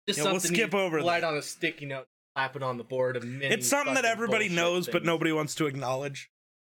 Just 0.09 0.19
Yeah, 0.19 0.31
we'll 0.31 0.41
skip 0.41 0.75
over 0.75 1.03
Light 1.03 1.21
that. 1.23 1.29
on 1.29 1.37
a 1.37 1.43
sticky 1.43 1.87
note, 1.87 2.07
slap 2.35 2.57
it 2.57 2.63
on 2.63 2.77
the 2.77 2.85
board. 2.85 3.19
It's 3.23 3.69
something 3.69 3.95
that 3.95 4.05
everybody 4.05 4.49
knows, 4.49 4.89
but 4.89 5.05
nobody 5.05 5.33
wants 5.33 5.55
to 5.57 5.67
acknowledge. 5.67 6.31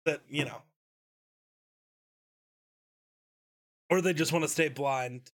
That, 0.05 0.21
you 0.29 0.45
know. 0.45 0.63
Or 3.89 4.01
they 4.01 4.13
just 4.13 4.31
want 4.31 4.43
to 4.43 4.49
stay 4.49 4.69
blind. 4.69 5.31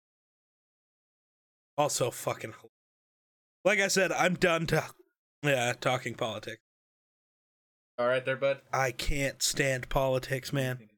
Also, 1.77 2.11
fucking. 2.11 2.55
Like 3.65 3.81
I 3.81 3.89
said, 3.89 4.13
I'm 4.13 4.35
done 4.35 4.67
to, 4.69 4.85
yeah, 5.43 5.73
talking 5.81 6.15
politics. 6.15 6.61
All 7.99 8.07
right, 8.07 8.25
there, 8.25 8.37
bud. 8.37 8.61
I 8.73 8.91
can't 8.91 9.43
stand 9.43 9.89
politics, 9.89 10.53
man. 10.53 10.89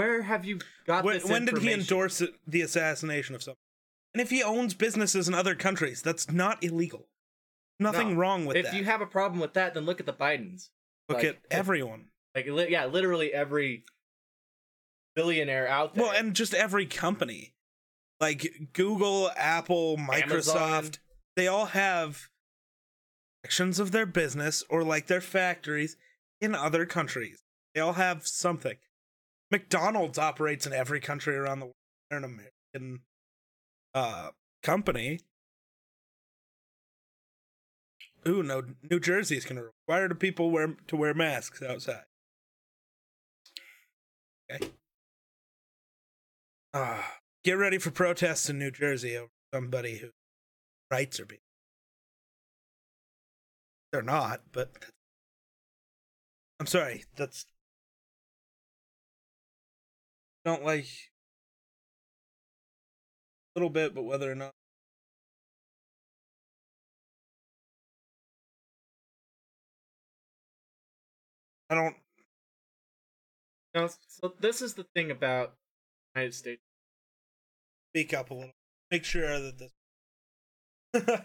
Where 0.00 0.22
have 0.22 0.44
you 0.44 0.60
got 0.86 1.04
When, 1.04 1.14
this 1.14 1.24
when 1.24 1.44
did 1.44 1.58
he 1.58 1.72
endorse 1.72 2.22
the 2.46 2.62
assassination 2.62 3.34
of 3.34 3.42
someone? 3.42 3.58
And 4.14 4.20
if 4.20 4.30
he 4.30 4.42
owns 4.42 4.74
businesses 4.74 5.28
in 5.28 5.34
other 5.34 5.54
countries, 5.54 6.02
that's 6.02 6.30
not 6.30 6.62
illegal. 6.64 7.06
Nothing 7.78 8.14
No. 8.14 8.16
wrong 8.16 8.46
with 8.46 8.56
If 8.56 8.64
that. 8.64 8.74
If 8.74 8.78
you 8.80 8.84
have 8.86 9.00
a 9.00 9.06
problem 9.06 9.40
with 9.40 9.52
that, 9.54 9.74
then 9.74 9.84
look 9.84 10.00
at 10.00 10.06
the 10.06 10.12
Bidens. 10.12 10.70
Look 11.08 11.18
like, 11.18 11.26
at 11.26 11.34
eh, 11.36 11.38
everyone. 11.50 12.06
Like, 12.34 12.46
li- 12.46 12.68
yeah, 12.70 12.86
literally 12.86 13.32
every 13.32 13.84
billionaire 15.14 15.68
out 15.68 15.94
there. 15.94 16.04
Well, 16.04 16.12
and 16.12 16.34
just 16.34 16.54
every 16.54 16.86
company. 16.86 17.54
Like 18.20 18.70
Google, 18.72 19.30
Apple, 19.36 19.96
Microsoft, 19.96 20.56
Amazon. 20.56 20.90
they 21.36 21.46
all 21.46 21.66
have 21.66 22.28
sections 23.44 23.78
of 23.78 23.92
their 23.92 24.06
business 24.06 24.62
or 24.68 24.82
like 24.82 25.06
their 25.06 25.22
factories 25.22 25.96
in 26.40 26.54
other 26.54 26.84
countries. 26.84 27.42
They 27.74 27.80
all 27.80 27.94
have 27.94 28.26
something. 28.26 28.76
McDonald's 29.50 30.18
operates 30.18 30.66
in 30.66 30.72
every 30.72 31.00
country 31.00 31.36
around 31.36 31.60
the 31.60 31.66
world. 31.66 31.74
They're 32.10 32.18
an 32.18 32.24
American 32.24 33.00
uh 33.94 34.30
company. 34.62 35.20
Ooh, 38.28 38.42
no, 38.42 38.62
New 38.90 39.00
Jersey 39.00 39.36
is 39.36 39.44
going 39.44 39.56
to 39.56 39.70
require 39.88 40.08
the 40.08 40.14
people 40.14 40.50
wear 40.50 40.76
to 40.88 40.96
wear 40.96 41.14
masks 41.14 41.62
outside. 41.62 42.04
Okay. 44.52 44.70
Ah, 46.74 47.16
get 47.44 47.54
ready 47.54 47.78
for 47.78 47.90
protests 47.90 48.48
in 48.50 48.58
New 48.58 48.70
Jersey 48.70 49.16
over 49.16 49.30
somebody 49.54 49.98
whose 49.98 50.12
rights 50.90 51.18
are 51.18 51.26
being. 51.26 51.40
They're 53.92 54.02
not, 54.02 54.42
but 54.52 54.70
I'm 56.60 56.66
sorry. 56.66 57.04
That's 57.16 57.46
don't 60.44 60.64
like 60.64 60.86
a 63.54 63.58
little 63.58 63.70
bit, 63.70 63.94
but 63.94 64.02
whether 64.02 64.30
or 64.30 64.34
not 64.34 64.52
I 71.70 71.74
don't. 71.76 71.94
Know, 73.74 73.88
so 74.08 74.34
this 74.40 74.60
is 74.60 74.74
the 74.74 74.84
thing 74.94 75.12
about 75.12 75.54
United 76.16 76.34
States. 76.34 76.62
Speak 77.92 78.12
up 78.12 78.30
a 78.30 78.34
little. 78.34 78.50
Make 78.90 79.04
sure 79.04 79.40
that 79.40 79.58
this. 79.58 79.72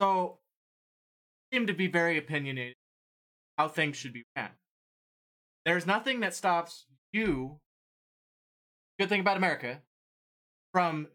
So, 0.00 0.38
seem 1.52 1.68
to 1.68 1.74
be 1.74 1.86
very 1.86 2.18
opinionated 2.18 2.74
how 3.56 3.68
things 3.68 3.96
should 3.96 4.12
be 4.12 4.24
ran. 4.34 4.50
There's 5.64 5.86
nothing 5.86 6.18
that 6.20 6.34
stops 6.34 6.86
you, 7.12 7.60
good 9.02 9.08
thing 9.08 9.20
about 9.20 9.36
America, 9.36 9.82
from 10.72 11.08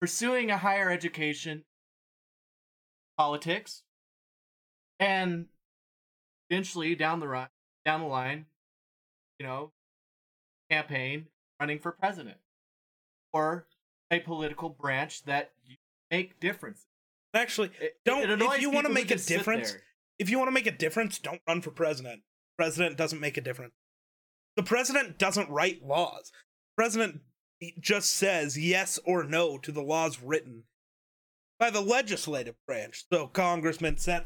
pursuing 0.00 0.50
a 0.50 0.58
higher 0.58 0.90
education, 0.90 1.64
politics, 3.16 3.84
and 4.98 5.46
eventually 6.50 6.96
down 6.96 7.20
the 7.20 7.28
ri- 7.28 7.46
down 7.84 8.00
the 8.00 8.06
line, 8.08 8.46
you 9.38 9.46
know, 9.46 9.70
campaign 10.68 11.26
running 11.60 11.78
for 11.78 11.92
president 11.92 12.38
or 13.32 13.68
a 14.10 14.18
political 14.18 14.68
branch 14.68 15.22
that 15.22 15.52
you 15.64 15.76
make 16.10 16.40
difference. 16.40 16.86
Actually, 17.34 17.70
Don't- 18.04 18.28
it 18.28 18.42
if 18.42 18.60
you 18.60 18.70
wanna 18.70 18.88
make 18.88 19.12
a 19.12 19.16
difference, 19.16 19.76
if 20.18 20.28
you 20.28 20.38
want 20.38 20.48
to 20.48 20.52
make 20.52 20.66
a 20.66 20.72
difference, 20.72 21.20
don't 21.20 21.40
run 21.46 21.62
for 21.62 21.70
president. 21.70 22.24
President 22.56 22.96
doesn't 22.96 23.20
make 23.20 23.36
a 23.36 23.40
difference. 23.40 23.74
The 24.56 24.64
president 24.64 25.18
doesn't 25.18 25.48
write 25.48 25.84
laws. 25.84 26.32
President 26.76 27.22
just 27.80 28.12
says 28.12 28.58
yes 28.58 28.98
or 29.04 29.24
no 29.24 29.58
to 29.58 29.72
the 29.72 29.82
laws 29.82 30.20
written 30.22 30.64
by 31.58 31.70
the 31.70 31.80
legislative 31.80 32.54
branch. 32.66 33.04
So 33.12 33.26
congressmen, 33.26 33.96
sent. 33.98 34.24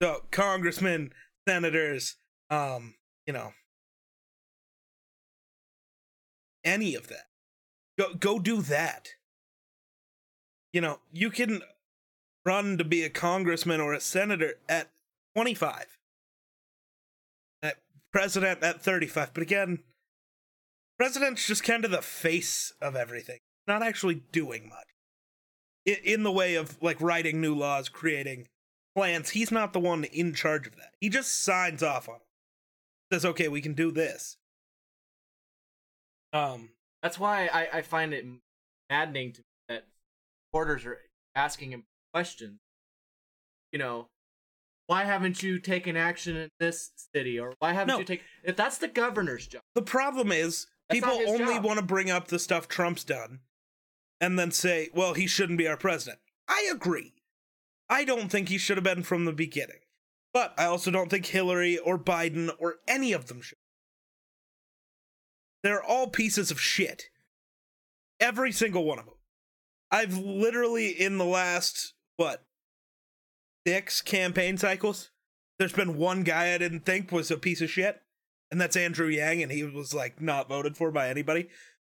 So 0.00 0.22
congressmen, 0.30 1.12
senators, 1.46 2.16
um, 2.50 2.94
you 3.26 3.32
know, 3.32 3.52
any 6.64 6.94
of 6.94 7.08
that. 7.08 7.26
Go 7.98 8.14
go 8.14 8.38
do 8.38 8.62
that. 8.62 9.08
You 10.72 10.80
know, 10.80 11.00
you 11.12 11.30
can 11.30 11.62
run 12.44 12.78
to 12.78 12.84
be 12.84 13.02
a 13.02 13.10
congressman 13.10 13.80
or 13.80 13.92
a 13.92 14.00
senator 14.00 14.54
at 14.68 14.90
25. 15.34 15.97
President 18.12 18.62
at 18.62 18.82
35. 18.82 19.34
But 19.34 19.42
again, 19.42 19.80
president's 20.98 21.46
just 21.46 21.64
kind 21.64 21.84
of 21.84 21.90
the 21.90 22.02
face 22.02 22.72
of 22.80 22.96
everything. 22.96 23.38
Not 23.66 23.82
actually 23.82 24.22
doing 24.32 24.68
much. 24.68 24.86
In, 25.84 25.96
in 26.04 26.22
the 26.22 26.32
way 26.32 26.54
of 26.54 26.82
like 26.82 27.00
writing 27.00 27.40
new 27.40 27.54
laws, 27.54 27.88
creating 27.88 28.48
plans, 28.96 29.30
he's 29.30 29.52
not 29.52 29.72
the 29.72 29.80
one 29.80 30.04
in 30.04 30.34
charge 30.34 30.66
of 30.66 30.76
that. 30.76 30.92
He 31.00 31.08
just 31.08 31.42
signs 31.44 31.82
off 31.82 32.08
on 32.08 32.16
it. 32.16 32.22
Says, 33.12 33.24
okay, 33.24 33.48
we 33.48 33.60
can 33.60 33.74
do 33.74 33.90
this. 33.90 34.36
Um, 36.32 36.70
That's 37.02 37.18
why 37.18 37.46
I, 37.46 37.78
I 37.78 37.82
find 37.82 38.12
it 38.12 38.26
maddening 38.90 39.32
to 39.32 39.40
me 39.40 39.44
that 39.68 39.86
reporters 40.48 40.84
are 40.84 40.98
asking 41.34 41.72
him 41.72 41.84
questions. 42.12 42.58
You 43.72 43.78
know, 43.78 44.08
why 44.88 45.04
haven't 45.04 45.42
you 45.42 45.58
taken 45.58 45.96
action 45.96 46.34
in 46.36 46.48
this 46.58 46.90
city, 47.14 47.38
or 47.38 47.54
why 47.58 47.72
haven't 47.74 47.88
No. 47.94 47.98
you 47.98 48.04
taken? 48.04 48.24
If 48.42 48.56
that's 48.56 48.78
the 48.78 48.88
governor's 48.88 49.46
job, 49.46 49.60
The 49.74 49.82
problem 49.82 50.32
is 50.32 50.66
That's 50.88 51.00
people 51.00 51.20
only 51.28 51.58
want 51.60 51.78
to 51.78 51.84
bring 51.84 52.10
up 52.10 52.28
the 52.28 52.38
stuff 52.38 52.66
Trump's 52.68 53.04
done 53.04 53.40
and 54.20 54.38
then 54.38 54.50
say, 54.50 54.88
well, 54.94 55.12
he 55.12 55.26
shouldn't 55.26 55.58
be 55.58 55.68
our 55.68 55.76
president. 55.76 56.20
I 56.48 56.68
agree. 56.72 57.12
I 57.90 58.04
don't 58.04 58.30
think 58.30 58.48
he 58.48 58.56
should 58.58 58.78
have 58.78 58.84
been 58.84 59.02
from 59.02 59.26
the 59.26 59.32
beginning. 59.32 59.80
But 60.32 60.54
I 60.58 60.64
also 60.64 60.90
don't 60.90 61.10
think 61.10 61.26
Hillary 61.26 61.78
or 61.78 61.98
Biden 61.98 62.50
or 62.58 62.76
any 62.88 63.12
of 63.12 63.26
them 63.26 63.40
should. 63.42 63.58
They're 65.62 65.82
all 65.82 66.08
pieces 66.08 66.50
of 66.50 66.60
shit. 66.60 67.10
Every 68.20 68.52
single 68.52 68.84
one 68.84 68.98
of 68.98 69.04
them. 69.06 69.14
I've 69.90 70.16
literally, 70.16 70.88
in 70.88 71.18
the 71.18 71.24
last, 71.24 71.94
what, 72.16 72.44
six 73.66 74.00
campaign 74.00 74.56
cycles, 74.56 75.10
there's 75.58 75.72
been 75.72 75.96
one 75.96 76.22
guy 76.22 76.54
I 76.54 76.58
didn't 76.58 76.86
think 76.86 77.12
was 77.12 77.30
a 77.30 77.36
piece 77.36 77.60
of 77.60 77.70
shit 77.70 78.00
and 78.50 78.60
that's 78.60 78.76
Andrew 78.76 79.08
Yang, 79.08 79.42
and 79.42 79.52
he 79.52 79.62
was 79.62 79.92
like 79.92 80.20
not 80.20 80.48
voted 80.48 80.76
for 80.76 80.90
by 80.90 81.08
anybody. 81.08 81.48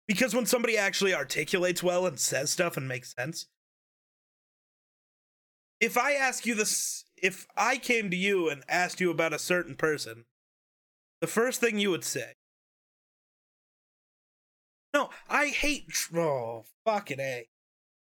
Because 0.07 0.33
when 0.33 0.45
somebody 0.45 0.77
actually 0.77 1.13
articulates 1.13 1.83
well 1.83 2.05
and 2.05 2.19
says 2.19 2.49
stuff 2.49 2.77
and 2.77 2.87
makes 2.87 3.13
sense, 3.13 3.47
if 5.79 5.97
I 5.97 6.13
ask 6.13 6.45
you 6.45 6.55
this, 6.55 7.05
if 7.17 7.45
I 7.55 7.77
came 7.77 8.09
to 8.09 8.17
you 8.17 8.49
and 8.49 8.63
asked 8.67 8.99
you 8.99 9.11
about 9.11 9.33
a 9.33 9.39
certain 9.39 9.75
person, 9.75 10.25
the 11.21 11.27
first 11.27 11.59
thing 11.59 11.77
you 11.77 11.91
would 11.91 12.03
say, 12.03 12.33
no, 14.93 15.09
I 15.29 15.47
hate, 15.47 15.91
oh, 16.15 16.63
fucking 16.85 17.19
A. 17.19 17.47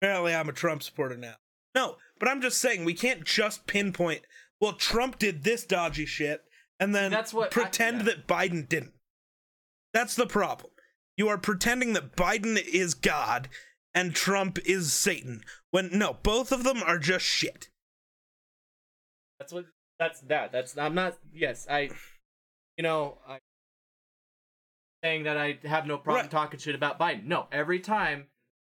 Apparently 0.00 0.34
I'm 0.34 0.48
a 0.48 0.52
Trump 0.52 0.82
supporter 0.82 1.16
now. 1.16 1.34
No, 1.74 1.96
but 2.18 2.28
I'm 2.28 2.40
just 2.40 2.58
saying 2.58 2.84
we 2.84 2.94
can't 2.94 3.24
just 3.24 3.66
pinpoint, 3.66 4.22
well, 4.60 4.72
Trump 4.72 5.18
did 5.18 5.44
this 5.44 5.64
dodgy 5.64 6.06
shit 6.06 6.42
and 6.80 6.94
then 6.94 7.10
That's 7.10 7.32
what 7.34 7.46
I- 7.46 7.50
pretend 7.50 7.98
yeah. 7.98 8.02
that 8.04 8.26
Biden 8.26 8.68
didn't. 8.68 8.92
That's 9.92 10.14
the 10.16 10.26
problem. 10.26 10.70
You 11.16 11.28
are 11.28 11.38
pretending 11.38 11.94
that 11.94 12.16
Biden 12.16 12.58
is 12.62 12.92
God 12.94 13.48
and 13.94 14.14
Trump 14.14 14.58
is 14.66 14.92
Satan. 14.92 15.42
When 15.70 15.90
no, 15.98 16.18
both 16.22 16.52
of 16.52 16.64
them 16.64 16.82
are 16.82 16.98
just 16.98 17.24
shit. 17.24 17.70
that's 19.38 19.52
what 19.52 19.64
that's 19.98 20.20
that. 20.22 20.52
That's 20.52 20.76
I'm 20.76 20.94
not. 20.94 21.16
Yes, 21.32 21.66
I. 21.70 21.88
You 22.76 22.82
know, 22.82 23.16
I 23.26 23.38
saying 25.02 25.24
that 25.24 25.38
I 25.38 25.58
have 25.64 25.86
no 25.86 25.96
problem 25.96 26.24
Right. 26.24 26.30
talking 26.30 26.60
shit 26.60 26.74
about 26.74 26.98
Biden. 26.98 27.24
No, 27.24 27.46
every 27.50 27.80
time 27.80 28.26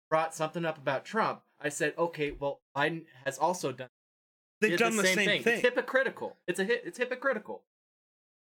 brought 0.09 0.33
something 0.33 0.63
up 0.63 0.77
about 0.77 1.03
Trump, 1.03 1.41
I 1.61 1.69
said, 1.69 1.93
okay, 1.97 2.31
well, 2.31 2.61
Biden 2.75 3.03
has 3.25 3.37
also 3.37 3.71
done. 3.71 3.89
They've 4.61 4.77
done 4.77 4.97
the, 4.97 5.03
same, 5.05 5.15
thing. 5.15 5.43
It's 5.45 5.61
hypocritical. 5.61 6.35
It's 6.47 6.59
a 6.59 6.63
hit. 6.65 6.83
It's 6.85 6.97
hypocritical. 6.97 7.63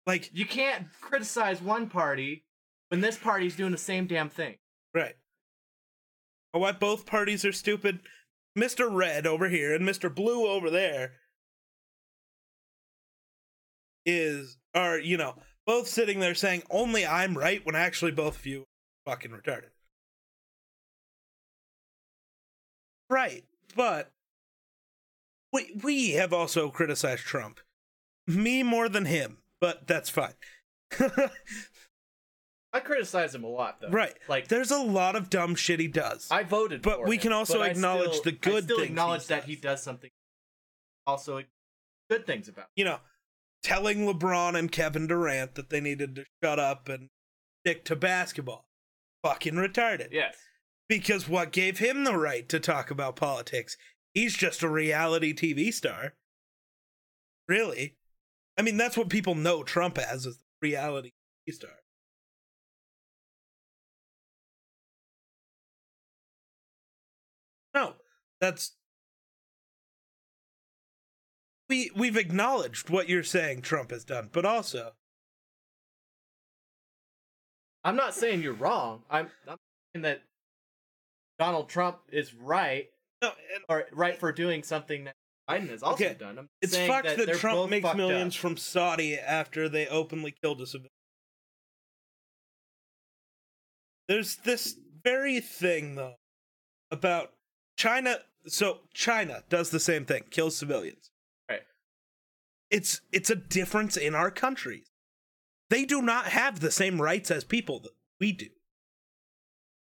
Like, 0.06 0.30
You 0.34 0.44
can't 0.44 0.86
criticize 1.00 1.62
one 1.62 1.88
party 1.88 2.44
when 2.88 3.00
this 3.00 3.16
party's 3.16 3.56
doing 3.56 3.72
the 3.72 3.78
same 3.78 4.06
damn 4.06 4.28
thing. 4.28 4.56
right. 4.94 5.14
Oh, 6.52 6.60
Why 6.60 6.72
both 6.72 7.04
parties 7.06 7.44
are 7.44 7.52
stupid? 7.52 8.00
Mr. 8.56 8.88
Red 8.90 9.26
over 9.26 9.48
here 9.48 9.74
and 9.74 9.86
Mr. 9.88 10.14
Blue 10.14 10.46
over 10.46 10.70
there 10.70 11.14
is 14.06 14.56
are, 14.74 14.98
you 14.98 15.16
know, 15.16 15.34
both 15.66 15.88
sitting 15.88 16.20
there 16.20 16.34
saying 16.34 16.62
only 16.70 17.04
I'm 17.06 17.36
right 17.36 17.64
when 17.64 17.74
actually 17.74 18.12
both 18.12 18.36
of 18.36 18.46
you 18.46 18.60
are 19.06 19.12
fucking 19.12 19.32
retarded. 19.32 19.70
Right. 23.10 23.44
But 23.76 24.10
we 25.52 25.78
we 25.82 26.10
have 26.12 26.32
also 26.32 26.70
criticized 26.70 27.22
Trump. 27.24 27.60
Me 28.26 28.62
more 28.62 28.88
than 28.88 29.04
him, 29.04 29.38
but 29.60 29.86
that's 29.86 30.08
fine. 30.10 30.34
I 32.72 32.80
criticize 32.80 33.34
him 33.34 33.44
a 33.44 33.48
lot 33.48 33.80
though. 33.80 33.88
right. 33.90 34.14
Like 34.28 34.48
There's 34.48 34.70
a 34.72 34.78
lot 34.82 35.14
of 35.14 35.30
dumb 35.30 35.54
shit 35.54 35.78
he 35.78 35.86
does. 35.86 36.26
I 36.30 36.42
voted, 36.42 36.82
But 36.82 37.06
we 37.06 37.16
him, 37.16 37.22
can 37.22 37.32
also 37.32 37.62
acknowledge 37.62 38.14
still- 38.14 38.22
the 38.24 38.32
good 38.32 38.54
I 38.54 38.60
still 38.66 38.76
things 38.78 38.88
he 38.88 38.92
acknowledge 38.92 39.26
that 39.28 39.40
does. 39.42 39.48
he 39.48 39.56
does 39.56 39.82
something. 39.82 40.10
Also, 41.06 41.42
good 42.10 42.26
things 42.26 42.48
about. 42.48 42.66
you 42.74 42.84
know, 42.84 42.98
telling 43.62 44.06
LeBron 44.06 44.58
and 44.58 44.72
Kevin 44.72 45.06
Durant 45.06 45.54
that 45.54 45.70
they 45.70 45.80
needed 45.80 46.16
to 46.16 46.24
shut 46.42 46.58
up 46.58 46.88
and 46.88 47.10
stick 47.64 47.84
to 47.84 47.94
basketball. 47.96 48.66
Fucking 49.22 49.54
retarded. 49.54 50.08
Yes. 50.10 50.34
Because 50.88 51.28
what 51.28 51.52
gave 51.52 51.78
him 51.78 52.04
the 52.04 52.16
right 52.16 52.48
to 52.48 52.60
talk 52.60 52.90
about 52.90 53.16
politics? 53.16 53.76
He's 54.12 54.34
just 54.36 54.62
a 54.62 54.68
reality 54.68 55.34
TV 55.34 55.72
star. 55.72 56.14
Really? 57.48 57.96
I 58.58 58.62
mean, 58.62 58.76
that's 58.76 58.96
what 58.96 59.08
people 59.08 59.34
know 59.34 59.62
Trump 59.62 59.98
as 59.98 60.26
is 60.26 60.38
reality 60.60 61.12
TV 61.48 61.54
star. 61.54 61.70
No, 67.74 67.94
that's 68.40 68.76
we 71.68 71.90
we've 71.96 72.16
acknowledged 72.16 72.88
what 72.88 73.08
you're 73.08 73.24
saying 73.24 73.62
Trump 73.62 73.90
has 73.90 74.04
done, 74.04 74.28
but 74.32 74.44
also 74.44 74.92
I'm 77.82 77.96
not 77.96 78.14
saying 78.14 78.42
you're 78.42 78.54
wrong. 78.54 79.02
I'm, 79.10 79.28
I'm 79.48 79.58
saying 79.92 80.02
that 80.02 80.22
Donald 81.38 81.68
Trump 81.68 81.98
is 82.12 82.34
right 82.34 82.88
no, 83.22 83.32
and 83.54 83.64
or 83.68 83.86
right 83.92 84.18
for 84.18 84.32
doing 84.32 84.62
something 84.62 85.04
that 85.04 85.14
Biden 85.48 85.68
has 85.68 85.82
also 85.82 86.04
Okay, 86.04 86.14
done. 86.18 86.38
I'm 86.38 86.48
it's 86.62 86.72
saying 86.72 86.90
fucked 86.90 87.16
that, 87.16 87.26
that, 87.26 87.36
Trump 87.36 87.70
makes 87.70 87.94
millions 87.94 88.34
up. 88.34 88.40
from 88.40 88.56
Saudi 88.56 89.16
after 89.18 89.68
they 89.68 89.86
openly 89.86 90.34
killed 90.42 90.60
a 90.60 90.66
civilian. 90.66 90.90
There's 94.08 94.36
this 94.36 94.76
very 95.02 95.40
thing 95.40 95.94
though 95.96 96.14
about 96.90 97.32
China. 97.76 98.18
So 98.46 98.80
China 98.92 99.42
does 99.48 99.70
the 99.70 99.80
same 99.80 100.04
thing, 100.04 100.24
kills 100.30 100.56
civilians. 100.56 101.10
Right. 101.48 101.62
It's 102.70 103.00
it's 103.12 103.30
a 103.30 103.36
difference 103.36 103.96
in 103.96 104.14
our 104.14 104.30
countries. 104.30 104.86
They 105.70 105.84
do 105.84 106.02
not 106.02 106.26
have 106.26 106.60
the 106.60 106.70
same 106.70 107.00
rights 107.00 107.30
as 107.30 107.44
people 107.44 107.80
that 107.80 107.92
we 108.20 108.32
do. 108.32 108.48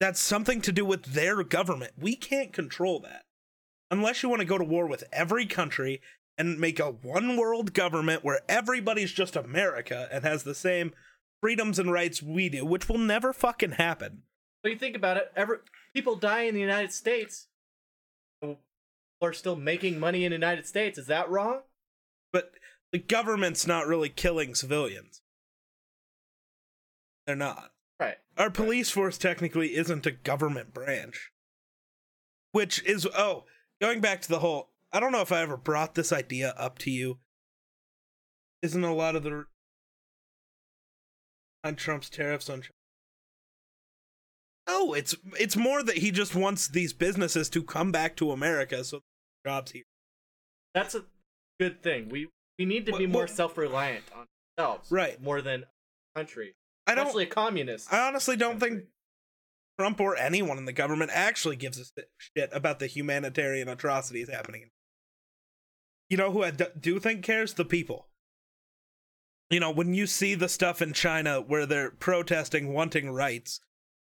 That's 0.01 0.21
something 0.21 0.61
to 0.63 0.73
do 0.73 0.85
with 0.85 1.05
their 1.07 1.43
government. 1.43 1.93
We 1.99 2.15
can't 2.15 2.53
control 2.53 3.01
that. 3.01 3.25
Unless 3.91 4.23
you 4.23 4.29
want 4.29 4.41
to 4.41 4.47
go 4.47 4.59
to 4.59 4.65
war 4.65 4.87
with 4.87 5.05
every 5.13 5.47
country 5.47 6.01
and 6.37 6.61
make 6.61 6.79
a 6.79 6.91
one 6.91 7.37
world 7.37 7.73
government 7.73 8.25
where 8.25 8.41
everybody's 8.49 9.13
just 9.13 9.35
America 9.35 10.09
and 10.13 10.25
has 10.25 10.45
the 10.45 10.55
same 10.55 10.93
freedoms 11.43 11.79
and 11.79 11.93
rights 11.93 12.23
we 12.23 12.49
do, 12.49 12.65
which 12.65 12.89
will 12.89 12.99
never 12.99 13.33
fucking 13.33 13.73
happen. 13.73 14.23
But 14.63 14.73
you 14.73 14.79
think 14.79 14.97
about 14.97 15.17
it, 15.17 15.33
every 15.35 15.59
people 15.95 16.17
die 16.17 16.43
in 16.43 16.55
the 16.55 16.61
United 16.61 16.93
States. 16.93 17.49
People 18.41 18.59
are 19.21 19.33
still 19.33 19.57
making 19.57 19.99
money 19.99 20.25
in 20.25 20.31
the 20.31 20.37
United 20.37 20.67
States. 20.67 20.99
Is 20.99 21.07
that 21.07 21.29
wrong? 21.29 21.61
But 22.33 22.53
the 22.93 22.99
government's 22.99 23.67
not 23.67 23.87
really 23.87 24.09
killing 24.09 24.55
civilians. 24.55 25.23
They're 27.27 27.37
not. 27.37 27.73
Right. 28.01 28.17
Our 28.37 28.51
police 28.51 28.91
force 28.91 29.19
technically 29.19 29.75
isn't 29.75 30.07
a 30.07 30.11
government 30.13 30.73
branch. 30.73 31.31
Which 32.53 32.83
is, 32.85 33.07
oh, 33.17 33.45
going 33.81 34.01
back 34.01 34.21
to 34.23 34.29
the 34.29 34.39
whole, 34.39 34.71
I 34.93 35.01
don't 35.01 35.13
know 35.13 35.21
if 35.21 35.33
I 35.33 35.43
ever 35.43 35.57
brought 35.57 35.95
this 35.95 36.13
idea 36.13 36.55
up 36.57 36.79
to 36.79 36.91
you. 36.91 37.19
Isn't 38.63 38.85
a 38.85 38.95
lot 38.95 39.17
of 39.17 39.23
the 39.23 39.47
on 41.65 41.75
Trump's 41.77 42.09
tariffs 42.09 42.49
on 42.49 42.63
China. 42.63 42.73
Oh, 44.67 44.87
no, 44.89 44.95
it's 44.95 45.15
it's 45.39 45.57
more 45.57 45.83
that 45.83 45.99
he 45.99 46.11
just 46.11 46.35
wants 46.35 46.69
these 46.69 46.93
businesses 46.93 47.49
to 47.51 47.63
come 47.63 47.91
back 47.93 48.17
to 48.17 48.33
America 48.33 48.85
so 48.85 49.01
jobs 49.47 49.73
here. 49.73 49.85
That's 50.75 50.95
a 50.95 51.05
good 51.59 51.83
thing. 51.83 52.09
We 52.09 52.29
we 52.59 52.65
need 52.65 52.87
to 52.87 52.93
be 52.93 53.07
Well- 53.07 53.13
more 53.13 53.23
well- 53.23 53.29
self-reliant 53.29 54.05
on 54.13 54.27
ourselves, 54.59 54.91
Right. 54.91 55.21
More 55.21 55.41
than 55.43 55.65
a 55.65 56.19
country, 56.19 56.55
I 56.89 56.95
don't 56.95 57.07
especially 57.07 57.25
a 57.25 57.27
communist. 57.27 57.93
I 57.93 58.09
honestly 58.09 58.37
don't 58.37 58.59
think 58.59 58.85
Trump 59.79 60.01
or 60.01 60.17
anyone 60.17 60.59
in 60.59 60.65
the 60.65 60.73
government 60.73 61.11
actually 61.15 61.57
gives 61.57 61.79
a 61.79 62.03
shit 62.17 62.51
about 62.53 62.79
the 62.79 62.87
humanitarian 62.87 63.69
atrocities 63.69 64.29
happening. 64.29 64.71
You 66.09 66.17
know 66.17 66.33
who 66.33 66.43
I 66.43 66.51
do 66.51 66.99
think 66.99 67.23
cares? 67.23 67.55
The 67.55 67.65
people. 67.65 68.09
You 69.51 69.61
know, 69.61 69.71
when 69.71 69.95
you 69.95 70.07
see 70.07 70.35
the 70.35 70.49
stuff 70.49 70.83
in 70.83 70.93
China 70.95 71.41
where 71.41 71.67
they're 71.67 71.91
protesting, 71.91 72.73
wanting 72.73 73.11
rights, 73.11 73.61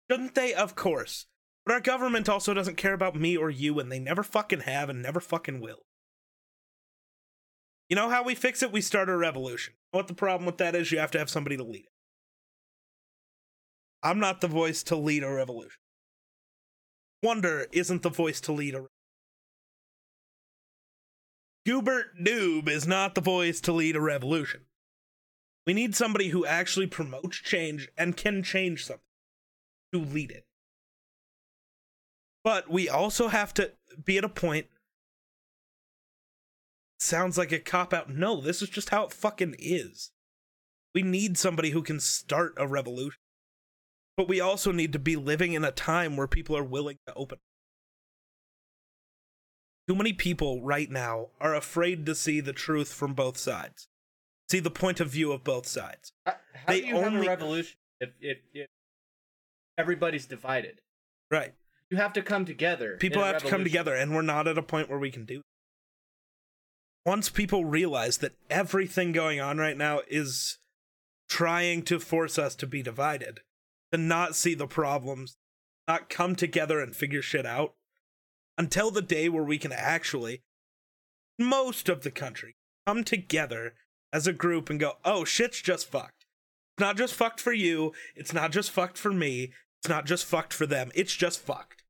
shouldn't 0.09 0.35
they? 0.35 0.53
Of 0.53 0.75
course. 0.75 1.27
But 1.65 1.73
our 1.73 1.79
government 1.79 2.27
also 2.27 2.53
doesn't 2.53 2.77
care 2.77 2.93
about 2.93 3.15
me 3.15 3.37
or 3.37 3.49
you, 3.49 3.79
and 3.79 3.91
they 3.91 3.99
never 3.99 4.23
fucking 4.23 4.61
have 4.61 4.89
and 4.89 5.01
never 5.01 5.19
fucking 5.19 5.61
will. 5.61 5.85
You 7.89 7.95
know 7.95 8.09
how 8.09 8.23
we 8.23 8.35
fix 8.35 8.61
it? 8.63 8.71
We 8.71 8.81
start 8.81 9.09
a 9.09 9.15
revolution. 9.15 9.75
What 9.91 10.07
the 10.07 10.13
problem 10.13 10.45
with 10.45 10.57
that 10.57 10.75
is, 10.75 10.91
you 10.91 10.99
have 10.99 11.11
to 11.11 11.19
have 11.19 11.29
somebody 11.29 11.57
to 11.57 11.63
lead 11.63 11.85
it. 11.85 11.92
I'm 14.03 14.19
not 14.19 14.41
the 14.41 14.47
voice 14.47 14.83
to 14.83 14.97
lead 14.97 15.23
a 15.23 15.31
revolution. 15.31 15.79
Wonder 17.23 17.67
isn't 17.71 18.03
the 18.03 18.09
voice 18.09 18.41
to 18.41 18.51
lead 18.51 18.73
a. 18.73 18.77
Revolution. 18.77 18.89
Hubert 21.63 22.17
Doob 22.21 22.67
is 22.67 22.85
not 22.85 23.15
the 23.15 23.21
voice 23.21 23.61
to 23.61 23.71
lead 23.71 23.95
a 23.95 24.01
revolution. 24.01 24.65
We 25.65 25.73
need 25.73 25.95
somebody 25.95 26.27
who 26.29 26.45
actually 26.45 26.87
promotes 26.87 27.37
change 27.37 27.87
and 27.97 28.17
can 28.17 28.43
change 28.43 28.85
something 28.85 29.01
to 29.93 29.99
lead 29.99 30.31
it. 30.31 30.45
But 32.43 32.69
we 32.69 32.89
also 32.89 33.29
have 33.29 33.53
to 33.53 33.71
be 34.03 34.17
at 34.17 34.25
a 34.25 34.29
point. 34.29 34.67
Sounds 36.99 37.37
like 37.37 37.53
a 37.53 37.59
cop 37.59 37.93
out. 37.93 38.09
No, 38.09 38.41
this 38.41 38.61
is 38.61 38.67
just 38.67 38.89
how 38.89 39.05
it 39.05 39.13
fucking 39.13 39.55
is. 39.57 40.11
We 40.93 41.01
need 41.01 41.37
somebody 41.37 41.69
who 41.69 41.81
can 41.81 42.01
start 42.01 42.53
a 42.57 42.67
revolution. 42.67 43.22
But 44.15 44.27
we 44.27 44.39
also 44.39 44.71
need 44.71 44.93
to 44.93 44.99
be 44.99 45.15
living 45.15 45.53
in 45.53 45.63
a 45.63 45.71
time 45.71 46.15
where 46.17 46.27
people 46.27 46.55
are 46.55 46.63
willing 46.63 46.97
to 47.07 47.13
open. 47.15 47.39
Too 49.87 49.95
many 49.95 50.13
people 50.13 50.61
right 50.61 50.89
now 50.89 51.27
are 51.41 51.55
afraid 51.55 52.05
to 52.05 52.15
see 52.15 52.39
the 52.39 52.53
truth 52.53 52.93
from 52.93 53.13
both 53.13 53.37
sides, 53.37 53.87
see 54.49 54.59
the 54.59 54.71
point 54.71 54.99
of 54.99 55.09
view 55.09 55.31
of 55.31 55.43
both 55.43 55.67
sides. 55.67 56.13
How, 56.25 56.35
how 56.53 56.73
they 56.73 56.81
do 56.81 56.87
you 56.87 56.95
have 56.95 57.13
a 57.13 57.19
revolution 57.19 57.75
if, 57.99 58.11
if 58.21 58.37
if 58.53 58.67
everybody's 59.77 60.25
divided? 60.25 60.79
Right. 61.29 61.53
You 61.89 61.97
have 61.97 62.13
to 62.13 62.21
come 62.21 62.45
together. 62.45 62.97
People 62.97 63.23
have 63.23 63.43
to 63.43 63.49
come 63.49 63.63
together, 63.63 63.93
and 63.93 64.15
we're 64.15 64.21
not 64.21 64.47
at 64.47 64.57
a 64.57 64.63
point 64.63 64.89
where 64.89 64.99
we 64.99 65.11
can 65.11 65.25
do. 65.25 65.37
that. 65.37 65.43
Once 67.09 67.29
people 67.29 67.65
realize 67.65 68.19
that 68.19 68.33
everything 68.49 69.11
going 69.11 69.41
on 69.41 69.57
right 69.57 69.77
now 69.77 69.99
is 70.07 70.59
trying 71.29 71.81
to 71.83 71.99
force 71.99 72.39
us 72.39 72.55
to 72.55 72.65
be 72.65 72.81
divided, 72.81 73.41
to 73.93 73.97
not 73.97 74.35
see 74.35 74.55
the 74.55 74.67
problems, 74.67 75.37
not 75.87 76.09
come 76.09 76.35
together 76.35 76.79
and 76.79 76.95
figure 76.95 77.21
shit 77.21 77.45
out, 77.45 77.75
until 78.57 78.91
the 78.91 79.01
day 79.01 79.29
where 79.29 79.43
we 79.43 79.57
can 79.57 79.71
actually, 79.71 80.41
most 81.39 81.89
of 81.89 82.03
the 82.03 82.11
country, 82.11 82.55
come 82.87 83.03
together 83.03 83.75
as 84.11 84.27
a 84.27 84.33
group 84.33 84.69
and 84.69 84.79
go, 84.79 84.93
oh, 85.05 85.23
shit's 85.23 85.61
just 85.61 85.89
fucked. 85.89 86.25
It's 86.75 86.81
not 86.81 86.97
just 86.97 87.13
fucked 87.13 87.39
for 87.39 87.53
you. 87.53 87.93
It's 88.15 88.33
not 88.33 88.51
just 88.51 88.71
fucked 88.71 88.97
for 88.97 89.13
me. 89.13 89.51
It's 89.81 89.89
not 89.89 90.05
just 90.05 90.25
fucked 90.25 90.53
for 90.53 90.65
them. 90.65 90.91
It's 90.95 91.15
just 91.15 91.39
fucked. 91.39 91.83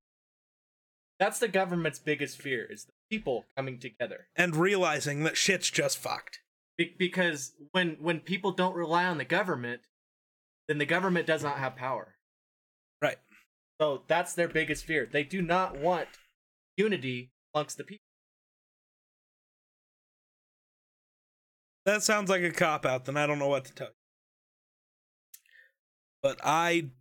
That's 1.19 1.39
the 1.39 1.47
government's 1.47 1.99
biggest 1.99 2.41
fear: 2.41 2.67
is 2.69 2.85
the 2.85 2.91
people 3.09 3.45
coming 3.55 3.79
together. 3.79 4.27
and 4.35 4.55
realizing 4.55 5.23
that 5.23 5.37
shit's 5.37 5.69
just 5.69 5.97
fucked. 5.97 6.39
Be- 6.77 6.95
because 6.97 7.53
when 7.71 7.97
when 8.01 8.19
people 8.19 8.51
don't 8.51 8.75
rely 8.75 9.05
on 9.05 9.19
the 9.19 9.25
government, 9.25 9.81
then 10.67 10.77
the 10.77 10.85
government 10.85 11.27
does 11.27 11.43
not 11.43 11.57
have 11.57 11.75
power. 11.75 12.15
Right. 13.01 13.17
So 13.81 14.03
that's 14.07 14.33
their 14.33 14.47
biggest 14.47 14.85
fear. 14.85 15.07
They 15.11 15.23
do 15.23 15.41
not 15.41 15.77
want 15.77 16.07
unity 16.77 17.31
amongst 17.53 17.77
the 17.77 17.83
people. 17.83 18.05
That 21.85 22.01
sounds 22.01 22.29
like 22.29 22.43
a 22.43 22.51
cop 22.51 22.85
out, 22.85 23.05
then 23.05 23.17
I 23.17 23.27
don't 23.27 23.39
know 23.39 23.49
what 23.49 23.65
to 23.65 23.73
tell 23.73 23.87
you. 23.87 23.93
But 26.21 26.39
I 26.43 26.91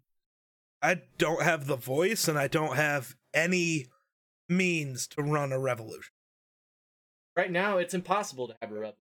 I 0.83 1.03
don't 1.19 1.43
have 1.43 1.67
the 1.67 1.77
voice 1.77 2.27
and 2.27 2.37
I 2.37 2.49
don't 2.49 2.75
have 2.75 3.15
any 3.33 3.87
means 4.49 5.07
to 5.09 5.23
run 5.23 5.53
a 5.53 5.59
revolution. 5.61 6.13
Right 7.37 7.51
now, 7.51 7.79
it's 7.79 7.95
impossible 7.95 8.49
to 8.49 8.57
have 8.61 8.71
a 8.73 8.75
revolution. 8.75 8.97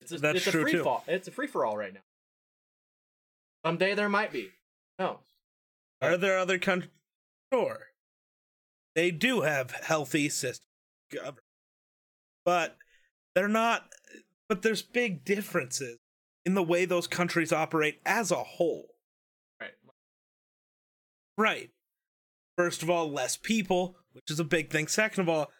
It's 0.00 0.12
a, 0.12 0.18
That's 0.18 0.38
it's 0.38 0.46
a 0.46 0.52
free 0.52 0.72
too. 0.72 0.84
fall. 0.84 1.04
It's 1.06 1.28
a 1.28 1.30
free 1.30 1.46
for 1.46 1.66
all 1.66 1.76
right 1.76 1.92
now. 1.92 2.00
Someday 3.66 3.94
there 3.94 4.08
might 4.08 4.32
be. 4.32 4.50
No. 4.98 5.18
Are 6.00 6.16
there 6.16 6.38
other 6.38 6.56
countries? 6.56 6.92
Sure. 7.52 7.88
They 8.94 9.10
do 9.10 9.40
have 9.40 9.72
healthy 9.72 10.28
systems. 10.28 10.62
But 12.44 12.76
they're 13.34 13.48
not 13.48 13.92
but 14.48 14.62
there's 14.62 14.82
big 14.82 15.24
differences 15.24 15.98
in 16.44 16.54
the 16.54 16.62
way 16.62 16.84
those 16.84 17.08
countries 17.08 17.52
operate 17.52 18.00
as 18.06 18.30
a 18.30 18.36
whole. 18.36 18.94
Right. 19.60 19.74
Right. 21.36 21.70
First 22.56 22.84
of 22.84 22.90
all, 22.90 23.10
less 23.10 23.36
people, 23.36 23.96
which 24.12 24.30
is 24.30 24.38
a 24.38 24.44
big 24.44 24.70
thing. 24.70 24.86
Second 24.86 25.22
of 25.22 25.28
all, 25.28 25.50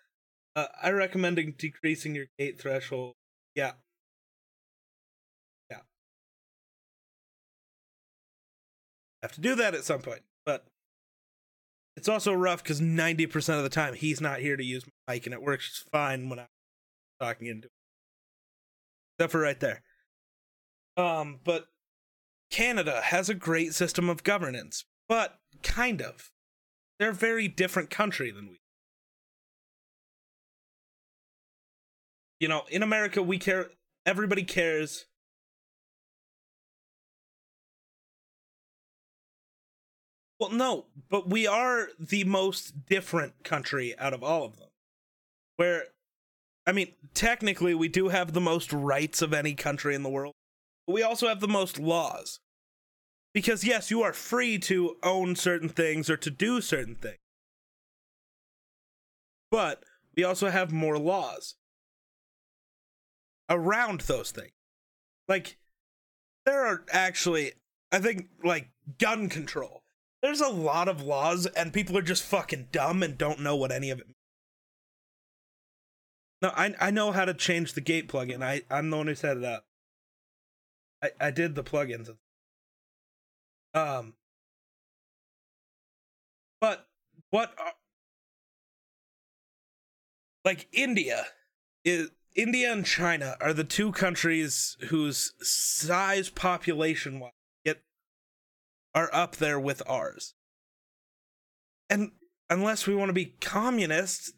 uh, 0.54 0.68
I 0.80 0.90
recommend 0.90 1.56
decreasing 1.58 2.14
your 2.14 2.26
gate 2.38 2.60
threshold. 2.60 3.14
Yeah. 3.56 3.72
Have 9.26 9.32
to 9.32 9.40
do 9.40 9.56
that 9.56 9.74
at 9.74 9.82
some 9.82 10.02
point, 10.02 10.22
but 10.44 10.66
it's 11.96 12.08
also 12.08 12.32
rough 12.32 12.62
because 12.62 12.80
ninety 12.80 13.26
percent 13.26 13.58
of 13.58 13.64
the 13.64 13.70
time 13.70 13.94
he's 13.94 14.20
not 14.20 14.38
here 14.38 14.56
to 14.56 14.62
use 14.62 14.84
my 14.86 15.14
mic, 15.14 15.26
and 15.26 15.34
it 15.34 15.42
works 15.42 15.84
fine 15.90 16.28
when 16.28 16.38
I'm 16.38 16.46
talking 17.20 17.48
into 17.48 17.66
it. 17.66 17.72
Except 19.18 19.32
for 19.32 19.40
right 19.40 19.58
there. 19.58 19.82
Um, 20.96 21.40
but 21.42 21.66
Canada 22.52 23.00
has 23.02 23.28
a 23.28 23.34
great 23.34 23.74
system 23.74 24.08
of 24.08 24.22
governance, 24.22 24.84
but 25.08 25.40
kind 25.64 26.00
of. 26.00 26.30
They're 27.00 27.10
a 27.10 27.12
very 27.12 27.48
different 27.48 27.90
country 27.90 28.30
than 28.30 28.46
we. 28.48 28.60
You 32.38 32.46
know, 32.46 32.62
in 32.70 32.84
America, 32.84 33.24
we 33.24 33.38
care. 33.38 33.70
Everybody 34.06 34.44
cares. 34.44 35.06
Well, 40.38 40.50
no, 40.50 40.86
but 41.08 41.30
we 41.30 41.46
are 41.46 41.88
the 41.98 42.24
most 42.24 42.86
different 42.86 43.42
country 43.42 43.98
out 43.98 44.12
of 44.12 44.22
all 44.22 44.44
of 44.44 44.58
them. 44.58 44.68
Where, 45.56 45.84
I 46.66 46.72
mean, 46.72 46.92
technically, 47.14 47.74
we 47.74 47.88
do 47.88 48.08
have 48.08 48.32
the 48.32 48.40
most 48.40 48.72
rights 48.72 49.22
of 49.22 49.32
any 49.32 49.54
country 49.54 49.94
in 49.94 50.02
the 50.02 50.10
world. 50.10 50.34
But 50.86 50.92
we 50.92 51.02
also 51.02 51.28
have 51.28 51.40
the 51.40 51.48
most 51.48 51.78
laws. 51.78 52.40
Because, 53.32 53.64
yes, 53.64 53.90
you 53.90 54.02
are 54.02 54.12
free 54.12 54.58
to 54.60 54.96
own 55.02 55.36
certain 55.36 55.68
things 55.68 56.10
or 56.10 56.16
to 56.18 56.30
do 56.30 56.60
certain 56.60 56.96
things. 56.96 57.18
But 59.50 59.84
we 60.14 60.24
also 60.24 60.50
have 60.50 60.72
more 60.72 60.98
laws 60.98 61.54
around 63.48 64.02
those 64.02 64.32
things. 64.32 64.52
Like, 65.28 65.56
there 66.44 66.66
are 66.66 66.84
actually, 66.90 67.52
I 67.90 67.98
think, 67.98 68.28
like, 68.44 68.70
gun 68.98 69.28
control. 69.28 69.82
There's 70.26 70.40
a 70.40 70.48
lot 70.48 70.88
of 70.88 71.02
laws, 71.02 71.46
and 71.46 71.72
people 71.72 71.96
are 71.96 72.02
just 72.02 72.24
fucking 72.24 72.70
dumb 72.72 73.04
and 73.04 73.16
don't 73.16 73.38
know 73.38 73.54
what 73.54 73.70
any 73.70 73.90
of 73.90 74.00
it. 74.00 74.08
No, 76.42 76.48
I 76.48 76.74
I 76.80 76.90
know 76.90 77.12
how 77.12 77.24
to 77.24 77.32
change 77.32 77.74
the 77.74 77.80
gate 77.80 78.08
plugin. 78.08 78.42
I 78.42 78.62
I'm 78.68 78.90
the 78.90 78.96
one 78.96 79.06
who 79.06 79.14
set 79.14 79.36
it 79.36 79.44
up. 79.44 79.66
I 81.00 81.10
I 81.20 81.30
did 81.30 81.54
the 81.54 81.62
plugins. 81.62 82.10
Um. 83.72 84.14
But 86.60 86.88
what 87.30 87.54
are, 87.60 87.74
like 90.44 90.66
India 90.72 91.26
is 91.84 92.10
India 92.34 92.72
and 92.72 92.84
China 92.84 93.36
are 93.40 93.52
the 93.52 93.62
two 93.62 93.92
countries 93.92 94.76
whose 94.88 95.34
size 95.40 96.30
population 96.30 97.20
wise 97.20 97.30
are 98.96 99.10
up 99.12 99.36
there 99.36 99.60
with 99.60 99.82
ours. 99.86 100.34
And 101.90 102.12
unless 102.48 102.86
we 102.86 102.94
want 102.96 103.10
to 103.10 103.12
be 103.12 103.36
communists, 103.42 104.32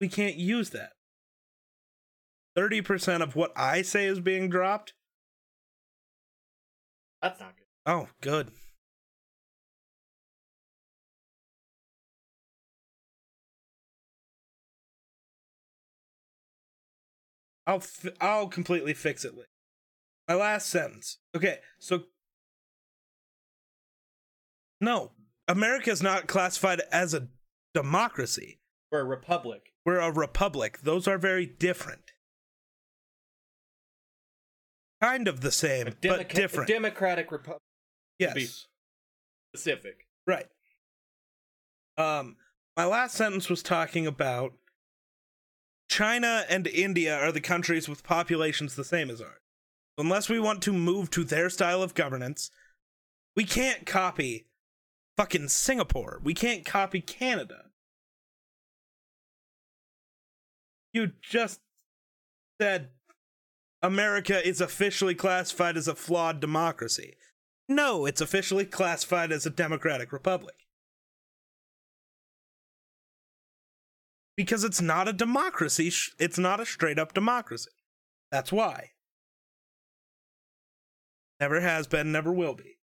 we 0.00 0.08
can't 0.08 0.36
use 0.36 0.70
that. 0.70 0.90
30% 2.56 3.22
of 3.22 3.34
what 3.34 3.52
I 3.56 3.80
say 3.80 4.04
is 4.04 4.20
being 4.20 4.50
dropped. 4.50 4.92
That's 7.22 7.40
not 7.40 7.54
good. 7.56 7.64
Oh, 7.86 8.08
good. 8.20 8.50
I'll 17.66 17.80
fi- 17.80 18.10
I'll 18.20 18.48
completely 18.48 18.92
fix 18.92 19.24
it 19.24 19.34
later. 19.34 19.48
My 20.28 20.34
last 20.34 20.68
sentence. 20.68 21.18
Okay, 21.34 21.58
so 21.78 22.04
no, 24.82 25.12
America 25.48 25.90
is 25.90 26.02
not 26.02 26.26
classified 26.26 26.82
as 26.90 27.14
a 27.14 27.28
democracy. 27.72 28.58
We're 28.90 29.00
a 29.00 29.04
republic. 29.04 29.72
We're 29.86 30.00
a 30.00 30.12
republic. 30.12 30.80
Those 30.82 31.08
are 31.08 31.16
very 31.16 31.46
different. 31.46 32.12
Kind 35.00 35.28
of 35.28 35.40
the 35.40 35.50
same, 35.50 35.88
A 35.88 35.92
but 36.02 36.28
different. 36.28 36.68
A 36.68 36.72
democratic 36.72 37.32
republic. 37.32 37.62
yes. 38.18 38.66
Specific. 39.54 40.06
Right. 40.26 40.46
Um, 41.96 42.36
my 42.76 42.84
last 42.84 43.14
sentence 43.14 43.48
was 43.48 43.62
talking 43.62 44.06
about 44.06 44.52
China 45.88 46.44
and 46.48 46.66
India 46.66 47.18
are 47.18 47.32
the 47.32 47.40
countries 47.40 47.88
with 47.88 48.02
populations 48.04 48.76
the 48.76 48.84
same 48.84 49.10
as 49.10 49.20
ours. 49.20 49.40
Unless 49.98 50.28
we 50.28 50.40
want 50.40 50.62
to 50.62 50.72
move 50.72 51.10
to 51.10 51.22
their 51.22 51.50
style 51.50 51.82
of 51.82 51.94
governance, 51.94 52.50
we 53.36 53.44
can't 53.44 53.84
copy 53.84 54.46
fucking 55.16 55.48
Singapore. 55.48 56.20
We 56.22 56.34
can't 56.34 56.64
copy 56.64 57.00
Canada. 57.00 57.66
You 60.92 61.12
just 61.22 61.60
said 62.60 62.90
America 63.82 64.46
is 64.46 64.60
officially 64.60 65.14
classified 65.14 65.76
as 65.76 65.88
a 65.88 65.94
flawed 65.94 66.40
democracy. 66.40 67.14
No, 67.68 68.06
it's 68.06 68.20
officially 68.20 68.64
classified 68.64 69.32
as 69.32 69.46
a 69.46 69.50
democratic 69.50 70.12
republic. 70.12 70.54
Because 74.36 74.64
it's 74.64 74.80
not 74.80 75.08
a 75.08 75.12
democracy, 75.12 75.92
it's 76.18 76.38
not 76.38 76.60
a 76.60 76.66
straight 76.66 76.98
up 76.98 77.14
democracy. 77.14 77.70
That's 78.30 78.52
why. 78.52 78.90
Never 81.40 81.60
has 81.60 81.86
been, 81.86 82.12
never 82.12 82.32
will 82.32 82.54
be. 82.54 82.78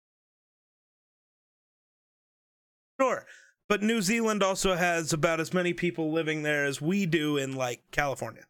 Sure, 2.99 3.25
but 3.67 3.83
New 3.83 4.01
Zealand 4.01 4.41
also 4.41 4.75
has 4.75 5.11
about 5.11 5.39
as 5.39 5.53
many 5.53 5.73
people 5.73 6.11
living 6.11 6.43
there 6.43 6.65
as 6.65 6.81
we 6.81 7.05
do 7.05 7.37
in, 7.37 7.55
like, 7.55 7.81
California. 7.91 8.43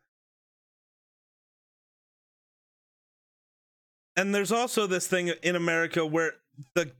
and 4.15 4.33
there's 4.33 4.51
also 4.51 4.87
this 4.87 5.07
thing 5.07 5.31
in 5.43 5.55
America 5.55 6.05
where 6.05 6.33
the 6.73 6.91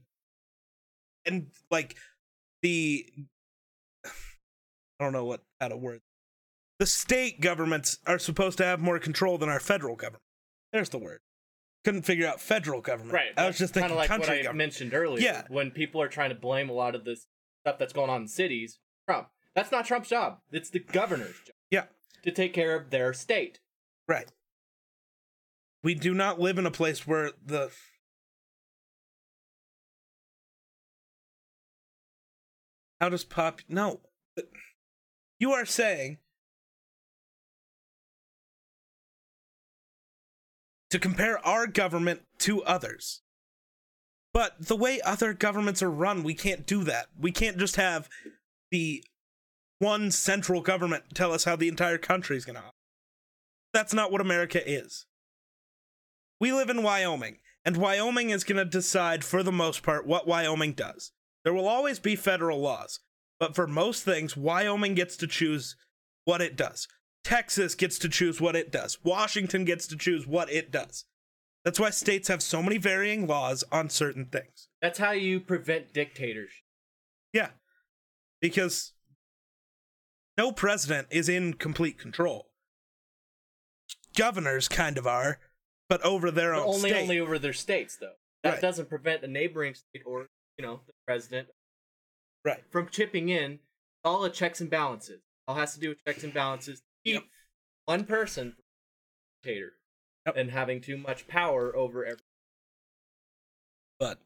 and 1.24 1.46
like 1.70 1.96
the 2.62 3.06
I 4.04 5.04
don't 5.04 5.12
know 5.12 5.24
what 5.24 5.42
how 5.60 5.68
to 5.68 5.76
word 5.76 6.00
the 6.78 6.86
state 6.86 7.40
governments 7.40 7.98
are 8.06 8.18
supposed 8.18 8.58
to 8.58 8.64
have 8.64 8.80
more 8.80 8.98
control 8.98 9.38
than 9.38 9.48
our 9.48 9.60
federal 9.60 9.96
government. 9.96 10.22
There's 10.74 10.90
the 10.90 10.98
word. 10.98 11.20
Couldn't 11.86 12.02
figure 12.02 12.26
out 12.26 12.38
federal 12.38 12.82
government. 12.82 13.14
Right. 13.14 13.32
I 13.34 13.46
was 13.46 13.56
just 13.56 13.72
kind 13.72 13.84
thinking 13.84 13.92
of 13.92 13.96
like 13.96 14.08
country 14.08 14.28
what 14.28 14.38
I 14.40 14.42
government. 14.42 14.58
mentioned 14.58 14.92
earlier. 14.92 15.24
Yeah. 15.24 15.44
When 15.48 15.70
people 15.70 16.02
are 16.02 16.08
trying 16.08 16.28
to 16.28 16.34
blame 16.34 16.68
a 16.68 16.74
lot 16.74 16.94
of 16.94 17.06
this 17.06 17.24
stuff 17.66 17.78
that's 17.80 17.92
going 17.92 18.08
on 18.08 18.22
in 18.22 18.28
cities, 18.28 18.78
Trump. 19.08 19.26
That's 19.56 19.72
not 19.72 19.86
Trump's 19.86 20.08
job. 20.08 20.38
It's 20.52 20.70
the 20.70 20.78
governor's 20.78 21.34
job 21.44 21.56
Yeah. 21.68 21.86
to 22.22 22.30
take 22.30 22.52
care 22.52 22.76
of 22.76 22.90
their 22.90 23.12
state. 23.12 23.58
Right. 24.06 24.30
We 25.82 25.96
do 25.96 26.14
not 26.14 26.38
live 26.38 26.58
in 26.58 26.66
a 26.66 26.70
place 26.70 27.08
where 27.08 27.32
the 27.44 27.72
How 33.00 33.08
does 33.08 33.24
pop 33.24 33.60
No. 33.68 34.00
You 35.40 35.52
are 35.52 35.66
saying 35.66 36.18
to 40.90 40.98
compare 41.00 41.44
our 41.44 41.66
government 41.66 42.22
to 42.38 42.62
others. 42.62 43.22
But 44.36 44.66
the 44.66 44.76
way 44.76 45.00
other 45.00 45.32
governments 45.32 45.82
are 45.82 45.90
run, 45.90 46.22
we 46.22 46.34
can't 46.34 46.66
do 46.66 46.84
that. 46.84 47.06
We 47.18 47.32
can't 47.32 47.56
just 47.56 47.76
have 47.76 48.06
the 48.70 49.02
one 49.78 50.10
central 50.10 50.60
government 50.60 51.04
tell 51.14 51.32
us 51.32 51.44
how 51.44 51.56
the 51.56 51.68
entire 51.68 51.96
country 51.96 52.36
is 52.36 52.44
going 52.44 52.56
to 52.56 52.60
operate. 52.60 52.74
That's 53.72 53.94
not 53.94 54.12
what 54.12 54.20
America 54.20 54.60
is. 54.62 55.06
We 56.38 56.52
live 56.52 56.68
in 56.68 56.82
Wyoming, 56.82 57.38
and 57.64 57.78
Wyoming 57.78 58.28
is 58.28 58.44
going 58.44 58.58
to 58.58 58.66
decide, 58.66 59.24
for 59.24 59.42
the 59.42 59.50
most 59.50 59.82
part, 59.82 60.06
what 60.06 60.28
Wyoming 60.28 60.74
does. 60.74 61.12
There 61.42 61.54
will 61.54 61.66
always 61.66 61.98
be 61.98 62.14
federal 62.14 62.60
laws, 62.60 63.00
but 63.40 63.54
for 63.54 63.66
most 63.66 64.04
things, 64.04 64.36
Wyoming 64.36 64.92
gets 64.92 65.16
to 65.16 65.26
choose 65.26 65.76
what 66.26 66.42
it 66.42 66.56
does. 66.56 66.88
Texas 67.24 67.74
gets 67.74 67.98
to 68.00 68.08
choose 68.10 68.38
what 68.38 68.54
it 68.54 68.70
does. 68.70 68.98
Washington 69.02 69.64
gets 69.64 69.86
to 69.86 69.96
choose 69.96 70.26
what 70.26 70.52
it 70.52 70.70
does. 70.70 71.06
That's 71.66 71.80
why 71.80 71.90
states 71.90 72.28
have 72.28 72.44
so 72.44 72.62
many 72.62 72.78
varying 72.78 73.26
laws 73.26 73.64
on 73.72 73.90
certain 73.90 74.26
things. 74.26 74.68
That's 74.80 75.00
how 75.00 75.10
you 75.10 75.40
prevent 75.40 75.92
dictatorship. 75.92 76.62
Yeah. 77.32 77.50
Because 78.40 78.92
no 80.38 80.52
president 80.52 81.08
is 81.10 81.28
in 81.28 81.54
complete 81.54 81.98
control. 81.98 82.50
Governors 84.16 84.68
kind 84.68 84.96
of 84.96 85.08
are, 85.08 85.40
but 85.88 86.00
over 86.02 86.30
their 86.30 86.52
But 86.52 86.62
own 86.62 86.74
only 86.76 86.90
state. 86.90 87.02
only 87.02 87.18
over 87.18 87.36
their 87.36 87.52
states 87.52 87.96
though. 87.96 88.14
That 88.44 88.52
Right. 88.52 88.60
doesn't 88.62 88.88
prevent 88.88 89.24
a 89.24 89.26
neighboring 89.26 89.74
state 89.74 90.02
or 90.06 90.28
you 90.56 90.64
know 90.64 90.82
the 90.86 90.92
president 91.04 91.48
Right. 92.44 92.62
from 92.70 92.88
chipping 92.90 93.28
in. 93.28 93.58
All 94.04 94.20
the 94.22 94.30
checks 94.30 94.60
and 94.60 94.70
balances. 94.70 95.20
All 95.48 95.56
has 95.56 95.74
to 95.74 95.80
do 95.80 95.88
with 95.88 95.98
checks 96.04 96.22
and 96.22 96.32
balances. 96.32 96.80
Keep 97.04 97.14
Yep. 97.14 97.24
one 97.86 98.06
person 98.06 98.56
dictator 99.42 99.80
Yep. 100.26 100.36
and 100.36 100.50
having 100.50 100.80
too 100.80 100.96
much 100.98 101.26
power 101.28 101.74
over 101.76 102.04
every. 102.04 102.20
But 103.98 104.18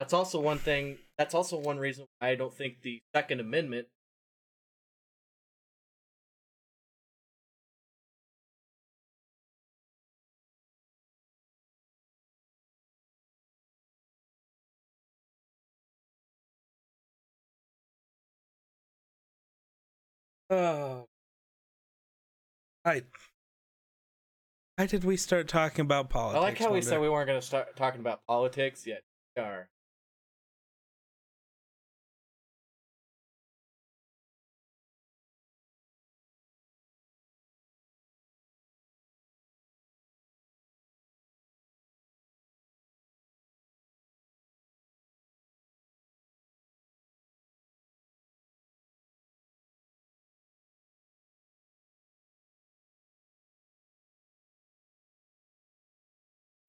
That's 0.00 0.12
also 0.12 0.40
one 0.40 0.58
thing. 0.58 0.98
That's 1.16 1.34
also 1.34 1.56
one 1.58 1.78
reason 1.78 2.06
why 2.18 2.30
I 2.30 2.34
don't 2.34 2.52
think 2.54 2.82
the 2.82 3.00
Second 3.14 3.40
Amendment. 3.40 3.88
uh, 20.50 21.02
I. 22.84 23.02
Why 24.78 24.86
did 24.86 25.02
we 25.02 25.16
start 25.16 25.48
talking 25.48 25.80
about 25.82 26.08
politics? 26.08 26.38
I 26.38 26.40
like 26.40 26.58
how 26.58 26.72
we 26.72 26.82
said 26.82 27.00
we 27.00 27.08
weren't 27.08 27.26
going 27.26 27.40
to 27.40 27.44
start 27.44 27.74
talking 27.74 27.98
about 27.98 28.24
politics 28.28 28.86
yet. 28.86 29.02
We 29.36 29.42
are. 29.42 29.68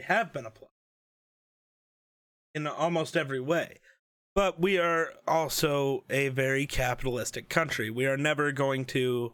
Have 0.09 0.33
been 0.33 0.45
applied 0.45 0.69
in 2.55 2.67
almost 2.67 3.15
every 3.15 3.39
way. 3.39 3.79
But 4.35 4.59
we 4.59 4.77
are 4.77 5.13
also 5.27 6.03
a 6.09 6.29
very 6.29 6.65
capitalistic 6.65 7.49
country. 7.49 7.89
We 7.89 8.05
are 8.05 8.17
never 8.17 8.51
going 8.51 8.85
to 8.85 9.33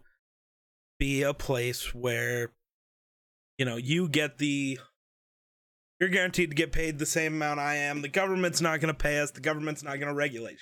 be 0.99 1.21
a 1.21 1.34
place 1.34 1.93
where, 1.93 2.51
you 3.57 3.65
know, 3.65 3.78
you 3.78 4.07
get 4.07 4.38
the. 4.38 4.80
You're 5.99 6.09
guaranteed 6.09 6.49
to 6.49 6.55
get 6.55 6.73
paid 6.73 6.99
the 6.99 7.05
same 7.05 7.36
amount 7.36 7.61
I 7.61 7.76
am. 7.76 8.01
The 8.01 8.09
government's 8.09 8.59
not 8.59 8.82
going 8.82 8.93
to 8.93 8.97
pay 8.97 9.19
us. 9.19 9.32
The 9.32 9.39
government's 9.39 9.82
not 9.82 9.95
going 9.95 10.09
to 10.09 10.13
regulate. 10.13 10.59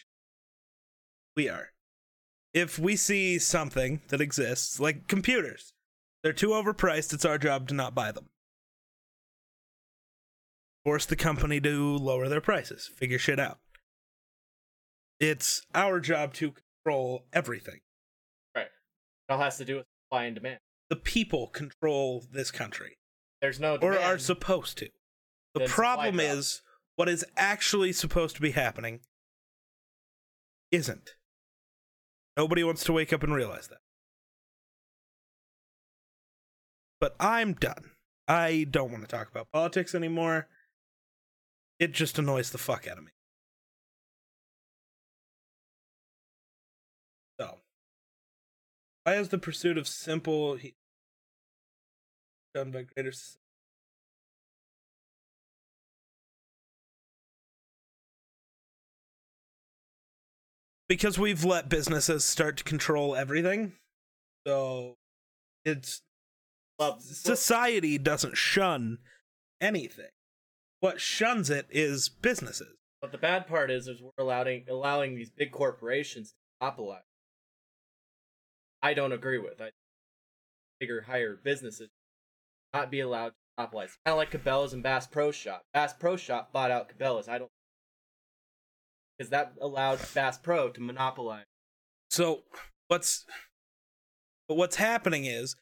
We 1.36 1.50
are. 1.50 1.70
If 2.54 2.78
we 2.78 2.96
see 2.96 3.40
something 3.40 4.02
that 4.10 4.22
exists, 4.22 4.80
like 4.80 5.08
computers, 5.08 5.74
they're 6.22 6.34
too 6.34 6.50
overpriced, 6.50 7.14
it's 7.14 7.26
our 7.26 7.40
job 7.40 7.68
to 7.70 7.74
not 7.74 7.96
buy 7.96 8.12
them 8.12 8.30
force 10.84 11.06
the 11.06 11.16
company 11.16 11.60
to 11.62 11.98
lower 11.98 12.28
their 12.28 12.42
prices, 12.42 12.90
figure 12.94 13.20
shit 13.20 13.40
out. 13.40 13.60
It's 15.20 15.66
our 15.74 16.00
job 16.00 16.34
to 16.36 16.54
control 16.84 17.26
everything. 17.32 17.80
Right. 18.56 18.66
It 18.66 19.32
all 19.32 19.40
has 19.40 19.58
to 19.58 19.66
do 19.66 19.78
with 19.78 19.86
supply 20.06 20.26
and 20.26 20.36
demand. 20.36 20.60
The 20.90 20.96
people 20.98 21.48
control 21.48 22.26
this 22.32 22.52
country, 22.52 22.98
There's 23.42 23.60
no 23.60 23.78
or 23.82 23.98
are 23.98 24.18
supposed 24.18 24.78
to. 24.80 24.90
The 25.56 25.66
problem 25.68 26.20
is 26.20 26.62
what 26.96 27.10
is 27.10 27.26
actually 27.38 27.94
supposed 27.94 28.36
to 28.36 28.42
be 28.42 28.52
happening 28.52 29.00
isn't. 30.72 31.12
Nobody 32.36 32.64
wants 32.64 32.84
to 32.86 32.94
wake 32.94 33.14
up 33.14 33.24
and 33.24 33.34
realize 33.34 33.68
that. 33.68 33.78
But 37.00 37.16
I'm 37.20 37.54
done. 37.54 37.92
I 38.28 38.66
don't 38.70 38.92
want 38.92 39.04
to 39.04 39.08
talk 39.08 39.30
about 39.30 39.52
politics 39.52 39.94
anymore. 39.94 40.48
It 41.84 41.92
just 41.92 42.18
annoys 42.18 42.50
the 42.52 42.58
fuck 42.58 42.88
out 42.88 42.98
of 42.98 43.04
me. 43.04 43.12
So, 47.38 47.58
why 49.04 49.16
is 49.16 49.28
the 49.28 49.38
pursuit 49.38 49.78
of 49.78 49.86
simple 49.86 50.56
he- 50.56 50.76
done 52.54 52.72
by 52.72 52.84
greater 52.84 53.12
because 60.88 61.20
we've 61.20 61.44
let 61.44 61.68
businesses 61.68 62.24
start 62.24 62.56
to 62.60 62.64
control 62.64 63.14
everything. 63.14 63.74
So 64.48 64.96
it's 65.66 66.02
Well, 66.80 67.02
society 67.02 67.98
doesn't 67.98 68.38
shun 68.38 69.00
anything. 69.60 70.13
What 70.84 71.00
shuns 71.00 71.50
it 71.50 71.68
is 71.70 72.10
businesses. 72.10 72.76
But 73.02 73.14
the 73.14 73.18
bad 73.18 73.48
part 73.48 73.72
is, 73.72 73.88
is 73.88 74.02
we're 74.02 74.22
allowing 74.22 74.66
allowing 74.70 75.16
these 75.16 75.30
big 75.30 75.54
corporations 75.54 76.32
to 76.32 76.36
monopolize. 76.60 77.04
I 78.82 78.94
don't 78.94 79.14
agree 79.14 79.38
with. 79.38 79.62
I 79.62 79.70
bigger, 80.82 81.04
higher 81.04 81.40
businesses 81.42 81.88
not 82.74 82.92
be 82.92 83.00
allowed 83.00 83.30
to 83.30 83.34
monopolize. 83.58 83.98
Kind 84.06 84.12
of 84.12 84.18
like 84.18 84.32
Cabela's 84.32 84.74
and 84.74 84.84
Bass 84.84 85.08
Pro 85.08 85.32
Shop. 85.32 85.62
Bass 85.74 85.94
Pro 85.94 86.18
Shop 86.18 86.52
bought 86.52 86.70
out 86.70 86.90
Cabela's. 86.90 87.30
I 87.30 87.38
don't 87.38 87.50
because 89.18 89.30
that 89.30 89.54
allowed 89.62 90.02
Bass 90.14 90.38
Pro 90.38 90.68
to 90.68 90.82
monopolize. 90.82 91.46
So 92.10 92.42
what's 92.90 93.26
but 94.50 94.58
what's 94.58 94.76
happening 94.76 95.24
is 95.24 95.56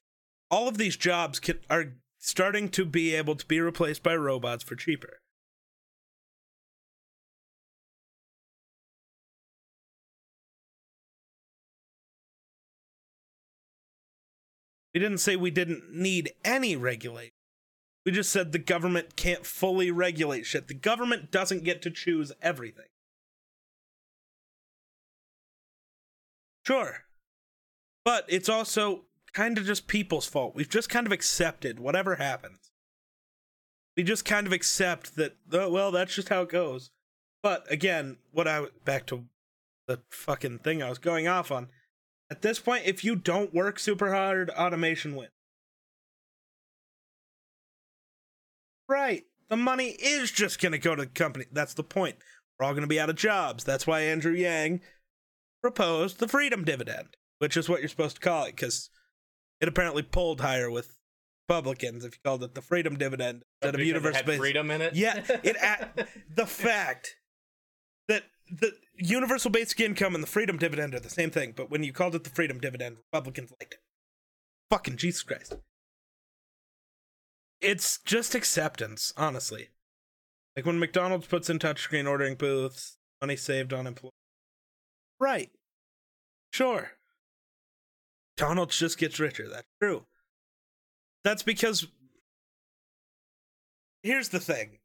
all 0.49 0.67
of 0.67 0.79
these 0.79 0.97
jobs 0.97 1.39
can, 1.39 1.59
are 1.69 1.93
starting 2.21 2.69
to 2.69 2.85
be 2.85 3.15
able 3.15 3.35
to 3.35 3.45
be 3.45 3.59
replaced 3.59 4.03
by 4.03 4.15
robots 4.15 4.63
for 4.63 4.75
cheaper. 4.75 5.19
We 14.93 14.99
didn't 14.99 15.17
say 15.17 15.35
we 15.35 15.51
didn't 15.51 15.93
need 15.93 16.33
any 16.45 16.75
regulation. 16.75 17.31
We 18.05 18.11
just 18.11 18.31
said 18.31 18.51
the 18.51 18.59
government 18.59 19.15
can't 19.15 19.45
fully 19.45 19.89
regulate 19.89 20.45
shit. 20.45 20.67
The 20.67 20.73
government 20.73 21.31
doesn't 21.31 21.63
get 21.63 21.81
to 21.83 21.91
choose 21.91 22.31
everything. 22.41 22.85
Sure. 26.65 27.05
But 28.03 28.25
it's 28.27 28.49
also 28.49 29.05
kind 29.33 29.57
of 29.57 29.65
just 29.65 29.87
people's 29.87 30.25
fault. 30.27 30.55
We've 30.55 30.69
just 30.69 30.89
kind 30.89 31.05
of 31.05 31.13
accepted 31.13 31.79
whatever 31.79 32.15
happens. 32.15 32.71
We 33.95 34.03
just 34.03 34.25
kind 34.25 34.47
of 34.47 34.53
accept 34.53 35.15
that, 35.15 35.35
oh, 35.51 35.69
well, 35.69 35.91
that's 35.91 36.15
just 36.15 36.29
how 36.29 36.41
it 36.41 36.49
goes. 36.49 36.91
But 37.43 37.69
again, 37.71 38.17
what 38.31 38.47
I 38.47 38.65
back 38.85 39.05
to 39.07 39.25
the 39.87 39.99
fucking 40.09 40.59
thing 40.59 40.81
I 40.81 40.89
was 40.89 40.99
going 40.99 41.27
off 41.27 41.51
on. 41.51 41.69
At 42.29 42.41
this 42.41 42.59
point, 42.59 42.83
if 42.85 43.03
you 43.03 43.15
don't 43.15 43.53
work 43.53 43.77
super 43.77 44.13
hard, 44.13 44.49
automation 44.51 45.15
wins. 45.15 45.31
Right. 48.87 49.25
The 49.49 49.57
money 49.57 49.89
is 49.99 50.31
just 50.31 50.61
going 50.61 50.71
to 50.71 50.77
go 50.77 50.95
to 50.95 51.03
the 51.03 51.09
company. 51.09 51.45
That's 51.51 51.73
the 51.73 51.83
point. 51.83 52.15
We're 52.57 52.67
all 52.67 52.73
going 52.73 52.83
to 52.83 52.87
be 52.87 52.99
out 52.99 53.09
of 53.09 53.17
jobs. 53.17 53.63
That's 53.65 53.85
why 53.85 54.01
Andrew 54.01 54.33
Yang 54.33 54.81
proposed 55.61 56.19
the 56.19 56.27
freedom 56.27 56.63
dividend, 56.63 57.17
which 57.39 57.57
is 57.57 57.67
what 57.67 57.81
you're 57.81 57.89
supposed 57.89 58.15
to 58.15 58.21
call 58.21 58.45
it, 58.45 58.55
because 58.55 58.89
it 59.61 59.67
apparently 59.69 60.01
pulled 60.03 60.41
higher 60.41 60.69
with 60.69 60.97
Republicans 61.47 62.03
if 62.05 62.13
you 62.15 62.19
called 62.23 62.43
it 62.43 62.55
the 62.55 62.61
freedom 62.61 62.97
dividend 62.97 63.43
instead 63.61 63.75
of 63.75 63.79
Because 63.79 63.83
it 63.83 63.87
universal 63.87 64.15
had 64.17 64.25
basic. 64.25 64.39
freedom 64.41 64.71
in 64.71 64.81
it. 64.81 64.93
Yeah, 64.95 65.23
it 65.43 65.55
a- 65.57 66.05
the 66.35 66.45
fact 66.45 67.15
that 68.07 68.23
the 68.49 68.73
universal 68.95 69.49
basic 69.51 69.79
income 69.79 70.13
and 70.15 70.23
the 70.23 70.27
freedom 70.27 70.57
dividend 70.57 70.93
are 70.95 70.99
the 70.99 71.09
same 71.09 71.29
thing, 71.31 71.53
but 71.55 71.69
when 71.71 71.83
you 71.83 71.93
called 71.93 72.15
it 72.15 72.23
the 72.23 72.29
freedom 72.29 72.59
dividend, 72.59 72.97
Republicans 73.13 73.51
liked 73.59 73.73
it. 73.75 73.79
Fucking 74.69 74.97
Jesus 74.97 75.23
Christ. 75.23 75.55
It's 77.61 77.99
just 78.05 78.33
acceptance, 78.33 79.13
honestly. 79.15 79.69
Like 80.55 80.65
when 80.65 80.79
McDonald's 80.79 81.27
puts 81.27 81.49
in 81.49 81.59
touchscreen 81.59 82.09
ordering 82.09 82.35
booths, 82.35 82.97
money 83.21 83.35
saved 83.35 83.71
on 83.71 83.87
employees. 83.87 84.11
Right. 85.19 85.51
Sure. 86.51 86.91
McDonald's 88.41 88.77
just 88.77 88.97
gets 88.97 89.19
richer. 89.19 89.47
That's 89.47 89.67
true. 89.81 90.05
That's 91.23 91.43
because 91.43 91.87
here's 94.01 94.29
the 94.29 94.39
thing. 94.39 94.79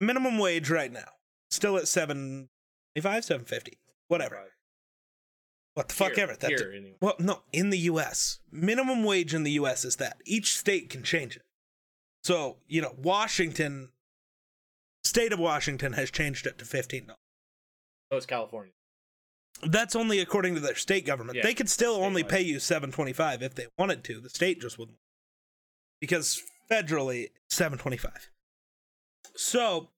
Minimum 0.00 0.38
wage 0.38 0.70
right 0.70 0.90
now, 0.90 1.10
still 1.50 1.76
at 1.76 1.88
seven 1.88 2.48
five, 3.00 3.24
seven 3.24 3.44
fifty. 3.44 3.78
Whatever. 4.08 4.52
What 5.74 5.88
the 5.88 5.94
fuck 5.94 6.14
Here- 6.14 6.24
ever. 6.24 6.36
That's 6.38 6.60
here, 6.60 6.72
anyway. 6.72 6.96
well, 7.00 7.16
no, 7.18 7.42
in 7.52 7.70
the 7.70 7.78
US. 7.78 8.40
Minimum 8.50 9.04
wage 9.04 9.34
in 9.34 9.42
the 9.42 9.52
US 9.52 9.84
is 9.84 9.96
that. 9.96 10.18
Each 10.24 10.56
state 10.56 10.90
can 10.90 11.02
change 11.02 11.36
it. 11.36 11.42
So, 12.24 12.58
you 12.66 12.80
know, 12.80 12.94
Washington 12.96 13.90
state 15.04 15.32
of 15.32 15.38
Washington 15.38 15.92
has 15.94 16.10
changed 16.10 16.46
it 16.46 16.58
to 16.58 16.64
fifteen 16.64 17.06
dollars. 17.06 17.18
Oh, 18.10 18.14
so 18.14 18.18
is 18.18 18.26
California. 18.26 18.72
That's 19.62 19.94
only 19.94 20.18
according 20.18 20.54
to 20.56 20.60
their 20.60 20.74
state 20.74 21.06
government. 21.06 21.36
Yeah, 21.36 21.44
they 21.44 21.54
could 21.54 21.70
still 21.70 21.94
only 21.94 22.24
pay 22.24 22.40
you 22.40 22.58
seven 22.58 22.90
twenty 22.90 23.12
five 23.12 23.42
if 23.42 23.54
they 23.54 23.66
wanted 23.78 24.02
to. 24.04 24.20
The 24.20 24.28
state 24.28 24.60
just 24.60 24.78
wouldn't. 24.78 24.98
Because 26.00 26.42
federally, 26.70 27.30
seven 27.48 27.78
twenty 27.78 27.96
five. 27.96 28.28
So 29.36 29.90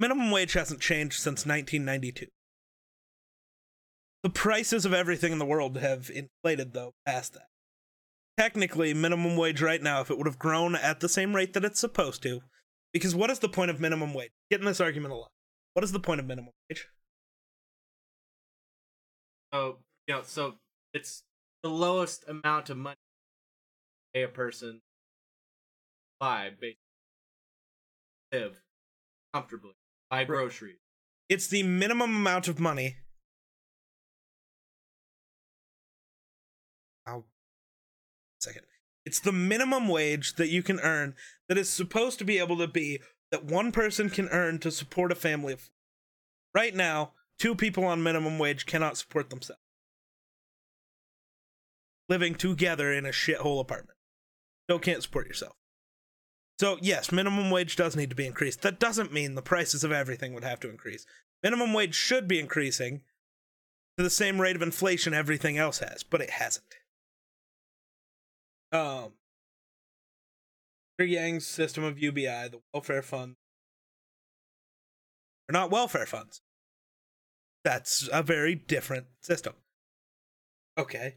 minimum 0.00 0.32
wage 0.32 0.54
hasn't 0.54 0.80
changed 0.80 1.20
since 1.20 1.46
nineteen 1.46 1.84
ninety 1.84 2.10
two. 2.10 2.26
The 4.24 4.30
prices 4.30 4.84
of 4.84 4.94
everything 4.94 5.32
in 5.32 5.38
the 5.38 5.44
world 5.44 5.76
have 5.76 6.10
inflated 6.10 6.72
though 6.72 6.94
past 7.06 7.34
that. 7.34 7.46
Technically, 8.36 8.92
minimum 8.92 9.36
wage 9.36 9.62
right 9.62 9.80
now, 9.80 10.00
if 10.00 10.10
it 10.10 10.18
would 10.18 10.26
have 10.26 10.40
grown 10.40 10.74
at 10.74 10.98
the 10.98 11.08
same 11.08 11.36
rate 11.36 11.52
that 11.52 11.64
it's 11.64 11.78
supposed 11.78 12.22
to, 12.24 12.40
because 12.92 13.14
what 13.14 13.30
is 13.30 13.38
the 13.38 13.48
point 13.48 13.70
of 13.70 13.78
minimum 13.80 14.12
wage? 14.12 14.32
Getting 14.50 14.66
this 14.66 14.80
argument 14.80 15.12
a 15.12 15.16
lot. 15.16 15.30
What 15.74 15.84
is 15.84 15.92
the 15.92 16.00
point 16.00 16.18
of 16.18 16.26
minimum 16.26 16.50
wage? 16.68 16.88
So 19.54 19.76
you 20.08 20.14
know, 20.14 20.22
so 20.24 20.54
it's 20.92 21.22
the 21.62 21.68
lowest 21.68 22.24
amount 22.26 22.70
of 22.70 22.76
money 22.76 22.96
pay 24.12 24.24
a 24.24 24.28
person 24.28 24.80
buy 26.18 26.50
basically 26.50 26.78
live 28.32 28.60
comfortably, 29.32 29.76
buy 30.10 30.24
groceries. 30.24 30.78
It's 31.28 31.46
the 31.46 31.62
minimum 31.62 32.16
amount 32.16 32.48
of 32.48 32.58
money. 32.58 32.96
I'll 37.06 37.26
second. 38.40 38.62
It's 39.06 39.20
the 39.20 39.32
minimum 39.32 39.86
wage 39.86 40.34
that 40.34 40.48
you 40.48 40.64
can 40.64 40.80
earn 40.80 41.14
that 41.48 41.58
is 41.58 41.70
supposed 41.70 42.18
to 42.18 42.24
be 42.24 42.38
able 42.38 42.58
to 42.58 42.66
be 42.66 43.00
that 43.30 43.44
one 43.44 43.70
person 43.70 44.10
can 44.10 44.28
earn 44.30 44.58
to 44.60 44.72
support 44.72 45.12
a 45.12 45.14
family 45.14 45.52
of. 45.52 45.70
Right 46.54 46.74
now, 46.74 47.12
two 47.38 47.54
people 47.54 47.84
on 47.84 48.02
minimum 48.02 48.38
wage 48.38 48.66
cannot 48.66 48.96
support 48.96 49.30
themselves. 49.30 49.60
Living 52.08 52.34
together 52.34 52.92
in 52.92 53.06
a 53.06 53.10
shithole 53.10 53.60
apartment. 53.60 53.98
Still 54.66 54.78
can't 54.78 55.02
support 55.02 55.26
yourself. 55.26 55.54
So, 56.60 56.78
yes, 56.80 57.10
minimum 57.10 57.50
wage 57.50 57.76
does 57.76 57.96
need 57.96 58.10
to 58.10 58.16
be 58.16 58.26
increased. 58.26 58.62
That 58.62 58.78
doesn't 58.78 59.12
mean 59.12 59.34
the 59.34 59.42
prices 59.42 59.82
of 59.82 59.92
everything 59.92 60.34
would 60.34 60.44
have 60.44 60.60
to 60.60 60.70
increase. 60.70 61.04
Minimum 61.42 61.72
wage 61.72 61.94
should 61.94 62.28
be 62.28 62.38
increasing 62.38 63.02
to 63.96 64.04
the 64.04 64.10
same 64.10 64.40
rate 64.40 64.56
of 64.56 64.62
inflation 64.62 65.14
everything 65.14 65.58
else 65.58 65.78
has, 65.78 66.02
but 66.02 66.20
it 66.20 66.30
hasn't. 66.30 66.74
Um, 68.72 69.12
Mr. 71.00 71.08
Yang's 71.08 71.46
system 71.46 71.84
of 71.84 71.98
UBI, 71.98 72.48
the 72.48 72.60
welfare 72.72 73.02
fund, 73.02 73.36
are 75.48 75.52
not 75.52 75.70
welfare 75.70 76.06
funds. 76.06 76.40
That's 77.64 78.08
a 78.12 78.22
very 78.22 78.54
different 78.54 79.06
system. 79.20 79.54
Okay. 80.78 81.16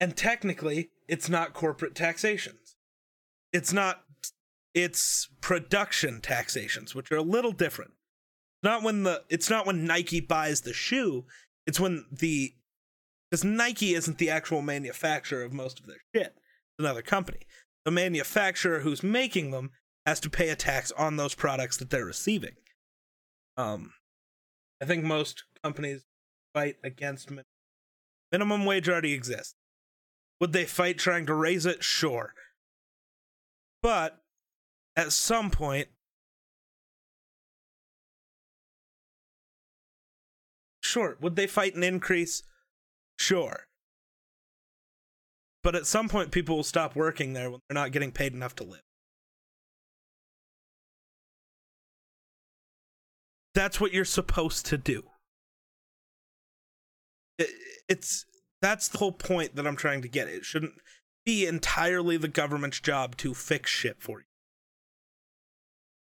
And 0.00 0.16
technically, 0.16 0.90
it's 1.08 1.28
not 1.28 1.52
corporate 1.52 1.94
taxations. 1.94 2.76
It's 3.52 3.72
not 3.72 4.02
it's 4.74 5.28
production 5.40 6.20
taxations, 6.20 6.94
which 6.94 7.10
are 7.12 7.16
a 7.16 7.22
little 7.22 7.52
different. 7.52 7.92
Not 8.62 8.82
when 8.82 9.02
the 9.02 9.24
it's 9.28 9.50
not 9.50 9.66
when 9.66 9.84
Nike 9.84 10.20
buys 10.20 10.62
the 10.62 10.72
shoe, 10.72 11.26
it's 11.66 11.80
when 11.80 12.06
the 12.10 12.54
because 13.30 13.44
Nike 13.44 13.94
isn't 13.94 14.18
the 14.18 14.30
actual 14.30 14.62
manufacturer 14.62 15.42
of 15.42 15.52
most 15.52 15.80
of 15.80 15.86
their 15.86 16.00
shit. 16.14 16.34
It's 16.36 16.78
another 16.78 17.02
company. 17.02 17.40
the 17.84 17.90
manufacturer 17.90 18.80
who's 18.80 19.02
making 19.02 19.50
them 19.50 19.70
has 20.06 20.20
to 20.20 20.30
pay 20.30 20.48
a 20.48 20.56
tax 20.56 20.92
on 20.92 21.16
those 21.16 21.34
products 21.34 21.76
that 21.78 21.90
they're 21.90 22.04
receiving. 22.04 22.56
Um, 23.56 23.92
I 24.80 24.86
think 24.86 25.04
most 25.04 25.44
companies 25.62 26.04
fight 26.54 26.76
against 26.82 27.30
min- 27.30 27.44
minimum 28.32 28.64
wage 28.64 28.88
already 28.88 29.12
exists. 29.12 29.54
Would 30.40 30.52
they 30.52 30.64
fight 30.64 30.98
trying 30.98 31.26
to 31.26 31.34
raise 31.34 31.66
it? 31.66 31.84
Sure. 31.84 32.34
But 33.82 34.22
at 34.96 35.12
some 35.12 35.50
point, 35.50 35.88
sure. 40.82 41.16
Would 41.20 41.36
they 41.36 41.46
fight 41.46 41.74
an 41.74 41.82
increase? 41.82 42.42
Sure. 43.18 43.66
But 45.62 45.74
at 45.74 45.86
some 45.86 46.08
point, 46.08 46.30
people 46.30 46.56
will 46.56 46.62
stop 46.62 46.96
working 46.96 47.34
there 47.34 47.50
when 47.50 47.60
they're 47.68 47.74
not 47.74 47.92
getting 47.92 48.12
paid 48.12 48.32
enough 48.32 48.54
to 48.56 48.64
live. 48.64 48.80
That's 53.60 53.78
what 53.78 53.92
you're 53.92 54.06
supposed 54.06 54.64
to 54.66 54.78
do. 54.78 55.02
It, 57.36 57.50
it's 57.90 58.24
that's 58.62 58.88
the 58.88 58.96
whole 58.96 59.12
point 59.12 59.54
that 59.54 59.66
I'm 59.66 59.76
trying 59.76 60.00
to 60.00 60.08
get. 60.08 60.28
It 60.28 60.46
shouldn't 60.46 60.72
be 61.26 61.46
entirely 61.46 62.16
the 62.16 62.26
government's 62.26 62.80
job 62.80 63.18
to 63.18 63.34
fix 63.34 63.70
shit 63.70 64.00
for 64.00 64.20
you. 64.20 64.24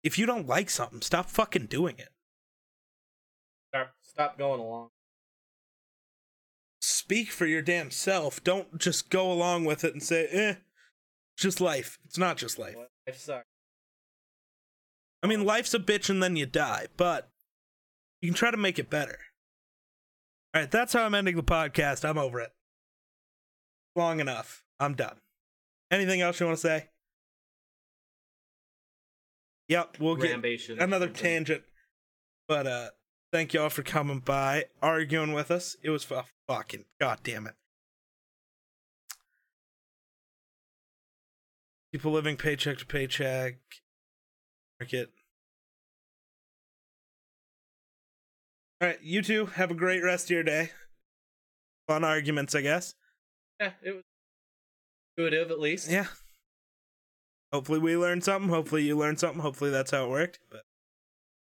If 0.03 0.19
you 0.19 0.25
don't 0.25 0.49
like 0.49 0.71
something, 0.71 1.03
stop 1.03 1.29
fucking 1.29 1.67
doing 1.67 1.97
it. 1.99 2.09
Stop, 3.69 3.91
stop 4.01 4.39
going 4.39 4.61
along. 4.61 4.89
Speak 6.81 7.31
for 7.31 7.45
your 7.45 7.61
damn 7.61 7.91
self. 7.91 8.43
Don't 8.43 8.79
just 8.79 9.11
go 9.11 9.31
along 9.31 9.67
with 9.67 9.85
it 9.85 9.93
and 9.93 10.03
say, 10.03 10.27
eh, 10.33 10.55
just 11.37 11.61
life. 11.61 11.99
It's 12.07 12.17
not 12.17 12.39
just 12.39 12.59
life. 12.59 12.77
Life 13.07 13.19
sucks. 13.19 13.45
I 15.23 15.27
mean, 15.27 15.45
life's 15.45 15.75
a 15.75 15.79
bitch 15.79 16.09
and 16.09 16.23
then 16.23 16.37
you 16.37 16.47
die, 16.47 16.87
but 16.97 17.29
you 18.23 18.29
can 18.29 18.35
try 18.35 18.51
to 18.51 18.57
make 18.57 18.79
it 18.79 18.89
better. 18.89 19.19
All 20.55 20.63
right, 20.63 20.71
that's 20.71 20.93
how 20.93 21.05
I'm 21.05 21.15
ending 21.15 21.37
the 21.37 21.43
podcast. 21.43 22.09
I'm 22.09 22.17
over 22.17 22.41
it. 22.41 22.53
Long 23.97 24.21
enough. 24.21 24.65
I'm 24.81 24.95
done. 24.95 25.17
Anything 25.91 26.23
else 26.23 26.41
you 26.41 26.47
want 26.47 26.57
to 26.59 26.63
say? 26.63 26.89
Yep, 29.69 29.97
we'll 30.01 30.17
get 30.17 30.45
another 30.79 31.09
tangent. 31.09 31.63
But 32.49 32.67
uh 32.67 32.91
thank 33.33 33.55
y'all 33.55 33.71
for 33.71 33.83
coming 33.83 34.19
by, 34.19 34.67
arguing 34.83 35.33
with 35.33 35.51
us. 35.51 35.77
It 35.83 35.91
was 35.91 36.05
fu- 36.05 36.21
fucking 36.49 36.85
god 37.01 37.21
damn 37.23 37.47
it. 37.47 37.55
People 41.93 42.13
living 42.13 42.37
paycheck 42.37 42.79
to 42.79 42.87
paycheck. 42.87 43.57
Market. 44.81 45.11
Alright, 48.83 49.01
you 49.01 49.23
two 49.23 49.47
have 49.47 49.71
a 49.71 49.75
great 49.75 50.03
rest 50.03 50.27
of 50.27 50.31
your 50.31 50.43
day. 50.43 50.71
Fun 51.87 52.03
arguments, 52.03 52.53
I 52.53 52.63
guess. 52.63 52.97
Yeah, 53.61 53.71
it 53.81 53.93
was 53.93 54.03
intuitive 55.17 55.53
at 55.53 55.61
least. 55.61 55.89
Yeah. 55.89 56.07
Hopefully 57.53 57.79
we 57.79 57.97
learned 57.97 58.25
something. 58.25 58.49
Hopefully 58.51 58.83
you 58.83 58.99
learned 58.99 59.21
something. 59.21 59.41
Hopefully 59.41 59.71
that's 59.71 59.93
how 59.93 60.07
it 60.07 60.11
worked. 60.11 60.41
But 60.51 60.63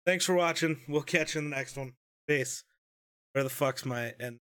thanks 0.05 0.27
for 0.27 0.35
watching. 0.35 0.81
We'll 0.87 1.01
catch 1.01 1.35
you 1.35 1.39
in 1.39 1.49
the 1.49 1.57
next 1.57 1.79
one. 1.79 1.95
Peace. 2.29 2.63
Where 3.33 3.45
the 3.45 3.49
fuck's 3.49 3.87
my 3.87 4.13
end? 4.21 4.41